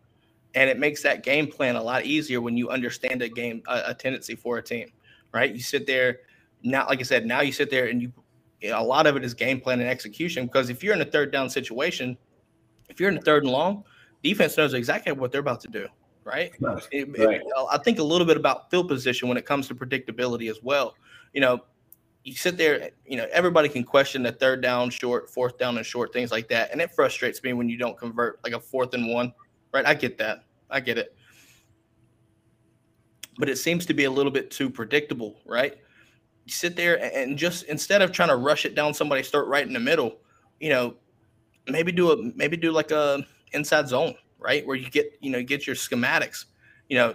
And 0.54 0.68
it 0.68 0.78
makes 0.78 1.02
that 1.04 1.22
game 1.22 1.46
plan 1.46 1.76
a 1.76 1.82
lot 1.82 2.04
easier 2.04 2.40
when 2.40 2.56
you 2.56 2.70
understand 2.70 3.22
a 3.22 3.28
game, 3.28 3.62
a, 3.68 3.82
a 3.86 3.94
tendency 3.94 4.34
for 4.34 4.58
a 4.58 4.62
team, 4.62 4.90
right? 5.32 5.52
You 5.52 5.60
sit 5.60 5.86
there, 5.86 6.20
now, 6.62 6.86
like 6.88 6.98
I 6.98 7.04
said, 7.04 7.24
now 7.24 7.40
you 7.40 7.52
sit 7.52 7.70
there 7.70 7.86
and 7.86 8.02
you 8.02 8.12
a 8.62 8.82
lot 8.82 9.06
of 9.06 9.16
it 9.16 9.24
is 9.24 9.34
game 9.34 9.60
plan 9.60 9.80
and 9.80 9.88
execution. 9.88 10.46
Because 10.46 10.70
if 10.70 10.82
you're 10.82 10.94
in 10.94 11.00
a 11.00 11.06
third 11.06 11.32
down 11.32 11.48
situation, 11.48 12.16
if 12.88 13.00
you're 13.00 13.08
in 13.08 13.18
a 13.18 13.22
third 13.22 13.44
and 13.44 13.52
long, 13.52 13.84
defense 14.22 14.56
knows 14.56 14.74
exactly 14.74 15.12
what 15.12 15.32
they're 15.32 15.40
about 15.40 15.60
to 15.62 15.68
do. 15.68 15.86
Right. 16.24 16.52
right. 16.60 16.86
It, 16.92 17.08
it, 17.14 17.42
uh, 17.56 17.64
I 17.66 17.78
think 17.78 17.98
a 17.98 18.02
little 18.02 18.26
bit 18.26 18.36
about 18.36 18.70
field 18.70 18.88
position 18.88 19.28
when 19.28 19.38
it 19.38 19.46
comes 19.46 19.66
to 19.68 19.74
predictability 19.74 20.50
as 20.50 20.62
well. 20.62 20.94
You 21.32 21.40
know, 21.40 21.60
you 22.24 22.34
sit 22.34 22.58
there, 22.58 22.90
you 23.06 23.16
know, 23.16 23.26
everybody 23.32 23.68
can 23.68 23.82
question 23.82 24.22
the 24.22 24.32
third 24.32 24.60
down 24.60 24.90
short, 24.90 25.30
fourth 25.30 25.58
down 25.58 25.78
and 25.78 25.86
short, 25.86 26.12
things 26.12 26.30
like 26.30 26.48
that. 26.48 26.70
And 26.72 26.80
it 26.80 26.92
frustrates 26.94 27.42
me 27.42 27.54
when 27.54 27.68
you 27.68 27.78
don't 27.78 27.98
convert 27.98 28.42
like 28.44 28.52
a 28.52 28.60
fourth 28.60 28.92
and 28.94 29.08
one. 29.08 29.32
Right. 29.72 29.86
I 29.86 29.94
get 29.94 30.18
that. 30.18 30.44
I 30.68 30.80
get 30.80 30.98
it. 30.98 31.16
But 33.38 33.48
it 33.48 33.56
seems 33.56 33.86
to 33.86 33.94
be 33.94 34.04
a 34.04 34.10
little 34.10 34.30
bit 34.30 34.50
too 34.50 34.68
predictable, 34.68 35.40
right? 35.46 35.78
Sit 36.46 36.76
there 36.76 37.02
and 37.14 37.36
just 37.36 37.64
instead 37.64 38.02
of 38.02 38.12
trying 38.12 38.28
to 38.28 38.36
rush 38.36 38.64
it 38.64 38.74
down 38.74 38.94
somebody, 38.94 39.22
start 39.22 39.46
right 39.46 39.66
in 39.66 39.72
the 39.72 39.80
middle. 39.80 40.18
You 40.58 40.70
know, 40.70 40.94
maybe 41.68 41.92
do 41.92 42.12
a 42.12 42.16
maybe 42.34 42.56
do 42.56 42.72
like 42.72 42.90
a 42.90 43.24
inside 43.52 43.88
zone, 43.88 44.14
right, 44.38 44.66
where 44.66 44.76
you 44.76 44.90
get 44.90 45.12
you 45.20 45.30
know 45.30 45.42
get 45.42 45.66
your 45.66 45.76
schematics. 45.76 46.46
You 46.88 46.98
know, 46.98 47.14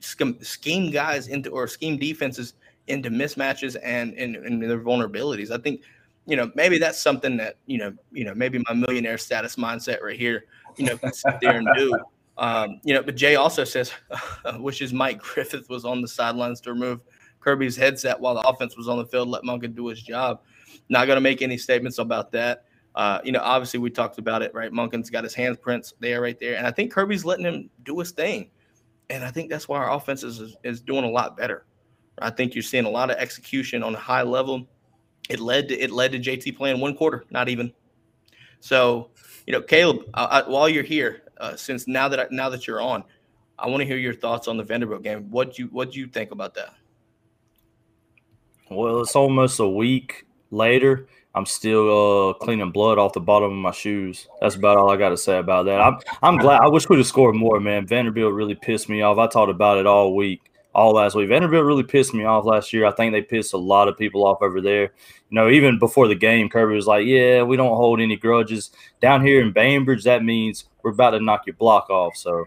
scheme 0.00 0.90
guys 0.90 1.28
into 1.28 1.50
or 1.50 1.66
scheme 1.66 1.98
defenses 1.98 2.54
into 2.86 3.10
mismatches 3.10 3.76
and, 3.82 4.14
and 4.14 4.36
and 4.36 4.62
their 4.62 4.80
vulnerabilities. 4.80 5.50
I 5.50 5.58
think 5.58 5.82
you 6.26 6.36
know 6.36 6.50
maybe 6.54 6.78
that's 6.78 7.00
something 7.00 7.36
that 7.38 7.56
you 7.66 7.78
know 7.78 7.94
you 8.12 8.24
know 8.24 8.34
maybe 8.34 8.62
my 8.68 8.74
millionaire 8.74 9.18
status 9.18 9.56
mindset 9.56 10.02
right 10.02 10.18
here 10.18 10.46
you 10.76 10.86
know 10.86 10.98
sit 11.12 11.40
there 11.40 11.58
and 11.58 11.68
do. 11.76 11.96
Um, 12.36 12.80
you 12.82 12.94
know, 12.94 13.02
but 13.02 13.14
Jay 13.14 13.36
also 13.36 13.62
says, 13.62 13.92
wishes 14.58 14.92
Mike 14.92 15.22
Griffith 15.22 15.68
was 15.68 15.84
on 15.84 16.02
the 16.02 16.08
sidelines 16.08 16.60
to 16.62 16.72
remove 16.72 17.00
Kirby's 17.44 17.76
headset 17.76 18.18
while 18.18 18.34
the 18.34 18.40
offense 18.40 18.76
was 18.76 18.88
on 18.88 18.96
the 18.96 19.04
field, 19.04 19.28
let 19.28 19.42
Monken 19.42 19.74
do 19.74 19.86
his 19.88 20.02
job. 20.02 20.40
Not 20.88 21.06
going 21.06 21.16
to 21.16 21.20
make 21.20 21.42
any 21.42 21.58
statements 21.58 21.98
about 21.98 22.32
that. 22.32 22.64
Uh, 22.94 23.20
you 23.22 23.32
know, 23.32 23.40
obviously 23.42 23.78
we 23.80 23.90
talked 23.90 24.18
about 24.18 24.40
it, 24.40 24.54
right? 24.54 24.72
Monken's 24.72 25.10
got 25.10 25.24
his 25.24 25.34
handprints 25.34 25.92
there, 26.00 26.20
right 26.20 26.38
there, 26.40 26.56
and 26.56 26.66
I 26.66 26.70
think 26.70 26.92
Kirby's 26.92 27.24
letting 27.24 27.44
him 27.44 27.68
do 27.82 27.98
his 27.98 28.12
thing, 28.12 28.50
and 29.10 29.24
I 29.24 29.30
think 29.30 29.50
that's 29.50 29.68
why 29.68 29.78
our 29.78 29.92
offense 29.92 30.22
is 30.22 30.56
is 30.62 30.80
doing 30.80 31.04
a 31.04 31.10
lot 31.10 31.36
better. 31.36 31.66
I 32.20 32.30
think 32.30 32.54
you're 32.54 32.62
seeing 32.62 32.84
a 32.84 32.90
lot 32.90 33.10
of 33.10 33.16
execution 33.16 33.82
on 33.82 33.94
a 33.94 33.98
high 33.98 34.22
level. 34.22 34.66
It 35.28 35.40
led 35.40 35.68
to 35.68 35.78
it 35.78 35.90
led 35.90 36.12
to 36.12 36.20
JT 36.20 36.56
playing 36.56 36.80
one 36.80 36.96
quarter, 36.96 37.24
not 37.30 37.48
even. 37.48 37.72
So, 38.60 39.10
you 39.46 39.52
know, 39.52 39.60
Caleb, 39.60 40.04
I, 40.14 40.24
I, 40.24 40.48
while 40.48 40.68
you're 40.68 40.84
here, 40.84 41.22
uh, 41.38 41.56
since 41.56 41.88
now 41.88 42.08
that 42.08 42.20
I, 42.20 42.26
now 42.30 42.48
that 42.48 42.66
you're 42.66 42.80
on, 42.80 43.02
I 43.58 43.68
want 43.68 43.80
to 43.80 43.86
hear 43.86 43.96
your 43.96 44.14
thoughts 44.14 44.46
on 44.46 44.56
the 44.56 44.62
Vanderbilt 44.62 45.02
game. 45.02 45.30
What 45.30 45.58
you 45.58 45.66
what 45.66 45.92
do 45.92 45.98
you 45.98 46.06
think 46.06 46.30
about 46.30 46.54
that? 46.54 46.74
Well, 48.70 49.02
it's 49.02 49.16
almost 49.16 49.60
a 49.60 49.68
week 49.68 50.26
later. 50.50 51.06
I'm 51.34 51.46
still 51.46 52.30
uh, 52.30 52.32
cleaning 52.34 52.70
blood 52.70 52.96
off 52.98 53.12
the 53.12 53.20
bottom 53.20 53.50
of 53.50 53.58
my 53.58 53.72
shoes. 53.72 54.28
That's 54.40 54.54
about 54.54 54.76
all 54.76 54.90
I 54.90 54.96
got 54.96 55.08
to 55.08 55.16
say 55.16 55.38
about 55.38 55.66
that. 55.66 55.80
I'm 55.80 55.98
I'm 56.22 56.36
glad. 56.38 56.60
I 56.62 56.68
wish 56.68 56.88
we'd 56.88 56.98
have 56.98 57.06
scored 57.06 57.34
more, 57.34 57.58
man. 57.58 57.86
Vanderbilt 57.86 58.32
really 58.32 58.54
pissed 58.54 58.88
me 58.88 59.02
off. 59.02 59.18
I 59.18 59.26
talked 59.26 59.50
about 59.50 59.78
it 59.78 59.86
all 59.86 60.14
week, 60.14 60.52
all 60.74 60.92
last 60.92 61.16
week. 61.16 61.28
Vanderbilt 61.28 61.64
really 61.64 61.82
pissed 61.82 62.14
me 62.14 62.24
off 62.24 62.44
last 62.44 62.72
year. 62.72 62.86
I 62.86 62.92
think 62.92 63.12
they 63.12 63.20
pissed 63.20 63.52
a 63.52 63.58
lot 63.58 63.88
of 63.88 63.98
people 63.98 64.24
off 64.24 64.42
over 64.42 64.60
there. 64.60 64.82
You 64.82 64.90
know, 65.30 65.50
even 65.50 65.80
before 65.80 66.06
the 66.06 66.14
game, 66.14 66.48
Kirby 66.48 66.76
was 66.76 66.86
like, 66.86 67.04
"Yeah, 67.04 67.42
we 67.42 67.56
don't 67.56 67.76
hold 67.76 68.00
any 68.00 68.16
grudges 68.16 68.70
down 69.00 69.26
here 69.26 69.42
in 69.42 69.52
Bainbridge. 69.52 70.04
That 70.04 70.22
means 70.22 70.66
we're 70.82 70.92
about 70.92 71.10
to 71.10 71.20
knock 71.20 71.46
your 71.46 71.56
block 71.56 71.90
off." 71.90 72.16
So 72.16 72.44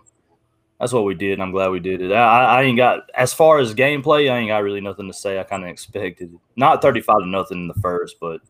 that's 0.79 0.93
what 0.93 1.05
we 1.05 1.15
did, 1.15 1.33
and 1.33 1.41
I'm 1.41 1.51
glad 1.51 1.69
we 1.69 1.79
did 1.79 2.01
it. 2.01 2.11
I, 2.11 2.59
I 2.59 2.63
ain't 2.63 2.77
got 2.77 3.09
as 3.15 3.33
far 3.33 3.59
as 3.59 3.73
gameplay, 3.73 4.31
I 4.31 4.37
ain't 4.37 4.49
got 4.49 4.63
really 4.63 4.81
nothing 4.81 5.07
to 5.07 5.13
say. 5.13 5.39
I 5.39 5.43
kind 5.43 5.63
of 5.63 5.69
expected 5.69 6.37
not 6.55 6.81
35 6.81 7.19
to 7.19 7.27
nothing 7.27 7.57
in 7.59 7.67
the 7.67 7.73
first, 7.75 8.17
but 8.19 8.41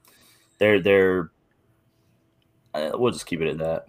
they're 0.58 0.82
they're. 0.82 1.32
Uh, 2.74 2.92
we'll 2.96 3.12
just 3.14 3.26
keep 3.26 3.42
it 3.42 3.50
at 3.50 3.58
that. 3.58 3.88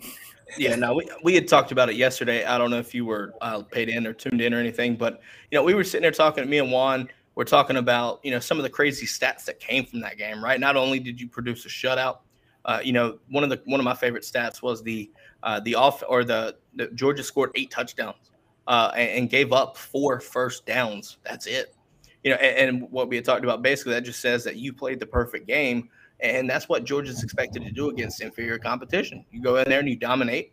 Yeah, 0.56 0.76
no, 0.76 0.94
we, 0.94 1.06
we 1.22 1.34
had 1.34 1.46
talked 1.46 1.72
about 1.72 1.90
it 1.90 1.96
yesterday. 1.96 2.44
I 2.44 2.56
don't 2.56 2.70
know 2.70 2.78
if 2.78 2.94
you 2.94 3.04
were 3.04 3.34
uh, 3.42 3.62
paid 3.62 3.90
in 3.90 4.06
or 4.06 4.14
tuned 4.14 4.40
in 4.40 4.54
or 4.54 4.58
anything, 4.58 4.96
but 4.96 5.20
you 5.50 5.58
know, 5.58 5.62
we 5.62 5.74
were 5.74 5.84
sitting 5.84 6.02
there 6.02 6.10
talking. 6.10 6.48
Me 6.48 6.58
and 6.58 6.70
Juan 6.70 7.08
we're 7.38 7.44
talking 7.44 7.76
about 7.76 8.18
you 8.24 8.32
know 8.32 8.40
some 8.40 8.58
of 8.58 8.64
the 8.64 8.70
crazy 8.70 9.06
stats 9.06 9.44
that 9.44 9.60
came 9.60 9.86
from 9.86 10.00
that 10.00 10.18
game. 10.18 10.42
Right, 10.42 10.58
not 10.58 10.76
only 10.76 10.98
did 10.98 11.20
you 11.20 11.28
produce 11.28 11.64
a 11.66 11.68
shutout, 11.68 12.18
uh, 12.64 12.80
you 12.82 12.92
know, 12.92 13.18
one 13.30 13.44
of 13.44 13.50
the 13.50 13.60
one 13.64 13.78
of 13.78 13.84
my 13.84 13.94
favorite 13.94 14.24
stats 14.24 14.60
was 14.60 14.82
the 14.82 15.08
uh, 15.44 15.60
the 15.60 15.76
off 15.76 16.02
or 16.08 16.24
the, 16.24 16.56
the, 16.74 16.88
Georgia 16.88 17.22
scored 17.22 17.52
eight 17.54 17.70
touchdowns 17.70 18.32
uh, 18.68 18.92
and, 18.94 19.10
and, 19.10 19.30
gave 19.30 19.50
up 19.52 19.78
four 19.78 20.20
first 20.20 20.66
downs. 20.66 21.16
That's 21.24 21.46
it. 21.46 21.74
You 22.22 22.32
know, 22.32 22.36
and, 22.36 22.82
and, 22.82 22.90
what 22.90 23.08
we 23.08 23.16
had 23.16 23.24
talked 23.24 23.42
about 23.42 23.62
basically 23.62 23.94
that 23.94 24.02
just 24.02 24.20
says 24.20 24.44
that 24.44 24.56
you 24.56 24.74
played 24.74 25.00
the 25.00 25.06
perfect 25.06 25.46
game, 25.46 25.88
and 26.20 26.48
that's 26.48 26.68
what 26.68 26.84
Georgia's 26.84 27.22
expected 27.22 27.64
to 27.64 27.70
do 27.70 27.88
against 27.88 28.20
inferior 28.20 28.58
competition. 28.58 29.24
You 29.30 29.40
go 29.40 29.56
in 29.56 29.68
there 29.68 29.80
and 29.80 29.88
you 29.88 29.96
dominate. 29.96 30.52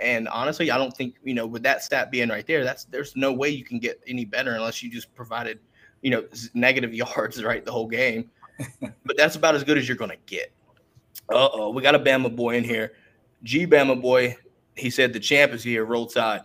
And 0.00 0.26
honestly, 0.26 0.72
I 0.72 0.78
don't 0.78 0.94
think 0.96 1.14
you 1.22 1.34
know 1.34 1.46
with 1.46 1.62
that 1.62 1.84
stat 1.84 2.10
being 2.10 2.28
right 2.28 2.44
there, 2.44 2.64
that's 2.64 2.84
there's 2.86 3.14
no 3.14 3.32
way 3.32 3.50
you 3.50 3.64
can 3.64 3.78
get 3.78 4.00
any 4.08 4.24
better 4.24 4.54
unless 4.54 4.82
you 4.82 4.90
just 4.90 5.14
provided 5.14 5.60
you 6.02 6.10
know 6.10 6.24
negative 6.54 6.92
yards 7.02 7.42
right 7.44 7.64
the 7.64 7.72
whole 7.72 7.86
game. 7.86 8.28
but 8.80 9.16
that's 9.16 9.36
about 9.36 9.54
as 9.54 9.62
good 9.62 9.78
as 9.78 9.86
you're 9.86 9.96
going 9.96 10.10
to 10.10 10.18
get. 10.26 10.50
Uh 11.32 11.48
oh, 11.52 11.70
we 11.70 11.80
got 11.80 11.94
a 11.94 12.00
Bama 12.00 12.34
boy 12.34 12.56
in 12.56 12.64
here. 12.64 12.94
G 13.44 13.66
Bama 13.66 14.00
boy 14.00 14.36
He 14.74 14.90
said 14.90 15.12
the 15.12 15.20
champ 15.20 15.52
is 15.52 15.62
here. 15.62 15.84
Roll 15.84 16.06
Tide. 16.06 16.40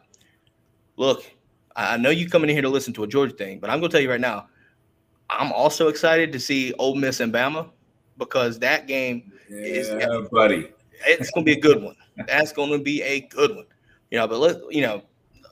Look, 1.02 1.24
I 1.76 1.98
know 1.98 2.12
you 2.12 2.30
coming 2.30 2.52
in 2.52 2.56
here 2.56 2.62
to 2.62 2.70
listen 2.70 2.94
to 2.94 3.04
a 3.04 3.08
Georgia 3.08 3.34
thing, 3.34 3.58
but 3.58 3.72
I'm 3.72 3.80
going 3.80 3.90
to 3.90 3.98
tell 3.98 4.04
you 4.04 4.12
right 4.12 4.22
now, 4.22 4.50
I'm 5.32 5.52
also 5.52 5.88
excited 5.88 6.32
to 6.32 6.40
see 6.40 6.74
Ole 6.74 6.94
Miss 6.94 7.22
and 7.22 7.34
Bama 7.34 7.72
because 8.20 8.60
that 8.60 8.86
game 8.86 9.34
Yeah, 9.50 9.58
is 9.64 9.90
buddy. 10.30 10.70
it's 11.08 11.32
going 11.32 11.44
to 11.44 11.52
be 11.52 11.58
a 11.58 11.60
good 11.60 11.82
one. 11.82 11.96
That's 12.28 12.54
going 12.54 12.70
to 12.70 12.78
be 12.78 13.02
a 13.02 13.22
good 13.22 13.56
one. 13.56 13.66
You 14.12 14.20
know, 14.20 14.28
but 14.28 14.38
let 14.38 14.58
you 14.70 14.82
know, 14.82 15.02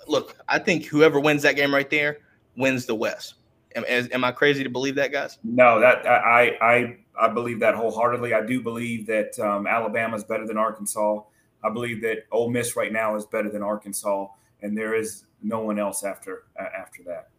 look, 0.07 0.37
I 0.47 0.59
think 0.59 0.85
whoever 0.85 1.19
wins 1.19 1.41
that 1.41 1.55
game 1.55 1.73
right 1.73 1.89
there 1.89 2.19
wins 2.55 2.85
the 2.85 2.93
West. 2.93 3.33
Am, 3.75 3.83
am 3.87 4.23
I 4.23 4.31
crazy 4.31 4.63
to 4.63 4.69
believe 4.69 4.93
that, 4.95 5.11
guys? 5.11 5.39
No, 5.43 5.79
that 5.79 6.05
I 6.05 6.57
I 6.61 6.97
I 7.19 7.27
believe 7.27 7.59
that 7.61 7.73
wholeheartedly. 7.73 8.35
I 8.35 8.45
do 8.45 8.61
believe 8.61 9.07
that 9.07 9.39
um, 9.39 9.65
Alabama 9.65 10.15
is 10.15 10.23
better 10.23 10.45
than 10.45 10.57
Arkansas. 10.57 11.21
I 11.63 11.71
believe 11.71 12.03
that 12.03 12.27
Ole 12.31 12.51
Miss 12.51 12.75
right 12.75 12.93
now 12.93 13.15
is 13.15 13.25
better 13.25 13.49
than 13.49 13.63
Arkansas, 13.63 14.27
and 14.61 14.77
there 14.77 14.93
is 14.93 15.23
no 15.41 15.59
one 15.59 15.79
else 15.79 16.03
after 16.03 16.43
uh, 16.59 16.65
after 16.77 17.03
that. 17.03 17.29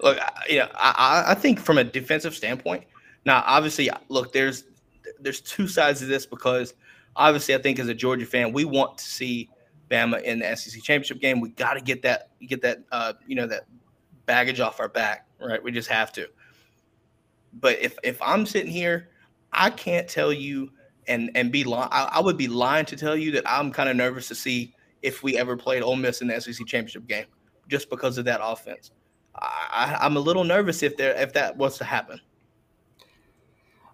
Look, 0.00 0.18
I- 0.20 0.32
you 0.48 0.58
know, 0.58 0.68
I, 0.74 1.24
I- 1.28 1.34
think 1.34 1.60
from 1.60 1.78
a 1.78 1.84
defensive 1.84 2.34
standpoint, 2.34 2.84
now 3.24 3.42
obviously, 3.46 3.90
look, 4.08 4.32
there's 4.32 4.64
there's 5.20 5.40
two 5.40 5.68
sides 5.68 6.02
of 6.02 6.08
this 6.08 6.26
because 6.26 6.74
obviously, 7.16 7.54
I 7.54 7.58
think 7.58 7.78
as 7.78 7.88
a 7.88 7.94
Georgia 7.94 8.26
fan, 8.26 8.52
we 8.52 8.64
want 8.64 8.98
to 8.98 9.04
see 9.04 9.48
Bama 9.90 10.22
in 10.22 10.40
the 10.40 10.54
SEC 10.56 10.82
championship 10.82 11.20
game. 11.20 11.40
We 11.40 11.50
got 11.50 11.74
to 11.74 11.80
get 11.80 12.02
that 12.02 12.30
get 12.46 12.62
that 12.62 12.80
uh, 12.92 13.12
you 13.26 13.36
know 13.36 13.46
that 13.46 13.66
baggage 14.26 14.60
off 14.60 14.80
our 14.80 14.88
back, 14.88 15.26
right? 15.40 15.62
We 15.62 15.70
just 15.70 15.88
have 15.88 16.12
to. 16.14 16.28
But 17.60 17.78
if 17.80 17.96
if 18.02 18.20
I'm 18.20 18.46
sitting 18.46 18.70
here, 18.72 19.10
I 19.52 19.70
can't 19.70 20.08
tell 20.08 20.32
you 20.32 20.70
and 21.06 21.30
and 21.34 21.52
be 21.52 21.64
lying. 21.64 21.88
I 21.92 22.20
would 22.20 22.36
be 22.36 22.48
lying 22.48 22.86
to 22.86 22.96
tell 22.96 23.16
you 23.16 23.30
that 23.32 23.44
I'm 23.46 23.70
kind 23.70 23.88
of 23.88 23.96
nervous 23.96 24.28
to 24.28 24.34
see 24.34 24.73
if 25.04 25.22
we 25.22 25.36
ever 25.36 25.56
played 25.56 25.82
Ole 25.82 25.96
Miss 25.96 26.22
in 26.22 26.28
the 26.28 26.40
SEC 26.40 26.66
championship 26.66 27.06
game, 27.06 27.26
just 27.68 27.90
because 27.90 28.18
of 28.18 28.24
that 28.24 28.40
offense. 28.42 28.90
I, 29.36 29.98
I'm 30.00 30.16
a 30.16 30.20
little 30.20 30.44
nervous 30.44 30.82
if 30.82 30.96
there 30.96 31.14
if 31.20 31.32
that 31.34 31.56
was 31.56 31.76
to 31.78 31.84
happen. 31.84 32.20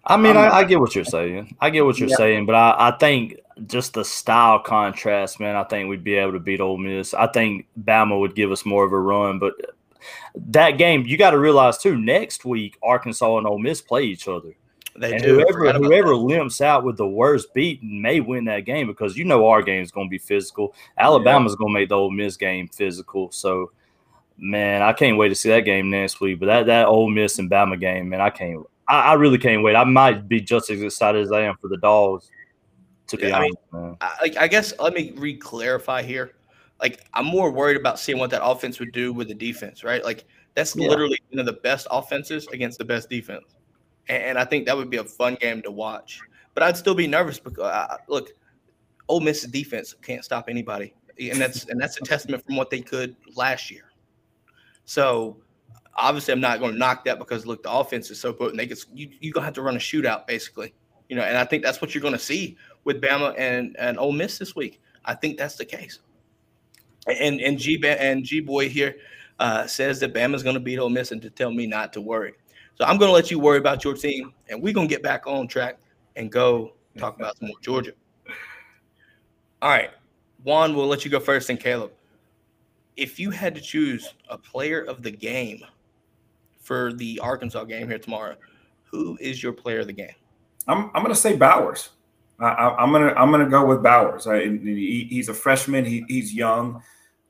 I 0.05 0.17
mean, 0.17 0.35
Um, 0.35 0.37
I, 0.37 0.49
I 0.49 0.63
get 0.63 0.79
what 0.79 0.95
you're 0.95 1.03
saying. 1.05 1.55
I 1.59 1.69
get 1.69 1.85
what 1.85 1.99
you're 1.99 2.09
Yeah. 2.09 2.15
saying, 2.15 2.45
but 2.45 2.55
I, 2.55 2.89
I 2.89 2.97
think 2.97 3.37
just 3.67 3.93
the 3.93 4.03
style 4.05 4.59
contrast, 4.59 5.39
man. 5.39 5.55
I 5.55 5.63
think 5.63 5.89
we'd 5.89 6.03
be 6.03 6.15
able 6.15 6.33
to 6.33 6.39
beat 6.39 6.59
Ole 6.61 6.77
Miss. 6.77 7.13
I 7.13 7.27
think 7.27 7.67
Bama 7.83 8.19
would 8.19 8.35
give 8.35 8.51
us 8.51 8.65
more 8.65 8.83
of 8.83 8.93
a 8.93 8.99
run, 8.99 9.37
but 9.37 9.53
that 10.35 10.71
game, 10.79 11.05
you 11.05 11.17
got 11.17 11.31
to 11.31 11.39
realize 11.39 11.77
too. 11.77 11.97
Next 11.97 12.45
week, 12.45 12.77
Arkansas 12.81 13.37
and 13.37 13.45
Ole 13.45 13.59
Miss 13.59 13.81
play 13.81 14.03
each 14.03 14.27
other, 14.27 14.55
They 14.95 15.13
and 15.13 15.23
do. 15.23 15.35
Whoever 15.35 15.71
whoever 15.73 16.15
limps 16.15 16.59
out 16.59 16.83
with 16.83 16.97
the 16.97 17.07
worst 17.07 17.53
beat 17.53 17.81
may 17.81 18.19
win 18.19 18.45
that 18.45 18.65
game 18.65 18.87
because 18.87 19.17
you 19.17 19.23
know 19.23 19.47
our 19.47 19.61
game 19.61 19.81
is 19.81 19.91
going 19.91 20.07
to 20.07 20.11
be 20.11 20.17
physical. 20.17 20.73
Alabama's 20.97 21.55
going 21.55 21.73
to 21.73 21.79
make 21.79 21.89
the 21.89 21.95
Ole 21.95 22.11
Miss 22.11 22.35
game 22.35 22.67
physical. 22.67 23.31
So, 23.31 23.71
man, 24.37 24.81
I 24.81 24.91
can't 24.91 25.17
wait 25.17 25.29
to 25.29 25.35
see 25.35 25.49
that 25.49 25.61
game 25.61 25.89
next 25.89 26.19
week. 26.19 26.39
But 26.39 26.47
that 26.47 26.65
that 26.65 26.87
Ole 26.87 27.09
Miss 27.09 27.39
and 27.39 27.49
Bama 27.49 27.79
game, 27.79 28.09
man, 28.09 28.19
I 28.19 28.29
can't. 28.29 28.65
I, 28.87 28.99
I 28.99 29.13
really 29.13 29.37
can't 29.37 29.63
wait. 29.63 29.75
I 29.75 29.85
might 29.85 30.27
be 30.27 30.41
just 30.41 30.69
as 30.69 30.81
excited 30.81 31.21
as 31.21 31.31
I 31.31 31.41
am 31.41 31.55
for 31.61 31.69
the 31.69 31.77
dogs. 31.77 32.29
To 33.07 33.17
be 33.17 33.27
Yeah, 33.27 33.37
I 33.37 33.41
mean, 33.41 33.51
honest, 33.71 33.73
man. 33.73 33.97
I, 34.01 34.17
like 34.21 34.37
I 34.37 34.47
guess 34.47 34.73
let 34.79 34.93
me 34.93 35.13
re-clarify 35.15 36.03
here. 36.03 36.33
Like 36.81 37.05
I'm 37.13 37.25
more 37.25 37.51
worried 37.51 37.77
about 37.77 37.99
seeing 37.99 38.17
what 38.17 38.29
that 38.31 38.43
offense 38.43 38.79
would 38.79 38.91
do 38.91 39.13
with 39.13 39.29
the 39.29 39.35
defense, 39.35 39.83
right? 39.83 40.03
Like 40.03 40.25
that's 40.55 40.75
Yeah. 40.75 40.89
literally 40.89 41.19
one 41.29 41.39
of 41.39 41.45
the 41.45 41.53
best 41.61 41.87
offenses 41.91 42.47
against 42.47 42.77
the 42.77 42.85
best 42.85 43.09
defense, 43.09 43.55
and, 44.07 44.37
I 44.37 44.45
think 44.45 44.65
that 44.65 44.75
would 44.75 44.89
be 44.89 44.97
a 44.97 45.03
fun 45.03 45.35
game 45.35 45.61
to 45.63 45.71
watch. 45.71 46.19
But 46.53 46.63
I'd 46.63 46.77
still 46.77 46.95
be 46.95 47.07
nervous 47.07 47.39
because 47.39 47.63
uh, 47.63 47.97
look, 48.07 48.31
Ole 49.07 49.21
Miss's 49.21 49.49
defense 49.49 49.95
can't 50.01 50.23
stop 50.23 50.45
anybody, 50.49 50.93
and 51.19 51.39
that's 51.39 51.65
and 51.65 51.79
that's 51.79 51.97
a 51.97 52.01
testament 52.01 52.45
from 52.45 52.55
what 52.55 52.69
they 52.69 52.81
could 52.81 53.15
last 53.35 53.71
year. 53.71 53.91
So 54.85 55.37
obviously, 55.95 56.33
I'm 56.33 56.41
not 56.41 56.59
going 56.59 56.73
to 56.73 56.77
knock 56.77 57.05
that 57.05 57.19
because 57.19 57.45
look, 57.45 57.63
the 57.63 57.71
offense 57.71 58.11
is 58.11 58.19
so 58.19 58.33
potent. 58.33 58.57
They 58.57 58.67
could 58.67 58.79
you 58.93 59.09
you 59.19 59.31
gonna 59.31 59.45
have 59.45 59.53
to 59.55 59.61
run 59.61 59.75
a 59.75 59.79
shootout 59.79 60.27
basically, 60.27 60.73
you 61.09 61.15
know, 61.15 61.23
and 61.23 61.37
I 61.37 61.45
think 61.45 61.63
that's 61.63 61.81
what 61.81 61.93
you're 61.93 62.01
going 62.01 62.13
to 62.13 62.19
see 62.19 62.57
with 62.83 63.01
Bama 63.01 63.33
and 63.37 63.75
and 63.79 63.97
Ole 63.97 64.11
Miss 64.11 64.37
this 64.37 64.55
week. 64.55 64.81
I 65.05 65.15
think 65.15 65.37
that's 65.37 65.55
the 65.55 65.65
case. 65.65 65.99
And 67.07 67.39
and 67.39 67.57
G 67.57 67.81
and 67.85 68.23
G 68.23 68.41
Boy 68.41 68.69
here 68.69 68.97
uh, 69.39 69.65
says 69.65 69.99
that 70.01 70.13
Bama's 70.13 70.43
going 70.43 70.53
to 70.53 70.59
beat 70.59 70.77
Ole 70.77 70.89
Miss 70.89 71.11
and 71.11 71.21
to 71.21 71.29
tell 71.29 71.51
me 71.51 71.65
not 71.65 71.93
to 71.93 72.01
worry. 72.01 72.33
So 72.81 72.87
I'm 72.87 72.97
going 72.97 73.09
to 73.09 73.13
let 73.13 73.29
you 73.29 73.37
worry 73.37 73.59
about 73.59 73.83
your 73.83 73.93
team, 73.93 74.33
and 74.49 74.59
we're 74.59 74.73
going 74.73 74.87
to 74.87 74.91
get 74.91 75.03
back 75.03 75.27
on 75.27 75.47
track 75.47 75.77
and 76.15 76.31
go 76.31 76.73
talk 76.97 77.15
about 77.15 77.37
some 77.37 77.49
more 77.49 77.59
Georgia. 77.61 77.91
All 79.61 79.69
right, 79.69 79.91
Juan, 80.43 80.75
we'll 80.75 80.87
let 80.87 81.05
you 81.05 81.11
go 81.11 81.19
first, 81.19 81.51
and 81.51 81.59
Caleb. 81.59 81.91
If 82.97 83.19
you 83.19 83.29
had 83.29 83.53
to 83.53 83.61
choose 83.61 84.15
a 84.29 84.37
player 84.39 84.81
of 84.81 85.03
the 85.03 85.11
game 85.11 85.63
for 86.59 86.91
the 86.93 87.19
Arkansas 87.19 87.65
game 87.65 87.87
here 87.87 87.99
tomorrow, 87.99 88.35
who 88.85 89.15
is 89.21 89.43
your 89.43 89.53
player 89.53 89.81
of 89.81 89.85
the 89.85 89.93
game? 89.93 90.15
I'm 90.67 90.89
I'm 90.95 91.03
gonna 91.03 91.13
say 91.13 91.35
Bowers. 91.35 91.89
I, 92.39 92.47
I'm 92.79 92.91
gonna 92.91 93.13
I'm 93.13 93.29
gonna 93.29 93.47
go 93.47 93.63
with 93.63 93.83
Bowers. 93.83 94.25
I, 94.25 94.39
he, 94.45 95.05
he's 95.07 95.29
a 95.29 95.35
freshman. 95.35 95.85
He, 95.85 96.03
he's 96.07 96.33
young, 96.33 96.81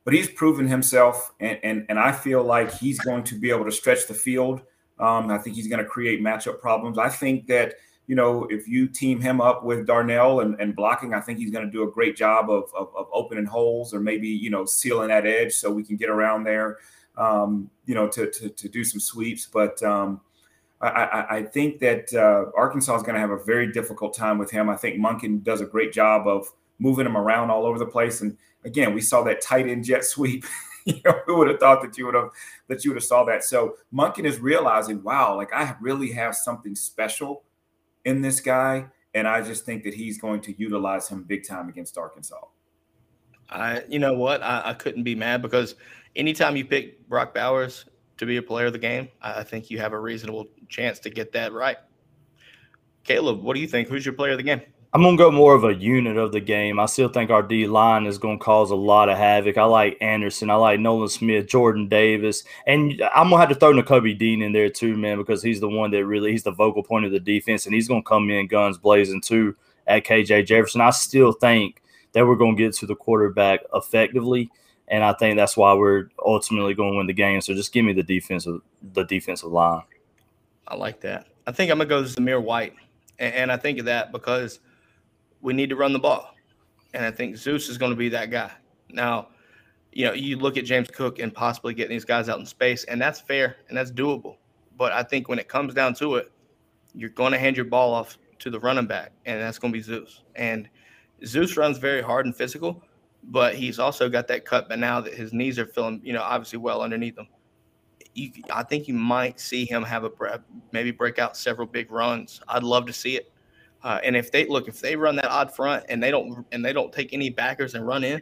but 0.05 0.13
he's 0.13 0.29
proven 0.29 0.65
himself, 0.65 1.33
and, 1.41 1.59
and 1.61 1.85
and 1.89 1.99
I 1.99 2.13
feel 2.13 2.41
like 2.41 2.73
he's 2.73 3.01
going 3.01 3.25
to 3.25 3.35
be 3.35 3.49
able 3.49 3.65
to 3.65 3.71
stretch 3.73 4.07
the 4.07 4.13
field. 4.13 4.61
Um, 5.01 5.29
I 5.31 5.37
think 5.37 5.55
he's 5.55 5.67
going 5.67 5.83
to 5.83 5.89
create 5.89 6.21
matchup 6.21 6.59
problems. 6.59 6.97
I 6.97 7.09
think 7.09 7.47
that 7.47 7.75
you 8.07 8.15
know 8.15 8.45
if 8.49 8.67
you 8.67 8.87
team 8.87 9.19
him 9.19 9.41
up 9.41 9.63
with 9.63 9.87
Darnell 9.87 10.41
and, 10.41 10.59
and 10.59 10.75
blocking, 10.75 11.13
I 11.13 11.19
think 11.19 11.39
he's 11.39 11.51
going 11.51 11.65
to 11.65 11.71
do 11.71 11.83
a 11.83 11.91
great 11.91 12.15
job 12.15 12.49
of, 12.49 12.71
of 12.75 12.95
of 12.95 13.07
opening 13.11 13.45
holes 13.45 13.93
or 13.93 13.99
maybe 13.99 14.27
you 14.27 14.49
know 14.49 14.65
sealing 14.65 15.09
that 15.09 15.25
edge 15.25 15.53
so 15.53 15.71
we 15.71 15.83
can 15.83 15.97
get 15.97 16.09
around 16.09 16.43
there. 16.43 16.77
Um, 17.17 17.69
you 17.85 17.95
know 17.95 18.07
to, 18.09 18.29
to 18.29 18.49
to 18.49 18.69
do 18.69 18.83
some 18.83 18.99
sweeps, 18.99 19.47
but. 19.51 19.81
Um, 19.83 20.21
I, 20.83 21.37
I, 21.37 21.43
think 21.43 21.77
that 21.81 22.11
uh, 22.11 22.49
Arkansas 22.57 22.95
is 22.95 23.03
going 23.03 23.13
to 23.13 23.19
have 23.19 23.29
a 23.29 23.37
very 23.37 23.71
difficult 23.71 24.15
time 24.15 24.39
with 24.39 24.49
him. 24.49 24.67
I 24.67 24.75
think 24.75 24.99
Monken 24.99 25.43
does 25.43 25.61
a 25.61 25.65
great 25.67 25.93
job 25.93 26.27
of 26.27 26.47
moving 26.79 27.05
him 27.05 27.15
around 27.15 27.51
all 27.51 27.67
over 27.67 27.77
the 27.77 27.85
place. 27.85 28.21
And 28.21 28.35
again, 28.65 28.93
we 28.93 28.99
saw 28.99 29.21
that 29.23 29.41
tight 29.41 29.67
end 29.67 29.85
jet 29.85 30.03
sweep. 30.03 30.43
you 30.85 31.01
know, 31.05 31.19
who 31.25 31.37
would 31.37 31.47
have 31.47 31.59
thought 31.59 31.81
that 31.81 31.97
you 31.97 32.05
would 32.05 32.15
have 32.15 32.29
that 32.67 32.83
you 32.83 32.91
would 32.91 32.97
have 32.97 33.03
saw 33.03 33.23
that? 33.25 33.43
So 33.43 33.75
Monken 33.93 34.25
is 34.25 34.39
realizing, 34.39 35.03
wow, 35.03 35.35
like 35.35 35.53
I 35.53 35.75
really 35.81 36.11
have 36.11 36.35
something 36.35 36.75
special 36.75 37.43
in 38.05 38.21
this 38.21 38.39
guy, 38.39 38.87
and 39.13 39.27
I 39.27 39.41
just 39.41 39.65
think 39.65 39.83
that 39.83 39.93
he's 39.93 40.19
going 40.19 40.41
to 40.41 40.59
utilize 40.59 41.07
him 41.07 41.23
big 41.23 41.47
time 41.47 41.69
against 41.69 41.97
Arkansas. 41.97 42.45
I, 43.49 43.83
you 43.87 43.99
know 43.99 44.13
what, 44.13 44.41
I, 44.41 44.61
I 44.65 44.73
couldn't 44.73 45.03
be 45.03 45.13
mad 45.13 45.41
because 45.41 45.75
anytime 46.15 46.55
you 46.55 46.65
pick 46.65 47.07
Brock 47.09 47.33
Bowers 47.33 47.85
to 48.17 48.25
be 48.25 48.37
a 48.37 48.41
player 48.41 48.67
of 48.67 48.73
the 48.73 48.79
game, 48.79 49.09
I, 49.21 49.39
I 49.39 49.43
think 49.43 49.69
you 49.69 49.77
have 49.79 49.93
a 49.93 49.99
reasonable 49.99 50.47
chance 50.69 50.99
to 50.99 51.09
get 51.09 51.31
that 51.33 51.51
right. 51.51 51.77
Caleb, 53.03 53.41
what 53.41 53.55
do 53.55 53.59
you 53.59 53.67
think? 53.67 53.87
Who's 53.87 54.05
your 54.05 54.13
player 54.13 54.31
of 54.31 54.37
the 54.37 54.43
game? 54.43 54.61
I'm 54.93 55.03
gonna 55.03 55.15
go 55.15 55.31
more 55.31 55.55
of 55.55 55.63
a 55.63 55.73
unit 55.73 56.17
of 56.17 56.33
the 56.33 56.41
game. 56.41 56.77
I 56.77 56.85
still 56.85 57.07
think 57.07 57.31
our 57.31 57.41
D 57.41 57.65
line 57.65 58.05
is 58.05 58.17
gonna 58.17 58.37
cause 58.37 58.71
a 58.71 58.75
lot 58.75 59.07
of 59.07 59.17
havoc. 59.17 59.57
I 59.57 59.63
like 59.63 59.97
Anderson, 60.01 60.49
I 60.49 60.55
like 60.55 60.81
Nolan 60.81 61.07
Smith, 61.07 61.47
Jordan 61.47 61.87
Davis, 61.87 62.43
and 62.67 63.01
I'm 63.15 63.29
gonna 63.29 63.37
have 63.37 63.47
to 63.49 63.55
throw 63.55 63.71
Nakobe 63.71 64.17
Dean 64.17 64.41
in 64.41 64.51
there 64.51 64.69
too, 64.69 64.97
man, 64.97 65.17
because 65.17 65.41
he's 65.41 65.61
the 65.61 65.69
one 65.69 65.91
that 65.91 66.05
really 66.05 66.31
he's 66.31 66.43
the 66.43 66.51
vocal 66.51 66.83
point 66.83 67.05
of 67.05 67.13
the 67.13 67.21
defense, 67.21 67.65
and 67.65 67.73
he's 67.73 67.87
gonna 67.87 68.03
come 68.03 68.29
in 68.29 68.47
guns 68.47 68.77
blazing 68.77 69.21
too 69.21 69.55
at 69.87 70.03
KJ 70.03 70.45
Jefferson. 70.45 70.81
I 70.81 70.89
still 70.89 71.31
think 71.31 71.81
that 72.11 72.27
we're 72.27 72.35
gonna 72.35 72.55
get 72.55 72.73
to 72.73 72.85
the 72.85 72.95
quarterback 72.95 73.61
effectively, 73.73 74.51
and 74.89 75.05
I 75.05 75.13
think 75.13 75.37
that's 75.37 75.55
why 75.55 75.71
we're 75.73 76.09
ultimately 76.25 76.73
gonna 76.73 76.97
win 76.97 77.07
the 77.07 77.13
game. 77.13 77.39
So 77.39 77.53
just 77.53 77.71
give 77.71 77.85
me 77.85 77.93
the 77.93 78.03
defensive 78.03 78.59
the 78.91 79.03
defensive 79.03 79.53
line. 79.53 79.83
I 80.67 80.75
like 80.75 80.99
that. 80.99 81.27
I 81.47 81.53
think 81.53 81.71
I'm 81.71 81.77
gonna 81.77 81.87
go 81.87 82.03
to 82.03 82.09
Zamir 82.09 82.43
White, 82.43 82.73
and 83.19 83.49
I 83.53 83.55
think 83.55 83.79
of 83.79 83.85
that 83.85 84.11
because 84.11 84.59
we 85.41 85.53
need 85.53 85.69
to 85.69 85.75
run 85.75 85.93
the 85.93 85.99
ball, 85.99 86.35
and 86.93 87.05
I 87.05 87.11
think 87.11 87.35
Zeus 87.35 87.69
is 87.69 87.77
going 87.77 87.91
to 87.91 87.97
be 87.97 88.09
that 88.09 88.31
guy. 88.31 88.51
Now, 88.89 89.29
you 89.91 90.05
know, 90.05 90.13
you 90.13 90.37
look 90.37 90.57
at 90.57 90.65
James 90.65 90.87
Cook 90.87 91.19
and 91.19 91.33
possibly 91.33 91.73
getting 91.73 91.95
these 91.95 92.05
guys 92.05 92.29
out 92.29 92.39
in 92.39 92.45
space, 92.45 92.83
and 92.85 93.01
that's 93.01 93.19
fair 93.19 93.57
and 93.67 93.77
that's 93.77 93.91
doable. 93.91 94.37
But 94.77 94.91
I 94.91 95.03
think 95.03 95.27
when 95.27 95.39
it 95.39 95.47
comes 95.47 95.73
down 95.73 95.93
to 95.95 96.15
it, 96.15 96.31
you're 96.93 97.09
going 97.09 97.31
to 97.31 97.37
hand 97.37 97.55
your 97.55 97.65
ball 97.65 97.93
off 97.93 98.17
to 98.39 98.49
the 98.49 98.59
running 98.59 98.87
back, 98.87 99.11
and 99.25 99.39
that's 99.39 99.59
going 99.59 99.73
to 99.73 99.77
be 99.77 99.83
Zeus. 99.83 100.23
And 100.35 100.69
Zeus 101.25 101.57
runs 101.57 101.77
very 101.77 102.01
hard 102.01 102.25
and 102.25 102.35
physical, 102.35 102.83
but 103.23 103.55
he's 103.55 103.79
also 103.79 104.09
got 104.09 104.27
that 104.29 104.45
cut. 104.45 104.69
But 104.69 104.79
now 104.79 105.01
that 105.01 105.13
his 105.13 105.33
knees 105.33 105.59
are 105.59 105.65
feeling, 105.65 106.01
you 106.03 106.13
know, 106.13 106.21
obviously 106.21 106.59
well 106.59 106.81
underneath 106.81 107.17
him, 107.17 107.27
you, 108.13 108.31
I 108.51 108.63
think 108.63 108.87
you 108.87 108.93
might 108.93 109.39
see 109.39 109.65
him 109.65 109.83
have 109.83 110.03
a 110.03 110.41
maybe 110.71 110.91
break 110.91 111.19
out 111.19 111.37
several 111.37 111.67
big 111.67 111.91
runs. 111.91 112.41
I'd 112.47 112.63
love 112.63 112.85
to 112.87 112.93
see 112.93 113.15
it. 113.15 113.31
Uh, 113.83 113.99
and 114.03 114.15
if 114.15 114.31
they 114.31 114.45
look, 114.45 114.67
if 114.67 114.79
they 114.79 114.95
run 114.95 115.15
that 115.15 115.25
odd 115.25 115.53
front 115.53 115.83
and 115.89 116.01
they 116.01 116.11
don't 116.11 116.45
and 116.51 116.63
they 116.63 116.73
don't 116.73 116.93
take 116.93 117.13
any 117.13 117.29
backers 117.29 117.73
and 117.73 117.85
run 117.85 118.03
in, 118.03 118.21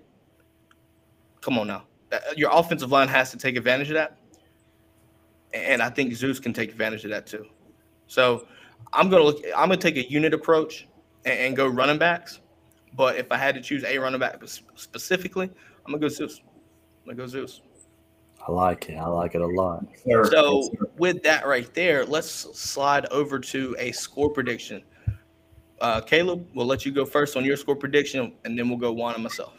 come 1.42 1.60
on 1.60 1.68
now, 1.68 1.84
That- 2.10 2.38
your 2.38 2.50
offensive 2.54 2.92
line 2.92 3.08
has 3.10 3.32
to 3.32 3.38
take 3.38 3.58
advantage 3.58 3.90
of 3.90 3.96
that. 3.96 4.18
And 5.54 5.82
I 5.82 5.90
think 5.90 6.14
Zeus 6.14 6.40
can 6.40 6.54
take 6.54 6.70
advantage 6.70 7.04
of 7.04 7.12
that 7.12 7.26
too. 7.26 7.46
So 8.08 8.48
I'm 8.94 9.10
gonna 9.10 9.24
look. 9.24 9.44
I'm 9.56 9.70
gonna 9.70 9.78
take 9.78 9.98
a 9.98 10.10
unit 10.10 10.34
approach 10.34 10.88
and, 11.26 11.40
and 11.40 11.56
go 11.58 11.68
running 11.68 11.98
backs. 11.98 12.40
But 12.96 13.18
if 13.18 13.32
I 13.32 13.38
had 13.38 13.56
to 13.56 13.62
choose 13.62 13.84
a 13.84 13.98
running 13.98 14.20
back 14.20 14.42
specifically, 14.76 15.50
I'm 15.86 15.92
gonna 15.92 16.00
go 16.00 16.08
Zeus. 16.08 16.42
I'm 17.02 17.06
gonna 17.06 17.18
go 17.18 17.28
Zeus. 17.28 17.62
I 18.48 18.52
like 18.52 18.90
it. 18.90 18.96
I 18.96 19.06
like 19.08 19.36
it 19.36 19.42
a 19.42 19.46
lot. 19.46 19.86
So 20.32 20.70
with 20.98 21.22
that 21.24 21.46
right 21.46 21.72
there, 21.74 22.06
let's 22.06 22.30
slide 22.32 23.06
over 23.08 23.38
to 23.40 23.76
a 23.78 23.92
score 23.92 24.30
prediction. 24.30 24.82
Uh, 25.82 26.02
Caleb, 26.02 26.48
we'll 26.54 26.66
let 26.66 26.86
you 26.86 26.92
go 26.92 27.06
first 27.06 27.38
on 27.38 27.46
your 27.46 27.58
score 27.58 27.76
prediction, 27.76 28.34
and 28.46 28.58
then 28.58 28.70
we'll 28.70 28.78
go 28.78 28.92
Juan 28.92 29.14
and 29.14 29.24
myself. 29.24 29.54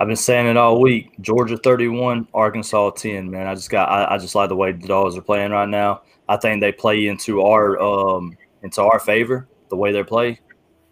I've 0.00 0.06
been 0.06 0.16
saying 0.16 0.46
it 0.46 0.56
all 0.56 0.80
week. 0.80 1.10
Georgia 1.20 1.56
31, 1.56 2.28
Arkansas 2.32 2.90
10. 2.90 3.30
Man, 3.30 3.46
I 3.46 3.54
just 3.54 3.68
got. 3.70 3.88
I, 3.88 4.14
I 4.14 4.18
just 4.18 4.34
like 4.34 4.48
the 4.48 4.56
way 4.56 4.72
the 4.72 4.86
dogs 4.86 5.16
are 5.16 5.22
playing 5.22 5.50
right 5.50 5.68
now. 5.68 6.02
I 6.28 6.36
think 6.36 6.60
they 6.60 6.72
play 6.72 7.06
into 7.06 7.42
our 7.42 7.80
um 7.80 8.36
into 8.62 8.82
our 8.82 9.00
favor 9.00 9.48
the 9.70 9.76
way 9.76 9.92
they 9.92 10.04
play 10.04 10.40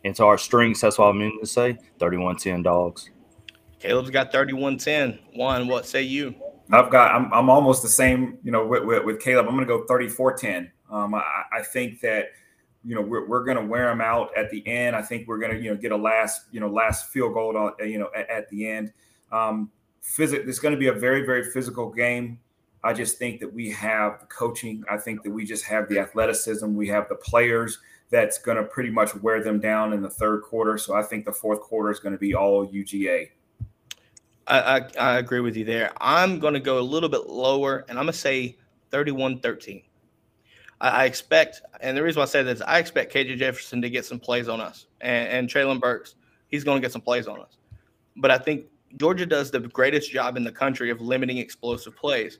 into 0.04 0.24
our 0.24 0.38
strengths. 0.38 0.80
That's 0.80 0.98
what 0.98 1.08
I 1.08 1.12
mean 1.12 1.38
to 1.40 1.46
say. 1.46 1.78
31-10 1.98 2.64
dogs. 2.64 3.10
Caleb's 3.78 4.10
got 4.10 4.32
31-10. 4.32 5.18
Juan, 5.34 5.68
what 5.68 5.86
say 5.86 6.02
you? 6.02 6.34
I've 6.72 6.90
got. 6.90 7.14
I'm, 7.14 7.32
I'm 7.32 7.50
almost 7.50 7.82
the 7.82 7.88
same. 7.88 8.38
You 8.42 8.52
know, 8.52 8.66
with, 8.66 8.84
with, 8.84 9.04
with 9.04 9.20
Caleb, 9.20 9.46
I'm 9.46 9.54
going 9.56 9.66
to 9.66 9.78
go 9.78 9.84
34-10. 9.84 10.70
Um, 10.90 11.14
I, 11.14 11.22
I 11.52 11.62
think 11.62 12.00
that 12.00 12.26
you 12.86 12.94
know 12.94 13.00
we're, 13.00 13.26
we're 13.26 13.44
going 13.44 13.56
to 13.56 13.64
wear 13.64 13.88
them 13.88 14.00
out 14.00 14.30
at 14.36 14.50
the 14.50 14.66
end. 14.66 14.94
I 14.94 15.02
think 15.02 15.26
we're 15.26 15.38
going 15.38 15.52
to 15.52 15.60
you 15.60 15.70
know 15.70 15.76
get 15.76 15.92
a 15.92 15.96
last 15.96 16.42
you 16.52 16.60
know 16.60 16.68
last 16.68 17.10
field 17.10 17.34
goal 17.34 17.56
on, 17.56 17.72
you 17.88 17.98
know 17.98 18.10
at, 18.14 18.30
at 18.30 18.48
the 18.48 18.68
end. 18.68 18.92
Um, 19.32 19.70
physic. 20.00 20.44
It's 20.46 20.58
going 20.58 20.74
to 20.74 20.78
be 20.78 20.88
a 20.88 20.92
very 20.92 21.26
very 21.26 21.50
physical 21.50 21.90
game. 21.90 22.38
I 22.84 22.92
just 22.92 23.18
think 23.18 23.40
that 23.40 23.52
we 23.52 23.70
have 23.70 24.20
the 24.20 24.26
coaching. 24.26 24.84
I 24.88 24.96
think 24.96 25.24
that 25.24 25.30
we 25.30 25.44
just 25.44 25.64
have 25.64 25.88
the 25.88 25.98
athleticism. 25.98 26.74
We 26.74 26.86
have 26.88 27.08
the 27.08 27.16
players 27.16 27.78
that's 28.10 28.38
going 28.38 28.56
to 28.56 28.62
pretty 28.62 28.90
much 28.90 29.14
wear 29.16 29.42
them 29.42 29.58
down 29.58 29.92
in 29.92 30.00
the 30.00 30.10
third 30.10 30.42
quarter. 30.42 30.78
So 30.78 30.94
I 30.94 31.02
think 31.02 31.24
the 31.24 31.32
fourth 31.32 31.60
quarter 31.60 31.90
is 31.90 31.98
going 31.98 32.12
to 32.12 32.18
be 32.18 32.34
all 32.34 32.68
UGA. 32.68 33.30
I, 34.46 34.60
I, 34.60 34.80
I 34.98 35.18
agree 35.18 35.40
with 35.40 35.56
you 35.56 35.64
there. 35.64 35.92
I'm 36.00 36.38
going 36.38 36.54
to 36.54 36.60
go 36.60 36.78
a 36.78 36.80
little 36.80 37.08
bit 37.08 37.26
lower, 37.26 37.84
and 37.88 37.98
I'm 37.98 38.04
going 38.04 38.12
to 38.12 38.18
say 38.18 38.56
31 38.90 39.40
13. 39.40 39.82
I, 40.80 41.06
expect, 41.06 41.62
and 41.80 41.96
the 41.96 42.02
reason 42.02 42.20
why 42.20 42.24
I 42.24 42.26
say 42.26 42.42
this, 42.42 42.60
I 42.60 42.78
expect 42.78 43.12
KJ 43.12 43.38
Jefferson 43.38 43.80
to 43.82 43.88
get 43.88 44.04
some 44.04 44.20
plays 44.20 44.48
on 44.48 44.60
us, 44.60 44.86
and, 45.00 45.28
and 45.28 45.48
Treylon 45.48 45.80
Burks, 45.80 46.16
he's 46.48 46.64
going 46.64 46.80
to 46.80 46.84
get 46.84 46.92
some 46.92 47.00
plays 47.00 47.26
on 47.26 47.40
us. 47.40 47.56
But 48.16 48.30
I 48.30 48.38
think 48.38 48.66
Georgia 48.96 49.26
does 49.26 49.50
the 49.50 49.60
greatest 49.60 50.10
job 50.10 50.36
in 50.36 50.44
the 50.44 50.52
country 50.52 50.90
of 50.90 51.00
limiting 51.00 51.38
explosive 51.38 51.96
plays. 51.96 52.38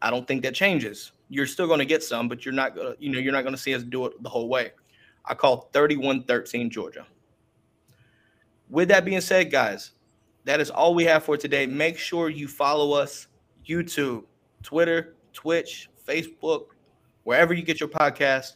I 0.00 0.10
don't 0.10 0.26
think 0.26 0.42
that 0.42 0.54
changes. 0.54 1.12
You're 1.28 1.46
still 1.46 1.66
going 1.66 1.78
to 1.78 1.84
get 1.84 2.02
some, 2.02 2.28
but 2.28 2.44
you're 2.44 2.54
not 2.54 2.74
going 2.74 2.94
to, 2.94 3.02
you 3.02 3.10
know, 3.10 3.18
you're 3.18 3.32
not 3.32 3.42
going 3.42 3.54
to 3.54 3.60
see 3.60 3.74
us 3.74 3.82
do 3.82 4.06
it 4.06 4.20
the 4.22 4.28
whole 4.28 4.48
way. 4.48 4.72
I 5.24 5.34
call 5.34 5.70
31-13 5.72 6.68
Georgia. 6.70 7.06
With 8.68 8.88
that 8.88 9.04
being 9.04 9.20
said, 9.20 9.52
guys, 9.52 9.92
that 10.44 10.60
is 10.60 10.70
all 10.70 10.94
we 10.94 11.04
have 11.04 11.24
for 11.24 11.36
today. 11.36 11.66
Make 11.66 11.96
sure 11.96 12.28
you 12.28 12.48
follow 12.48 12.92
us 12.92 13.28
YouTube, 13.66 14.24
Twitter, 14.62 15.14
Twitch, 15.32 15.88
Facebook, 16.06 16.66
wherever 17.24 17.54
you 17.54 17.62
get 17.62 17.80
your 17.80 17.88
podcast. 17.88 18.52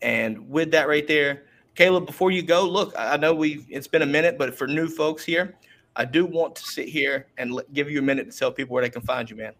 And 0.00 0.48
with 0.48 0.70
that 0.72 0.88
right 0.88 1.06
there, 1.06 1.44
Caleb, 1.74 2.06
before 2.06 2.30
you 2.30 2.42
go, 2.42 2.68
look, 2.68 2.92
I 2.98 3.16
know 3.16 3.34
we 3.34 3.64
it's 3.68 3.88
been 3.88 4.02
a 4.02 4.06
minute, 4.06 4.36
but 4.38 4.56
for 4.56 4.66
new 4.66 4.88
folks 4.88 5.24
here, 5.24 5.56
I 5.96 6.04
do 6.04 6.26
want 6.26 6.56
to 6.56 6.62
sit 6.62 6.88
here 6.88 7.26
and 7.38 7.60
give 7.72 7.90
you 7.90 7.98
a 7.98 8.02
minute 8.02 8.30
to 8.30 8.36
tell 8.36 8.52
people 8.52 8.74
where 8.74 8.82
they 8.82 8.90
can 8.90 9.02
find 9.02 9.28
you, 9.28 9.36
man. 9.36 9.52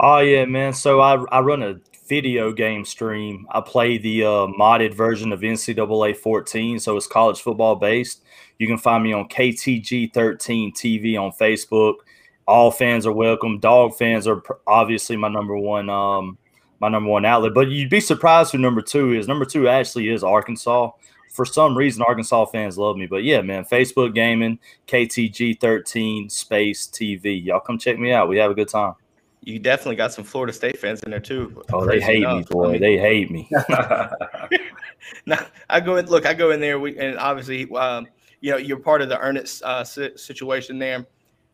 Oh 0.00 0.18
yeah, 0.18 0.44
man. 0.44 0.72
So 0.72 1.00
I 1.00 1.14
I 1.30 1.40
run 1.40 1.62
a 1.62 1.80
video 2.08 2.52
game 2.52 2.84
stream. 2.84 3.46
I 3.50 3.60
play 3.60 3.98
the 3.98 4.24
uh, 4.24 4.46
modded 4.58 4.94
version 4.94 5.32
of 5.32 5.40
NCAA 5.40 6.16
14, 6.16 6.78
so 6.78 6.96
it's 6.96 7.06
college 7.06 7.40
football 7.40 7.76
based. 7.76 8.22
You 8.58 8.66
can 8.66 8.78
find 8.78 9.04
me 9.04 9.12
on 9.12 9.28
KTG 9.28 10.12
13 10.12 10.72
TV 10.72 11.20
on 11.20 11.32
Facebook. 11.32 11.96
All 12.46 12.70
fans 12.70 13.06
are 13.06 13.12
welcome. 13.12 13.58
Dog 13.58 13.94
fans 13.94 14.26
are 14.26 14.42
obviously 14.66 15.16
my 15.16 15.28
number 15.28 15.56
one 15.56 15.90
um 15.90 16.38
my 16.80 16.88
number 16.88 17.10
one 17.10 17.24
outlet. 17.24 17.54
But 17.54 17.68
you'd 17.68 17.90
be 17.90 18.00
surprised 18.00 18.52
who 18.52 18.58
number 18.58 18.82
two 18.82 19.12
is. 19.12 19.28
Number 19.28 19.44
two 19.44 19.68
actually 19.68 20.10
is 20.10 20.22
Arkansas. 20.22 20.90
For 21.30 21.44
some 21.44 21.76
reason, 21.76 22.02
Arkansas 22.02 22.46
fans 22.46 22.78
love 22.78 22.96
me. 22.96 23.06
But 23.06 23.22
yeah, 23.22 23.42
man, 23.42 23.64
Facebook 23.64 24.14
gaming, 24.14 24.58
KTG 24.86 25.60
13 25.60 26.30
space 26.30 26.86
TV. 26.86 27.44
Y'all 27.44 27.60
come 27.60 27.78
check 27.78 27.98
me 27.98 28.12
out. 28.12 28.28
We 28.28 28.38
have 28.38 28.50
a 28.50 28.54
good 28.54 28.68
time 28.68 28.94
you 29.48 29.58
definitely 29.58 29.96
got 29.96 30.12
some 30.12 30.24
Florida 30.24 30.52
State 30.52 30.78
fans 30.78 31.02
in 31.02 31.10
there 31.10 31.20
too. 31.20 31.62
Oh, 31.72 31.86
they 31.86 32.00
hate 32.00 32.18
enough. 32.18 32.38
me, 32.38 32.44
boy. 32.50 32.68
I 32.68 32.72
mean, 32.72 32.80
they 32.80 32.98
hate 32.98 33.30
me. 33.30 33.48
now 35.26 35.46
I 35.70 35.80
go 35.80 35.96
in. 35.96 36.06
Look, 36.06 36.26
I 36.26 36.34
go 36.34 36.50
in 36.50 36.60
there. 36.60 36.78
We 36.78 36.98
and 36.98 37.18
obviously, 37.18 37.70
um, 37.74 38.06
you 38.40 38.50
know, 38.50 38.58
you're 38.58 38.78
part 38.78 39.00
of 39.00 39.08
the 39.08 39.18
Ernest 39.18 39.62
uh, 39.62 39.84
situation 39.84 40.78
there. 40.78 41.06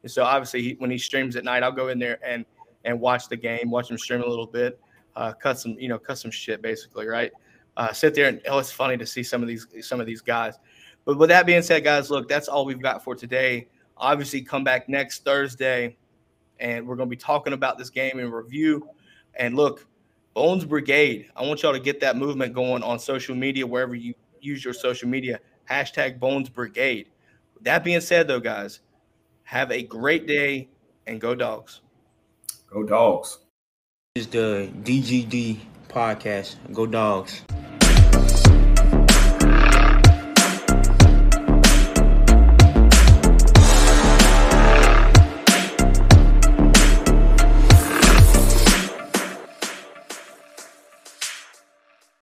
And 0.02 0.10
so 0.10 0.24
obviously, 0.24 0.62
he, 0.62 0.72
when 0.78 0.90
he 0.90 0.98
streams 0.98 1.36
at 1.36 1.44
night, 1.44 1.62
I'll 1.62 1.72
go 1.72 1.88
in 1.88 1.98
there 2.00 2.18
and 2.26 2.44
and 2.84 3.00
watch 3.00 3.28
the 3.28 3.36
game, 3.36 3.70
watch 3.70 3.90
him 3.90 3.98
stream 3.98 4.22
a 4.22 4.26
little 4.26 4.46
bit, 4.46 4.80
uh, 5.16 5.32
cut 5.32 5.58
some, 5.58 5.72
you 5.78 5.88
know, 5.88 5.98
cut 5.98 6.18
some 6.18 6.30
shit, 6.30 6.62
basically, 6.62 7.06
right? 7.06 7.32
Uh, 7.76 7.92
sit 7.92 8.14
there 8.14 8.28
and 8.28 8.40
oh, 8.48 8.58
it's 8.58 8.70
funny 8.70 8.96
to 8.96 9.06
see 9.06 9.22
some 9.22 9.42
of 9.42 9.48
these 9.48 9.66
some 9.80 10.00
of 10.00 10.06
these 10.06 10.20
guys. 10.20 10.58
But 11.04 11.18
with 11.18 11.28
that 11.28 11.46
being 11.46 11.62
said, 11.62 11.84
guys, 11.84 12.10
look, 12.10 12.28
that's 12.28 12.48
all 12.48 12.64
we've 12.64 12.80
got 12.80 13.02
for 13.02 13.14
today. 13.14 13.68
Obviously, 13.96 14.42
come 14.42 14.64
back 14.64 14.88
next 14.88 15.24
Thursday 15.24 15.96
and 16.60 16.86
we're 16.86 16.96
going 16.96 17.08
to 17.08 17.10
be 17.10 17.20
talking 17.20 17.52
about 17.52 17.78
this 17.78 17.90
game 17.90 18.18
in 18.18 18.30
review. 18.30 18.88
And 19.34 19.56
look, 19.56 19.86
Bones 20.34 20.64
Brigade, 20.64 21.30
I 21.36 21.46
want 21.46 21.62
y'all 21.62 21.72
to 21.72 21.80
get 21.80 22.00
that 22.00 22.16
movement 22.16 22.54
going 22.54 22.82
on 22.82 22.98
social 22.98 23.34
media, 23.34 23.66
wherever 23.66 23.94
you 23.94 24.14
use 24.40 24.64
your 24.64 24.74
social 24.74 25.08
media. 25.08 25.40
Hashtag 25.70 26.18
Bones 26.18 26.48
Brigade. 26.48 27.08
With 27.54 27.64
that 27.64 27.84
being 27.84 28.00
said, 28.00 28.28
though, 28.28 28.40
guys, 28.40 28.80
have 29.44 29.70
a 29.70 29.82
great 29.82 30.26
day 30.26 30.68
and 31.06 31.20
go 31.20 31.34
dogs. 31.34 31.80
Go 32.70 32.82
dogs. 32.82 33.38
This 34.16 34.26
is 34.26 34.30
the 34.30 34.68
DGD 34.84 35.58
podcast. 35.88 36.54
Go 36.72 36.86
dogs. 36.86 37.42